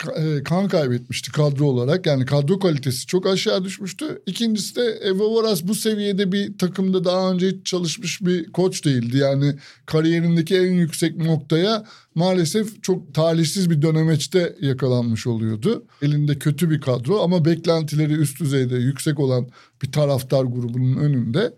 e, 0.05 0.43
kan 0.43 0.67
kaybetmişti 0.67 1.31
kadro 1.31 1.65
olarak. 1.65 2.05
Yani 2.05 2.25
kadro 2.25 2.59
kalitesi 2.59 3.07
çok 3.07 3.25
aşağı 3.25 3.63
düşmüştü. 3.63 4.21
İkincisi 4.25 4.75
de 4.75 4.81
e, 4.81 5.11
Vovaras 5.11 5.63
bu 5.63 5.75
seviyede 5.75 6.31
bir 6.31 6.57
takımda 6.57 7.03
daha 7.03 7.31
önce 7.31 7.47
hiç 7.47 7.65
çalışmış 7.65 8.21
bir 8.21 8.51
koç 8.51 8.85
değildi. 8.85 9.17
Yani 9.17 9.55
kariyerindeki 9.85 10.57
en 10.57 10.73
yüksek 10.73 11.17
noktaya 11.17 11.85
maalesef 12.15 12.83
çok 12.83 13.13
talihsiz 13.13 13.69
bir 13.69 13.81
dönemeçte 13.81 14.55
yakalanmış 14.61 15.27
oluyordu. 15.27 15.85
Elinde 16.01 16.39
kötü 16.39 16.69
bir 16.69 16.81
kadro 16.81 17.19
ama 17.19 17.45
beklentileri 17.45 18.13
üst 18.13 18.39
düzeyde 18.39 18.75
yüksek 18.75 19.19
olan 19.19 19.47
bir 19.81 19.91
taraftar 19.91 20.43
grubunun 20.43 20.97
önünde. 20.97 21.53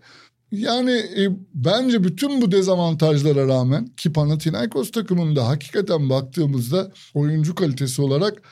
Yani 0.52 0.92
e, 0.92 1.28
bence 1.54 2.04
bütün 2.04 2.40
bu 2.40 2.52
dezavantajlara 2.52 3.48
rağmen 3.48 3.86
ki 3.86 4.12
Panathinaikos 4.12 4.90
takımında 4.90 5.48
hakikaten 5.48 6.10
baktığımızda 6.10 6.92
oyuncu 7.14 7.54
kalitesi 7.54 8.02
olarak 8.02 8.42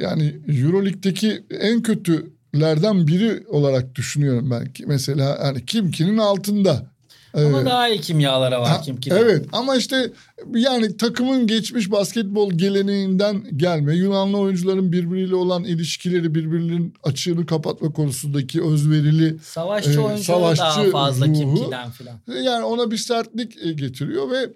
yani 0.00 0.40
Euroleague'deki 0.48 1.44
en 1.50 1.82
kötülerden 1.82 3.06
biri 3.06 3.46
olarak 3.48 3.94
düşünüyorum 3.94 4.50
ben 4.50 4.68
mesela 4.86 5.40
yani 5.44 5.66
Kimki'nin 5.66 6.18
altında. 6.18 6.95
Ama 7.36 7.62
Ee, 7.62 7.64
daha 7.64 7.88
iyi 7.88 8.00
kimyalara 8.00 8.60
var 8.60 8.68
Ha, 8.68 8.80
Kimki'de. 8.80 9.14
Evet 9.14 9.46
ama 9.52 9.76
işte 9.76 10.10
yani 10.54 10.96
takımın 10.96 11.46
geçmiş 11.46 11.90
basketbol 11.90 12.52
geleneğinden 12.52 13.44
gelme. 13.56 13.94
Yunanlı 13.96 14.38
oyuncuların 14.38 14.92
birbiriyle 14.92 15.34
olan 15.34 15.64
ilişkileri 15.64 16.34
birbirinin 16.34 16.94
açığını 17.02 17.46
kapatma 17.46 17.92
konusundaki 17.92 18.62
özverili 18.62 19.36
Savaşçı 19.42 19.90
Ee, 19.90 19.98
oyuncu 19.98 20.24
savaşçı 20.24 20.62
daha 20.62 20.84
fazla 20.90 21.26
ruhu. 21.26 21.34
Kimki'den 21.34 21.90
filan. 21.90 22.18
yani 22.42 22.64
ona 22.64 22.90
bir 22.90 22.96
sertlik 22.96 23.56
e, 23.64 23.72
getiriyor 23.72 24.30
ve 24.30 24.50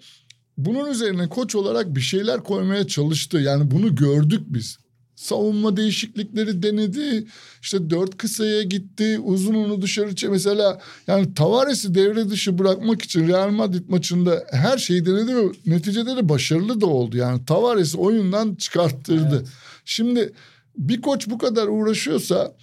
bunun 0.57 0.89
üzerine 0.89 1.29
koç 1.29 1.55
olarak 1.55 1.95
bir 1.95 2.01
şeyler 2.01 2.43
koymaya 2.43 2.87
çalıştı. 2.87 3.37
Yani 3.37 3.71
bunu 3.71 3.95
gördük 3.95 4.41
biz. 4.47 4.77
Savunma 5.21 5.77
değişiklikleri 5.77 6.63
denedi. 6.63 7.27
İşte 7.61 7.89
dört 7.89 8.17
kısaya 8.17 8.63
gitti. 8.63 9.19
Uzun 9.19 9.55
onu 9.55 9.81
dışarı 9.81 10.15
çe 10.15 10.27
mesela 10.27 10.81
yani 11.07 11.33
Tavares'i 11.33 11.95
devre 11.95 12.29
dışı 12.29 12.57
bırakmak 12.57 13.01
için 13.01 13.27
Real 13.27 13.49
Madrid 13.49 13.89
maçında 13.89 14.43
her 14.51 14.77
şeyi 14.77 15.05
denedi 15.05 15.35
ve 15.35 15.41
neticede 15.65 16.15
de 16.15 16.29
başarılı 16.29 16.81
da 16.81 16.85
oldu. 16.85 17.17
Yani 17.17 17.45
Tavares'i 17.45 17.97
oyundan 17.97 18.55
çıkarttırdı. 18.55 19.43
Şimdi 19.85 20.33
bir 20.77 21.01
koç 21.01 21.29
bu 21.29 21.37
kadar 21.37 21.67
uğraşıyorsa 21.67 22.55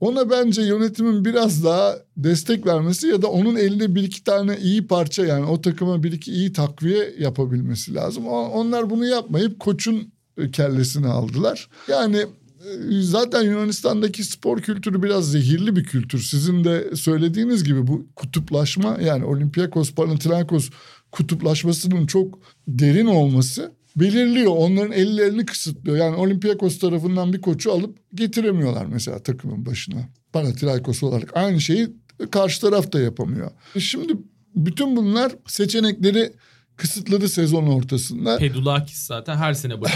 ona 0.00 0.30
bence 0.30 0.62
yönetimin 0.62 1.24
biraz 1.24 1.64
daha 1.64 1.96
destek 2.16 2.66
vermesi 2.66 3.06
ya 3.06 3.22
da 3.22 3.28
onun 3.28 3.56
elinde 3.56 3.94
bir 3.94 4.02
iki 4.02 4.24
tane 4.24 4.58
iyi 4.58 4.86
parça 4.86 5.26
yani 5.26 5.46
o 5.46 5.60
takıma 5.60 6.02
bir 6.02 6.12
iki 6.12 6.32
iyi 6.32 6.52
takviye 6.52 7.14
yapabilmesi 7.18 7.94
lazım. 7.94 8.26
Onlar 8.28 8.90
bunu 8.90 9.06
yapmayıp 9.06 9.60
koçun 9.60 10.13
kellesini 10.52 11.06
aldılar. 11.06 11.68
Yani 11.88 12.16
e, 12.16 13.02
zaten 13.02 13.42
Yunanistan'daki 13.42 14.24
spor 14.24 14.60
kültürü 14.60 15.02
biraz 15.02 15.30
zehirli 15.30 15.76
bir 15.76 15.84
kültür. 15.84 16.20
Sizin 16.20 16.64
de 16.64 16.96
söylediğiniz 16.96 17.64
gibi 17.64 17.86
bu 17.86 18.06
kutuplaşma 18.16 18.98
yani 19.00 19.24
Olympiakos, 19.24 19.92
Panathinaikos 19.92 20.70
kutuplaşmasının 21.12 22.06
çok 22.06 22.38
derin 22.68 23.06
olması 23.06 23.72
belirliyor. 23.96 24.52
Onların 24.56 24.92
ellerini 24.92 25.46
kısıtlıyor. 25.46 25.96
Yani 25.96 26.16
Olympiakos 26.16 26.78
tarafından 26.78 27.32
bir 27.32 27.40
koçu 27.40 27.72
alıp 27.72 27.98
getiremiyorlar 28.14 28.86
mesela 28.86 29.18
takımın 29.18 29.66
başına. 29.66 30.08
Panathinaikos 30.32 31.02
olarak. 31.02 31.36
Aynı 31.36 31.60
şeyi 31.60 31.88
karşı 32.30 32.60
taraf 32.60 32.92
da 32.92 33.00
yapamıyor. 33.00 33.50
Şimdi 33.78 34.12
bütün 34.56 34.96
bunlar 34.96 35.32
seçenekleri 35.46 36.32
kısıtladı 36.76 37.28
sezon 37.28 37.66
ortasında. 37.66 38.38
Pedulakis 38.38 38.98
zaten 39.06 39.36
her 39.36 39.54
sene 39.54 39.80
başı 39.80 39.94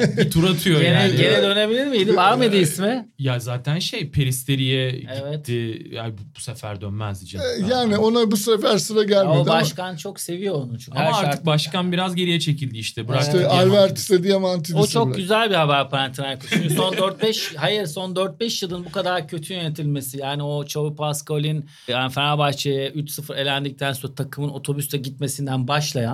bir, 0.00 0.16
bir 0.16 0.30
tur 0.30 0.50
atıyor 0.50 0.80
Gene, 0.80 0.92
yani. 0.94 1.16
gene 1.16 1.42
dönebilir 1.42 1.86
miydi? 1.86 2.16
Var 2.16 2.36
mıydı 2.36 2.56
ismi? 2.56 3.08
Ya 3.18 3.40
zaten 3.40 3.78
şey 3.78 4.10
Peristeri'ye 4.10 4.88
Evet. 5.22 5.36
gitti. 5.46 5.86
Ya 5.92 6.10
bu, 6.12 6.22
bu 6.36 6.40
sefer 6.40 6.80
dönmezdi 6.80 7.26
canım. 7.26 7.46
E, 7.64 7.74
Yani 7.74 7.98
ona 7.98 8.30
bu 8.30 8.36
sefer 8.36 8.78
sıra 8.78 8.98
Ya 8.98 9.04
gelmedi 9.04 9.26
ama 9.28 9.46
başkan 9.46 9.96
çok 9.96 10.20
seviyor 10.20 10.54
onu. 10.54 10.78
Çünkü 10.78 10.98
Ama 10.98 11.16
artık 11.16 11.32
şartta- 11.42 11.46
başkan 11.46 11.92
biraz 11.92 12.14
geriye 12.14 12.40
çekildi 12.40 12.78
işte. 12.78 13.08
Bıraktı 13.08 13.26
işte 13.26 13.38
Diamantidis'i. 13.38 13.70
Albertis'e 13.76 14.22
Diamantidis'e 14.24 14.78
O 14.78 14.86
çok 14.86 15.06
bırak. 15.06 15.16
güzel 15.16 15.50
bir 15.50 15.54
haber 15.54 15.90
Panathinaikos. 15.90 16.50
Çünkü 16.50 16.70
son 16.74 16.92
4-5 16.94 17.56
hayır 17.56 17.86
son 17.86 18.14
4-5 18.14 18.64
yılın 18.64 18.84
bu 18.84 18.92
kadar 18.92 19.28
kötü 19.28 19.52
yönetilmesi. 19.54 20.18
Yani 20.18 20.42
o 20.42 20.66
Çavu 20.66 20.96
Pascal'in 20.96 21.66
yani 21.88 22.12
Fenerbahçe'ye 22.12 22.90
3-0 22.90 23.34
elendikten 23.36 23.92
sonra 23.92 24.14
takımın 24.14 24.48
otobüste 24.48 24.98
gitmesinden 24.98 25.68
başlayan 25.68 26.13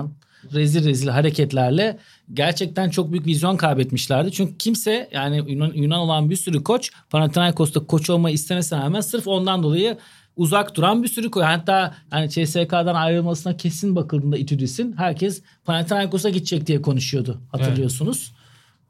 rezil 0.53 0.85
rezil 0.85 1.07
hareketlerle 1.07 1.97
gerçekten 2.33 2.89
çok 2.89 3.11
büyük 3.11 3.25
vizyon 3.25 3.57
kaybetmişlerdi. 3.57 4.31
Çünkü 4.31 4.57
kimse 4.57 5.09
yani 5.11 5.51
Yunan, 5.51 5.73
Yunan 5.73 5.99
olan 5.99 6.29
bir 6.29 6.35
sürü 6.35 6.63
koç 6.63 6.91
Panathinaikos'ta 7.09 7.79
koç 7.79 8.09
olmayı 8.09 8.35
istemesine 8.35 8.79
rağmen 8.79 9.01
sırf 9.01 9.27
ondan 9.27 9.63
dolayı 9.63 9.97
uzak 10.35 10.75
duran 10.75 11.03
bir 11.03 11.07
sürü 11.07 11.31
koç. 11.31 11.43
Hatta 11.43 11.95
hani 12.09 12.29
CSK'dan 12.29 12.95
ayrılmasına 12.95 13.57
kesin 13.57 13.95
bakıldığında 13.95 14.37
Itudis'in 14.37 14.93
herkes 14.97 15.41
Panathinaikos'a 15.65 16.29
gidecek 16.29 16.67
diye 16.67 16.81
konuşuyordu 16.81 17.41
hatırlıyorsunuz. 17.51 18.33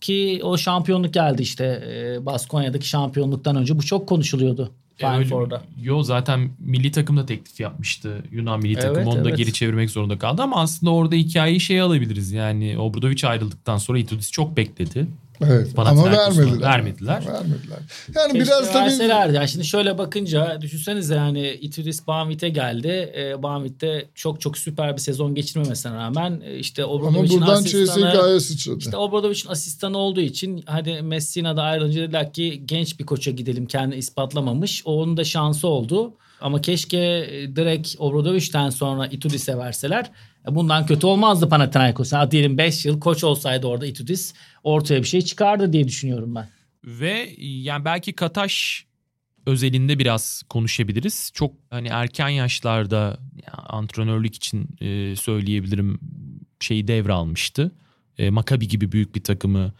Ki 0.01 0.39
o 0.43 0.57
şampiyonluk 0.57 1.13
geldi 1.13 1.41
işte 1.41 1.65
e, 1.65 2.25
Baskonya'daki 2.25 2.87
şampiyonluktan 2.87 3.55
önce 3.55 3.77
bu 3.77 3.81
çok 3.83 4.09
konuşuluyordu 4.09 4.71
E, 5.01 5.07
Final 5.07 5.23
Four'da. 5.23 5.61
Yo 5.81 6.03
zaten 6.03 6.49
milli 6.59 6.91
takımda 6.91 7.25
teklif 7.25 7.59
yapmıştı. 7.59 8.23
Yunan 8.31 8.59
milli 8.59 8.75
takım 8.75 8.95
Evet, 8.95 9.07
onu 9.07 9.25
da 9.25 9.29
geri 9.29 9.53
çevirmek 9.53 9.89
zorunda 9.89 10.17
kaldı 10.17 10.41
ama 10.41 10.61
aslında 10.61 10.91
orada 10.91 11.15
hikayeyi 11.15 11.59
şey 11.59 11.81
alabiliriz. 11.81 12.31
Yani 12.31 12.77
Obradovic 12.77 13.27
ayrıldıktan 13.27 13.77
sonra 13.77 13.99
Itudis 13.99 14.31
çok 14.31 14.57
bekledi. 14.57 15.07
Evet 15.45 15.67
ama 15.75 16.11
vermediler. 16.11 16.61
vermediler. 16.61 17.23
Vermediler. 17.27 17.79
Yani 18.15 18.33
Keşke 18.33 18.39
biraz 18.39 18.73
tabii 18.73 18.83
verselerdi. 18.85 19.35
Yani 19.35 19.49
şimdi 19.49 19.65
şöyle 19.65 19.97
bakınca 19.97 20.61
düşünsenize 20.61 21.15
yani 21.15 21.49
Itudis 21.61 22.07
Banvit'e 22.07 22.49
geldi. 22.49 23.13
E, 23.17 23.43
Banvit'te 23.43 24.09
çok 24.15 24.41
çok 24.41 24.57
süper 24.57 24.93
bir 24.93 25.01
sezon 25.01 25.35
geçirmemesine 25.35 25.93
rağmen 25.93 26.41
e, 26.45 26.57
işte 26.57 26.85
Obradovic'in 26.85 27.41
asistanı... 27.41 28.05
İşte 28.79 28.97
Obradovic'in 28.97 29.49
asistanı 29.49 29.97
olduğu 29.97 30.21
için 30.21 30.63
hadi 30.65 31.01
Messina'da 31.01 31.63
ayrılınca 31.63 32.01
dediler 32.01 32.33
ki 32.33 32.63
genç 32.65 32.99
bir 32.99 33.05
koça 33.05 33.31
gidelim 33.31 33.65
kendini 33.65 33.99
ispatlamamış. 33.99 34.81
O 34.85 35.01
onun 35.01 35.17
da 35.17 35.23
şansı 35.23 35.67
oldu. 35.67 36.13
Ama 36.41 36.61
keşke 36.61 37.29
direkt 37.55 37.95
Obradovic'ten 37.99 38.69
sonra 38.69 39.07
Itudis'e 39.07 39.57
verseler. 39.57 40.11
E, 40.47 40.55
Bundan 40.55 40.85
kötü 40.85 41.07
olmazdı 41.07 41.49
Panathinaikos. 41.49 42.13
Ha, 42.13 42.31
diyelim 42.31 42.57
5 42.57 42.85
yıl 42.85 42.99
koç 42.99 43.23
olsaydı 43.23 43.67
orada 43.67 43.85
Itudis 43.85 44.33
ortaya 44.63 45.01
bir 45.01 45.07
şey 45.07 45.21
çıkardı 45.21 45.73
diye 45.73 45.87
düşünüyorum 45.87 46.35
ben. 46.35 46.49
Ve 46.85 47.29
yani 47.37 47.85
belki 47.85 48.13
Kataş 48.13 48.85
özelinde 49.45 49.99
biraz 49.99 50.43
konuşabiliriz. 50.49 51.31
Çok 51.33 51.53
hani 51.69 51.87
erken 51.87 52.29
yaşlarda 52.29 53.19
ya, 53.47 53.53
antrenörlük 53.53 54.35
için 54.35 54.69
e, 54.81 55.15
söyleyebilirim 55.15 55.99
şeyi 56.59 56.87
devralmıştı. 56.87 57.71
E, 58.17 58.29
Maccabi 58.29 58.67
gibi 58.67 58.91
büyük 58.91 59.15
bir 59.15 59.23
takımı 59.23 59.73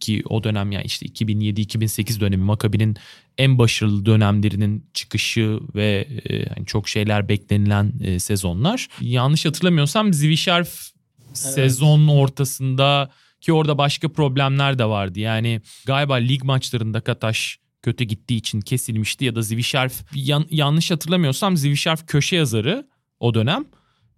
ki 0.00 0.22
o 0.28 0.44
dönem 0.44 0.72
yani 0.72 0.84
işte 0.84 1.06
2007-2008 1.06 2.20
dönemi 2.20 2.42
Maccabi'nin 2.42 2.96
en 3.40 3.58
başarılı 3.58 4.06
dönemlerinin 4.06 4.86
çıkışı 4.94 5.60
ve 5.74 6.06
e, 6.30 6.44
hani 6.48 6.66
çok 6.66 6.88
şeyler 6.88 7.28
beklenilen 7.28 7.92
e, 8.00 8.18
sezonlar. 8.18 8.88
Yanlış 9.00 9.46
hatırlamıyorsam 9.46 10.12
Zivişarf 10.12 10.90
evet. 11.26 11.36
sezon 11.36 12.08
ortasında 12.08 13.10
ki 13.40 13.52
orada 13.52 13.78
başka 13.78 14.08
problemler 14.08 14.78
de 14.78 14.84
vardı. 14.84 15.20
Yani 15.20 15.60
galiba 15.86 16.14
lig 16.14 16.44
maçlarında 16.44 17.00
Kataş 17.00 17.58
kötü 17.82 18.04
gittiği 18.04 18.36
için 18.36 18.60
kesilmişti 18.60 19.24
ya 19.24 19.34
da 19.34 19.42
Zivişarf 19.42 20.02
yan, 20.14 20.46
yanlış 20.50 20.90
hatırlamıyorsam 20.90 21.56
Zivişarf 21.56 22.06
köşe 22.06 22.36
yazarı 22.36 22.88
o 23.20 23.34
dönem 23.34 23.64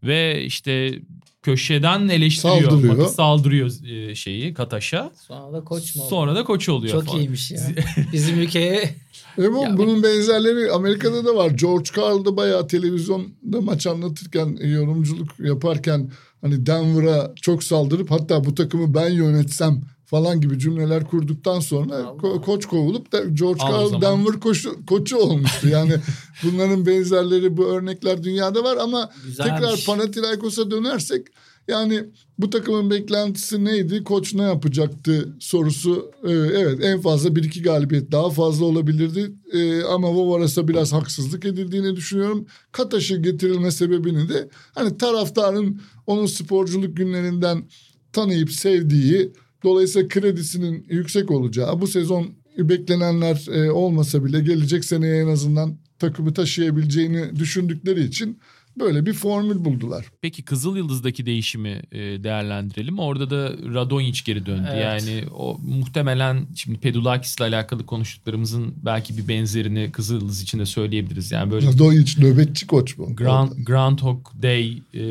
ve 0.03 0.45
işte 0.45 1.01
köşeden 1.43 2.09
eleştiriyor. 2.09 2.71
Saldırıyor. 2.71 3.07
Saldırıyor 3.07 3.87
e, 3.89 4.15
şeyi 4.15 4.55
Kataş'a. 4.55 5.13
Sonra 5.29 5.53
da 5.53 5.65
koç 5.65 5.97
mu 5.97 6.03
Sonra 6.11 6.35
da 6.35 6.45
koç 6.45 6.69
oluyor 6.69 6.93
Çok 6.93 7.05
falan. 7.05 7.19
iyiymiş 7.21 7.51
ya. 7.51 7.61
Bizim 8.13 8.39
ülkeye 8.39 8.95
Evet 9.39 9.63
ya, 9.63 9.79
bunun 9.79 10.03
benzerleri 10.03 10.73
Amerika'da 10.73 11.25
da 11.25 11.37
var. 11.37 11.51
George 11.51 11.91
Karl 11.95 12.25
da 12.25 12.37
bayağı 12.37 12.67
televizyonda 12.69 13.61
maç 13.61 13.87
anlatırken, 13.87 14.59
yorumculuk 14.63 15.31
yaparken 15.39 16.11
hani 16.41 16.67
Denver'a 16.67 17.33
çok 17.43 17.65
saldırıp 17.65 18.11
hatta 18.11 18.45
bu 18.45 18.55
takımı 18.55 18.95
ben 18.95 19.11
yönetsem 19.11 19.83
falan 20.13 20.41
gibi 20.41 20.59
cümleler 20.59 21.05
kurduktan 21.07 21.61
sonra 21.61 21.95
ko- 21.95 22.41
koç 22.41 22.67
kovulup 22.67 23.13
da 23.13 23.25
George 23.25 23.59
Karl 23.59 24.01
Denver 24.03 24.41
koçu, 24.41 24.87
koçu 24.87 25.17
olmuştu. 25.17 25.69
Yani 25.69 25.93
bunların 26.45 26.87
benzerleri 26.87 27.57
bu 27.57 27.65
örnekler 27.67 28.23
dünyada 28.23 28.65
var 28.65 28.77
ama 28.77 29.11
Güzelmiş. 29.27 29.53
tekrar 29.55 29.85
Panathinaikos'a 29.87 30.71
dönersek 30.71 31.27
yani 31.69 32.05
bu 32.39 32.51
takımın 32.51 32.91
beklentisi 32.91 33.65
neydi? 33.65 34.05
Koç 34.05 34.35
ne 34.35 34.43
yapacaktı 34.43 35.37
sorusu. 35.41 36.11
Ee, 36.25 36.31
evet 36.33 36.85
en 36.85 37.01
fazla 37.01 37.37
bir 37.37 37.45
iki 37.45 37.63
galibiyet 37.63 38.13
daha 38.13 38.31
fazla 38.31 38.65
olabilirdi. 38.65 39.33
Ee, 39.53 39.83
ama 39.83 40.09
Vovaras'a 40.15 40.69
biraz 40.69 40.93
haksızlık 40.93 41.45
edildiğini 41.45 41.97
düşünüyorum. 41.97 42.47
Kataş'ı 42.73 43.17
getirilme 43.17 43.71
sebebini 43.71 44.29
de 44.29 44.49
hani 44.75 44.99
taraftarın 44.99 45.81
onun 46.07 46.27
sporculuk 46.27 46.97
günlerinden 46.97 47.65
tanıyıp 48.13 48.53
sevdiği 48.53 49.33
dolayısıyla 49.65 50.09
kredisinin 50.09 50.87
yüksek 50.91 51.31
olacağı 51.31 51.81
bu 51.81 51.87
sezon 51.87 52.35
beklenenler 52.59 53.47
e, 53.53 53.71
olmasa 53.71 54.25
bile 54.25 54.41
gelecek 54.41 54.85
seneye 54.85 55.23
en 55.23 55.29
azından 55.29 55.79
takımı 55.99 56.35
taşıyabileceğini 56.35 57.37
düşündükleri 57.37 58.05
için 58.05 58.39
Böyle 58.79 59.07
bir 59.07 59.13
formül 59.13 59.65
buldular. 59.65 60.07
Peki 60.21 60.43
Kızıl 60.43 60.77
Yıldız'daki 60.77 61.27
değişimi 61.27 61.83
e, 61.93 61.99
değerlendirelim. 61.99 62.99
Orada 62.99 63.31
da 63.31 63.53
Radonjic 63.75 64.23
geri 64.25 64.47
döndü. 64.47 64.69
Evet. 64.73 64.85
Yani 64.85 65.25
o 65.35 65.59
muhtemelen 65.67 66.47
şimdi 66.57 66.79
Pedulakis 66.79 67.37
ile 67.37 67.45
alakalı 67.45 67.87
konuştuklarımızın 67.87 68.75
belki 68.85 69.19
bir 69.19 69.29
benzerini 69.29 69.93
Kızıl 69.93 70.15
Yıldız 70.15 70.43
için 70.43 70.59
de 70.59 70.67
söyleyebiliriz. 70.67 71.33
Yani 71.33 71.51
böyle 71.51 71.67
Radonjic 71.67 72.23
nöbetçi 72.23 72.67
koç 72.67 72.99
bu. 72.99 73.17
Grand, 73.17 73.53
Groundhog 73.59 74.27
Day. 74.43 74.83
E, 74.95 75.03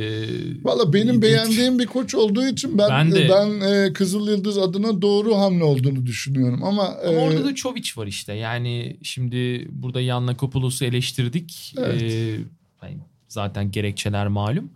Valla 0.63 0.93
benim 0.93 1.07
ilginç. 1.07 1.23
beğendiğim 1.23 1.79
bir 1.79 1.85
koç 1.85 2.15
olduğu 2.15 2.47
için 2.47 2.77
ben 2.77 2.89
ben, 2.89 3.11
de, 3.11 3.29
ben 3.29 3.61
e, 3.71 3.93
Kızıl 3.93 4.29
Yıldız 4.29 4.57
adına 4.57 5.01
doğru 5.01 5.35
hamle 5.35 5.63
olduğunu 5.63 6.05
düşünüyorum. 6.05 6.63
Ama, 6.63 6.83
ama 6.83 7.13
e, 7.13 7.17
orada 7.17 7.45
da 7.45 7.55
Çovic 7.55 7.89
var 7.95 8.07
işte. 8.07 8.33
Yani 8.33 8.97
şimdi 9.03 9.67
burada 9.71 10.01
Yanna 10.01 10.37
Kopoulos'u 10.37 10.85
eleştirdik. 10.85 11.75
Evet. 11.77 12.01
E, 12.01 12.39
yani 12.83 12.97
zaten 13.31 13.71
gerekçeler 13.71 14.27
malum. 14.27 14.69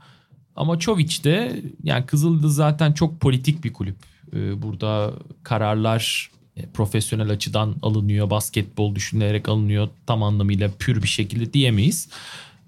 Ama 0.56 0.80
Çovic 0.80 1.24
de 1.24 1.62
yani 1.84 2.06
Kızıldız 2.06 2.56
zaten 2.56 2.94
çok 2.94 3.22
politik 3.22 3.64
bir 3.64 3.74
kulüp. 3.74 3.96
Ee, 4.34 4.62
burada 4.62 5.14
kararlar 5.44 6.32
e, 6.58 6.66
profesyonel 6.66 7.30
açıdan 7.30 7.76
alınıyor, 7.82 8.30
basketbol 8.30 8.96
düşünülerek 8.96 9.50
alınıyor 9.50 9.90
tam 10.08 10.24
anlamıyla 10.24 10.70
pür 10.80 11.04
bir 11.04 11.08
şekilde 11.08 11.54
diyemeyiz. 11.54 12.10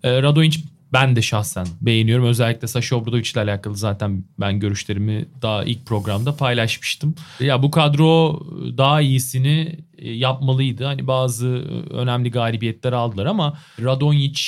Ee, 0.04 0.22
Radonjic 0.22 0.64
ben 0.94 1.16
de 1.16 1.22
şahsen 1.22 1.68
beğeniyorum. 1.82 2.26
Özellikle 2.26 2.68
Sasha 2.68 2.96
Obradovic 2.96 3.32
ile 3.32 3.40
alakalı 3.40 3.76
zaten 3.76 4.24
ben 4.40 4.60
görüşlerimi 4.60 5.26
daha 5.42 5.64
ilk 5.64 5.86
programda 5.86 6.36
paylaşmıştım. 6.36 7.16
Ya 7.40 7.64
bu 7.64 7.72
kadro 7.72 8.40
daha 8.78 9.02
iyisini 9.02 9.80
e, 9.98 10.12
yapmalıydı. 10.12 10.86
Hani 10.86 11.08
bazı 11.08 11.48
önemli 11.90 12.32
galibiyetler 12.32 12.94
aldılar 12.94 13.26
ama 13.26 13.58
Radonjic 13.82 14.42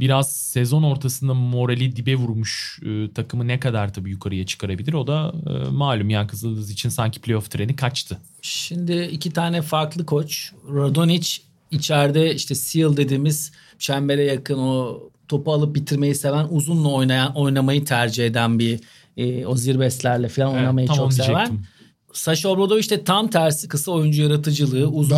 biraz 0.00 0.32
sezon 0.32 0.82
ortasında 0.82 1.34
morali 1.34 1.96
dibe 1.96 2.14
vurmuş 2.14 2.80
e, 2.82 3.12
takımı 3.12 3.48
ne 3.48 3.60
kadar 3.60 3.92
tabii 3.92 4.10
yukarıya 4.10 4.46
çıkarabilir 4.46 4.92
o 4.92 5.06
da 5.06 5.32
e, 5.46 5.70
malum 5.70 6.10
yani 6.10 6.26
Kızıldız 6.26 6.70
için 6.70 6.88
sanki 6.88 7.20
playoff 7.20 7.50
treni 7.50 7.76
kaçtı. 7.76 8.18
Şimdi 8.42 9.02
iki 9.02 9.30
tane 9.30 9.62
farklı 9.62 10.06
koç 10.06 10.52
Radonic 10.74 11.42
içeride 11.70 12.34
işte 12.34 12.54
seal 12.54 12.96
dediğimiz 12.96 13.52
çembere 13.78 14.24
yakın 14.24 14.58
o 14.58 15.00
topu 15.28 15.52
alıp 15.52 15.74
bitirmeyi 15.74 16.14
seven 16.14 16.46
uzunla 16.50 16.88
oynayan 16.88 17.36
oynamayı 17.36 17.84
tercih 17.84 18.26
eden 18.26 18.58
bir 18.58 18.80
e, 19.16 19.46
o 19.46 19.56
zirbeslerle 19.56 20.28
falan 20.28 20.50
evet, 20.50 20.60
oynamayı 20.60 20.88
çok 20.88 21.12
seven. 21.12 21.34
Diyecektim. 21.34 21.66
Sasha 22.12 22.48
Obradovic 22.48 22.90
de 22.90 23.04
tam 23.04 23.30
tersi 23.30 23.68
kısa 23.68 23.92
oyuncu 23.92 24.22
yaratıcılığı, 24.22 24.86
uzun, 24.86 25.16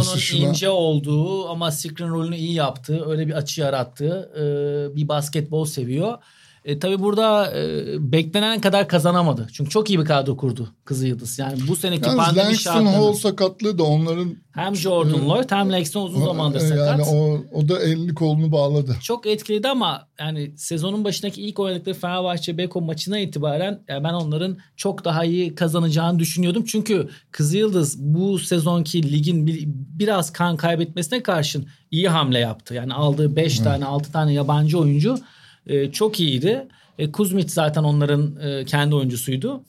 uzunun 0.00 0.16
ince 0.48 0.68
olduğu 0.68 1.48
ama 1.48 1.70
screen 1.70 2.10
rolünü 2.10 2.36
iyi 2.36 2.54
yaptığı, 2.54 3.10
öyle 3.10 3.26
bir 3.26 3.32
açı 3.32 3.60
yarattığı 3.60 4.30
e, 4.36 4.96
bir 4.96 5.08
basketbol 5.08 5.64
seviyor. 5.64 6.18
E, 6.64 6.78
tabii 6.78 6.98
burada 6.98 7.52
e, 7.56 8.12
beklenen 8.12 8.60
kadar 8.60 8.88
kazanamadı. 8.88 9.48
Çünkü 9.52 9.70
çok 9.70 9.90
iyi 9.90 9.98
bir 9.98 10.04
kadro 10.04 10.36
kurdu 10.36 10.68
Kızı 10.84 11.06
Yıldız. 11.06 11.38
Yani 11.38 11.58
bu 11.68 11.76
seneki 11.76 12.08
Yalnız 12.08 12.24
pandemi 12.24 12.46
Langston 12.46 12.72
şartları. 12.72 12.96
Hall 12.96 13.12
sakatlığı 13.12 13.78
da 13.78 13.82
onların... 13.82 14.36
Hem 14.52 14.76
Jordan 14.76 15.24
e, 15.24 15.26
Lloyd 15.26 15.50
hem 15.50 15.72
Langston 15.72 16.06
uzun 16.06 16.24
zamandır 16.24 16.60
sakat. 16.60 16.88
Yani 16.88 17.02
o, 17.02 17.44
o 17.52 17.68
da 17.68 17.80
elini 17.80 18.14
kolunu 18.14 18.52
bağladı. 18.52 18.96
Çok 19.02 19.26
etkiledi 19.26 19.68
ama 19.68 20.08
yani 20.20 20.52
sezonun 20.56 21.04
başındaki 21.04 21.42
ilk 21.42 21.58
oynadıkları 21.58 21.94
Fenerbahçe 21.94 22.58
Beko 22.58 22.80
maçına 22.80 23.18
itibaren 23.18 23.82
yani 23.88 24.04
ben 24.04 24.12
onların 24.12 24.58
çok 24.76 25.04
daha 25.04 25.24
iyi 25.24 25.54
kazanacağını 25.54 26.18
düşünüyordum. 26.18 26.64
Çünkü 26.64 27.08
Kızı 27.30 27.58
Yıldız 27.58 27.98
bu 27.98 28.38
sezonki 28.38 29.12
ligin 29.12 29.46
bir, 29.46 29.64
biraz 29.98 30.32
kan 30.32 30.56
kaybetmesine 30.56 31.22
karşın 31.22 31.66
iyi 31.90 32.08
hamle 32.08 32.38
yaptı. 32.38 32.74
Yani 32.74 32.94
aldığı 32.94 33.36
5 33.36 33.54
evet. 33.54 33.64
tane 33.64 33.84
6 33.84 34.12
tane 34.12 34.32
yabancı 34.32 34.78
oyuncu 34.78 35.18
e, 35.66 35.92
çok 35.92 36.20
iyiydi. 36.20 36.68
E, 36.98 37.12
Kuzmic 37.12 37.48
zaten 37.48 37.82
onların 37.82 38.36
e, 38.36 38.64
kendi 38.64 38.94
oyuncusuydu. 38.94 39.62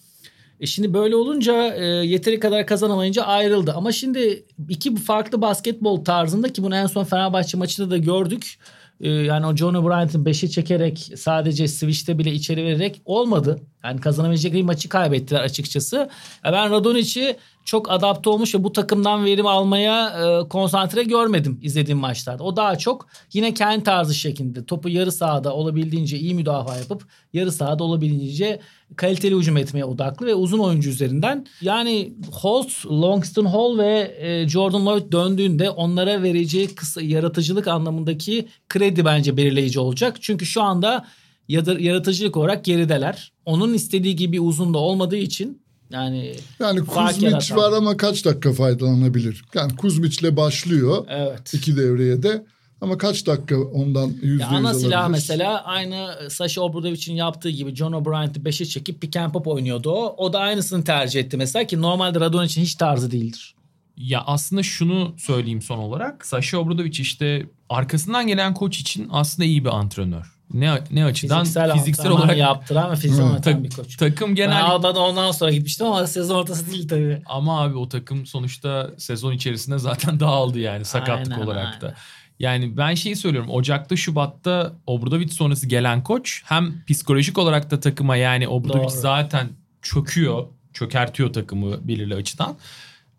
E 0.60 0.66
şimdi 0.66 0.94
böyle 0.94 1.16
olunca 1.16 1.76
e, 1.76 1.86
yeteri 1.86 2.40
kadar 2.40 2.68
kazanamayınca 2.68 3.24
ayrıldı. 3.24 3.74
Ama 3.76 3.92
şimdi 3.92 4.46
iki 4.70 4.96
farklı 4.96 5.42
basketbol 5.42 6.04
tarzında 6.04 6.54
ki 6.54 6.64
bunu 6.64 6.76
en 6.76 6.86
son 6.86 7.04
Fenerbahçe 7.04 7.58
maçında 7.58 7.90
da 7.92 7.98
gördük. 7.98 8.58
E, 9.02 9.10
yani 9.10 9.46
o 9.46 9.56
John 9.56 9.88
Bryant'ın 9.88 10.26
beşi 10.26 10.52
çekerek 10.52 11.12
sadece 11.16 11.68
switch'te 11.68 12.18
bile 12.18 12.32
içeri 12.32 12.64
vererek 12.64 13.02
olmadı. 13.06 13.60
Yani 13.84 14.02
kazanabilecek 14.02 14.54
bir 14.54 14.64
maçı 14.64 14.90
kaybettiler 14.90 15.42
açıkçası. 15.42 16.10
Ben 16.44 16.72
Radonic'i 16.72 17.38
çok 17.66 17.92
adapte 17.92 18.30
olmuş 18.30 18.56
ve 18.56 18.64
bu 18.64 18.72
takımdan 18.74 19.26
verim 19.26 19.48
almaya 19.48 20.08
e, 20.10 20.48
konsantre 20.48 21.04
görmedim 21.04 21.60
izlediğim 21.62 22.00
maçlarda. 22.00 22.44
O 22.44 22.56
daha 22.56 22.78
çok 22.78 23.08
yine 23.34 23.54
kendi 23.54 23.84
tarzı 23.84 24.14
şeklinde 24.14 24.66
topu 24.66 24.90
yarı 24.90 25.12
sahada 25.12 25.54
olabildiğince 25.54 26.18
iyi 26.18 26.36
müdafaa 26.36 26.78
yapıp 26.78 27.06
yarı 27.34 27.52
sahada 27.52 27.84
olabildiğince 27.84 28.60
kaliteli 28.96 29.36
hücum 29.36 29.58
etmeye 29.58 29.86
odaklı 29.86 30.26
ve 30.26 30.36
uzun 30.36 30.60
oyuncu 30.60 30.90
üzerinden. 30.90 31.46
Yani 31.62 32.14
Holt, 32.32 32.86
Longston 32.86 33.46
Hall 33.46 33.78
ve 33.78 34.18
e, 34.20 34.50
Jordan 34.50 34.86
Lloyd 34.86 35.12
döndüğünde 35.12 35.70
onlara 35.70 36.24
vereceği 36.24 36.76
kısa 36.76 37.02
yaratıcılık 37.02 37.68
anlamındaki 37.68 38.48
kredi 38.70 39.06
bence 39.06 39.38
belirleyici 39.38 39.80
olacak. 39.80 40.18
Çünkü 40.22 40.46
şu 40.46 40.62
anda 40.62 41.06
yaratıcılık 41.48 42.38
olarak 42.38 42.66
gerideler. 42.66 43.32
Onun 43.46 43.74
istediği 43.74 44.16
gibi 44.16 44.42
uzun 44.42 44.74
da 44.74 44.78
olmadığı 44.78 45.18
için 45.18 45.64
yani 45.90 46.36
yani 46.60 46.80
Kuzmic 46.86 47.56
var 47.56 47.72
ama 47.72 47.98
kaç 47.98 48.26
dakika 48.26 48.54
faydalanabilir? 48.54 49.46
Yani 49.54 49.76
Kuzmic'le 49.76 50.36
başlıyor. 50.38 51.06
Evet. 51.10 51.54
iki 51.54 51.78
devreye 51.78 52.24
de. 52.24 52.46
Ama 52.82 52.98
kaç 52.98 53.28
dakika 53.28 53.60
ondan 53.60 54.08
yüzde 54.08 54.28
yüz 54.28 54.42
Ana 54.44 54.74
silah 54.74 55.10
mesela 55.10 55.64
aynı 55.64 56.10
Sasha 56.30 56.62
Obradovic'in 56.62 57.16
yaptığı 57.16 57.50
gibi 57.50 57.76
John 57.76 57.94
O'Brien'i 57.94 58.32
5'e 58.32 58.66
çekip 58.66 59.02
pick 59.02 59.18
and 59.18 59.32
pop 59.32 59.48
oynuyordu 59.48 59.92
o. 59.92 60.16
O 60.18 60.34
da 60.34 60.40
aynısını 60.40 60.84
tercih 60.84 61.20
etti 61.20 61.38
mesela 61.38 61.68
ki 61.68 61.82
normalde 61.82 62.20
Radon 62.20 62.46
için 62.46 62.62
hiç 62.62 62.76
tarzı 62.76 63.12
değildir. 63.12 63.56
Ya 63.98 64.24
aslında 64.26 64.64
şunu 64.64 65.16
söyleyeyim 65.18 65.62
son 65.62 65.78
olarak. 65.78 66.26
Sasha 66.26 66.58
Obradovic 66.58 67.02
işte 67.02 67.50
arkasından 67.70 68.28
gelen 68.28 68.54
koç 68.54 68.80
için 68.80 69.08
aslında 69.12 69.46
iyi 69.46 69.66
bir 69.66 69.70
antrenör. 69.70 70.34
Ne 70.54 70.80
ne 70.92 71.06
açıdan 71.06 71.40
Fiziksel, 71.40 71.74
fiziksel, 71.74 72.12
olarak 72.12 72.38
yaptıran 72.38 72.92
ve 72.92 72.96
fiziksel 72.96 73.26
oynatan 73.26 73.42
tak- 73.54 73.64
bir 73.64 73.70
koç. 73.70 73.98
takım 73.98 74.28
Ben 74.30 74.36
genel 74.36 74.66
Alba'da 74.66 75.00
ondan 75.00 75.32
sonra 75.32 75.52
gitmiştim 75.52 75.88
ama 75.88 76.08
sezon 76.08 76.36
ortası 76.36 76.72
değil 76.72 76.88
tabii. 76.88 77.22
ama 77.26 77.62
abi 77.62 77.76
o 77.78 77.90
takım 77.90 78.26
sonuçta 78.26 78.90
sezon 78.98 79.32
içerisinde 79.34 79.80
zaten 79.80 80.20
dağıldı 80.20 80.60
yani 80.60 80.86
sakatlık 80.86 81.34
Aynen, 81.34 81.46
olarak 81.46 81.82
da. 81.82 81.86
aynen. 81.86 81.98
Yani 82.40 82.78
ben 82.78 82.94
şeyi 82.94 83.16
söylüyorum. 83.16 83.50
Ocak'ta 83.50 83.96
Şubat'ta 83.96 84.74
Obradovic 84.88 85.28
sonrası 85.30 85.68
gelen 85.68 86.04
koç 86.04 86.42
hem 86.46 86.84
psikolojik 86.88 87.38
olarak 87.38 87.72
da 87.72 87.80
takıma 87.80 88.16
yani 88.16 88.48
Obradovic 88.48 88.84
Doğru. 88.84 88.90
zaten 89.02 89.50
çöküyor, 89.82 90.46
çökertiyor 90.74 91.34
takımı 91.34 91.88
belirli 91.88 92.16
açıdan. 92.16 92.56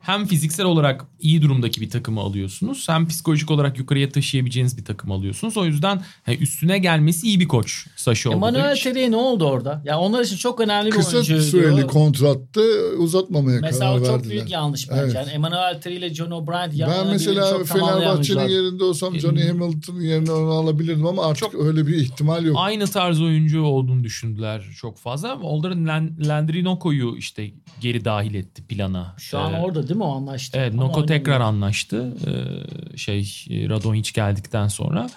Hem 0.04 0.26
fiziksel 0.26 0.66
olarak 0.66 1.06
iyi 1.20 1.42
durumdaki 1.42 1.80
bir 1.80 1.90
takımı 1.90 2.20
alıyorsunuz. 2.20 2.88
Hem 2.88 3.08
psikolojik 3.08 3.50
olarak 3.50 3.78
yukarıya 3.78 4.08
taşıyabileceğiniz 4.08 4.78
bir 4.78 4.84
takım 4.84 5.12
alıyorsunuz. 5.12 5.56
O 5.56 5.64
yüzden 5.64 6.00
hani 6.22 6.36
üstüne 6.36 6.78
gelmesi 6.78 7.26
iyi 7.26 7.40
bir 7.40 7.48
koç 7.48 7.86
Sasha 7.96 8.30
Emanuel 8.30 8.60
Obradovic. 8.62 8.82
Terry 8.82 9.10
ne 9.10 9.16
oldu 9.16 9.44
orada? 9.44 9.82
Ya 9.84 9.98
onlar 9.98 10.24
için 10.24 10.36
çok 10.36 10.60
önemli 10.60 10.86
bir 10.86 10.96
Kısa 10.96 11.16
oyuncu. 11.16 11.42
süreli 11.42 11.86
kontrattı 11.86 12.60
uzatmamaya 12.98 13.60
Mesela 13.60 13.80
karar 13.90 14.00
o 14.00 14.04
çok 14.06 14.14
verdiler. 14.14 14.30
büyük 14.30 14.50
yanlış 14.50 14.90
bence. 14.90 15.00
Evet. 15.02 15.14
Yani 15.14 15.28
Emanuel 15.30 15.80
Terry 15.80 15.94
ile 15.94 16.14
John 16.14 16.30
O'Brien 16.30 16.70
yan 16.74 16.90
Ben 16.90 17.06
mesela 17.06 17.50
çok 17.50 17.66
Fenerbahçe'nin 17.66 18.48
yerinde 18.48 18.84
olsam 18.84 19.18
Johnny 19.20 19.48
Hamilton'ın 19.48 20.00
yerine 20.00 20.32
onu 20.32 20.50
alabilirdim 20.50 21.06
ama 21.06 21.24
artık 21.26 21.54
öyle 21.54 21.86
bir 21.86 21.96
ihtimal 21.96 22.44
yok. 22.44 22.56
Aynı 22.60 22.86
tarz 22.86 23.20
oyuncu 23.20 23.62
olduğunu 23.62 24.04
düşündüler 24.04 24.62
çok 24.80 24.98
fazla 24.98 25.32
ama 25.32 25.48
onların 25.48 25.86
Landry 26.28 26.64
Noko'yu 26.64 27.16
işte 27.16 27.50
geri 27.80 28.04
dahil 28.04 28.34
etti 28.34 28.62
plana. 28.62 29.14
Şu 29.18 29.38
an 29.38 29.54
Ee, 29.54 29.58
orada 29.58 29.88
değil 29.88 29.93
mi 29.94 30.02
o 30.04 30.12
anlaştı? 30.16 30.58
Evet 30.60 30.74
Noko 30.74 31.06
tekrar 31.06 31.40
anlaştı. 31.40 32.14
Ee, 32.26 32.96
şey 32.96 33.20
e, 33.50 33.68
Radonjic 33.68 34.12
geldikten 34.14 34.68
sonra. 34.68 35.10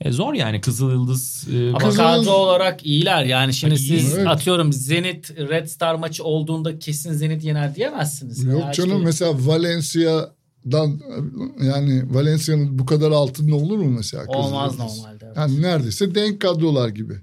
E, 0.00 0.12
zor 0.12 0.34
yani 0.34 0.60
Kızıl 0.60 0.90
Yıldız. 0.90 1.48
e, 1.54 1.68
Ama 1.68 1.78
Kızıl- 1.78 1.96
kadro 1.96 2.30
olarak 2.30 2.86
iyiler. 2.86 3.24
Yani 3.24 3.54
şimdi 3.54 3.74
iyi. 3.74 3.78
siz 4.00 4.14
Evet. 4.14 4.26
atıyorum 4.26 4.72
Zenit 4.72 5.30
Red 5.38 5.66
Star 5.66 5.94
maçı 5.94 6.24
olduğunda 6.24 6.78
kesin 6.78 7.12
Zenit 7.12 7.44
yener 7.44 7.74
diyemezsiniz. 7.74 8.44
Yok 8.44 8.60
Ya 8.60 8.72
canım 8.72 8.90
işte- 8.92 9.04
mesela 9.04 9.32
Valencia'dan 9.46 11.00
yani 11.62 12.14
Valencia'nın 12.14 12.78
bu 12.78 12.86
kadar 12.86 13.10
altında 13.10 13.54
olur 13.56 13.78
mu 13.78 13.90
mesela? 13.90 14.24
Olmaz 14.26 14.78
normalde. 14.78 15.24
evet. 15.26 15.36
Yani 15.36 15.62
neredeyse 15.62 16.14
denk 16.14 16.40
kadrolar 16.40 16.88
gibi. 16.88 17.14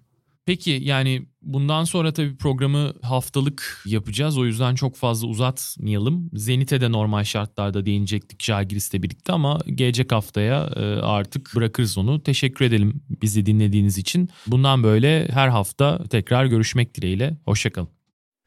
Peki 0.45 0.79
yani 0.83 1.25
bundan 1.41 1.83
sonra 1.83 2.13
tabii 2.13 2.37
programı 2.37 2.93
haftalık 3.01 3.81
yapacağız. 3.85 4.37
O 4.37 4.45
yüzden 4.45 4.75
çok 4.75 4.95
fazla 4.95 5.27
uzatmayalım. 5.27 6.29
Zenit'e 6.33 6.81
de 6.81 6.91
normal 6.91 7.23
şartlarda 7.23 7.85
değinecektik 7.85 8.43
Žalgiris'le 8.43 8.93
birlikte 8.93 9.33
ama 9.33 9.59
gelecek 9.75 10.11
haftaya 10.11 10.69
e, 10.75 10.81
artık 11.01 11.51
bırakırız 11.55 11.97
onu. 11.97 12.23
Teşekkür 12.23 12.65
edelim 12.65 13.01
bizi 13.21 13.45
dinlediğiniz 13.45 13.97
için. 13.97 14.29
Bundan 14.47 14.83
böyle 14.83 15.27
her 15.27 15.47
hafta 15.47 16.03
tekrar 16.09 16.45
görüşmek 16.45 16.95
dileğiyle. 16.95 17.37
Hoşçakalın. 17.45 17.89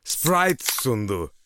Sprite 0.04 0.64
sundu. 0.82 1.41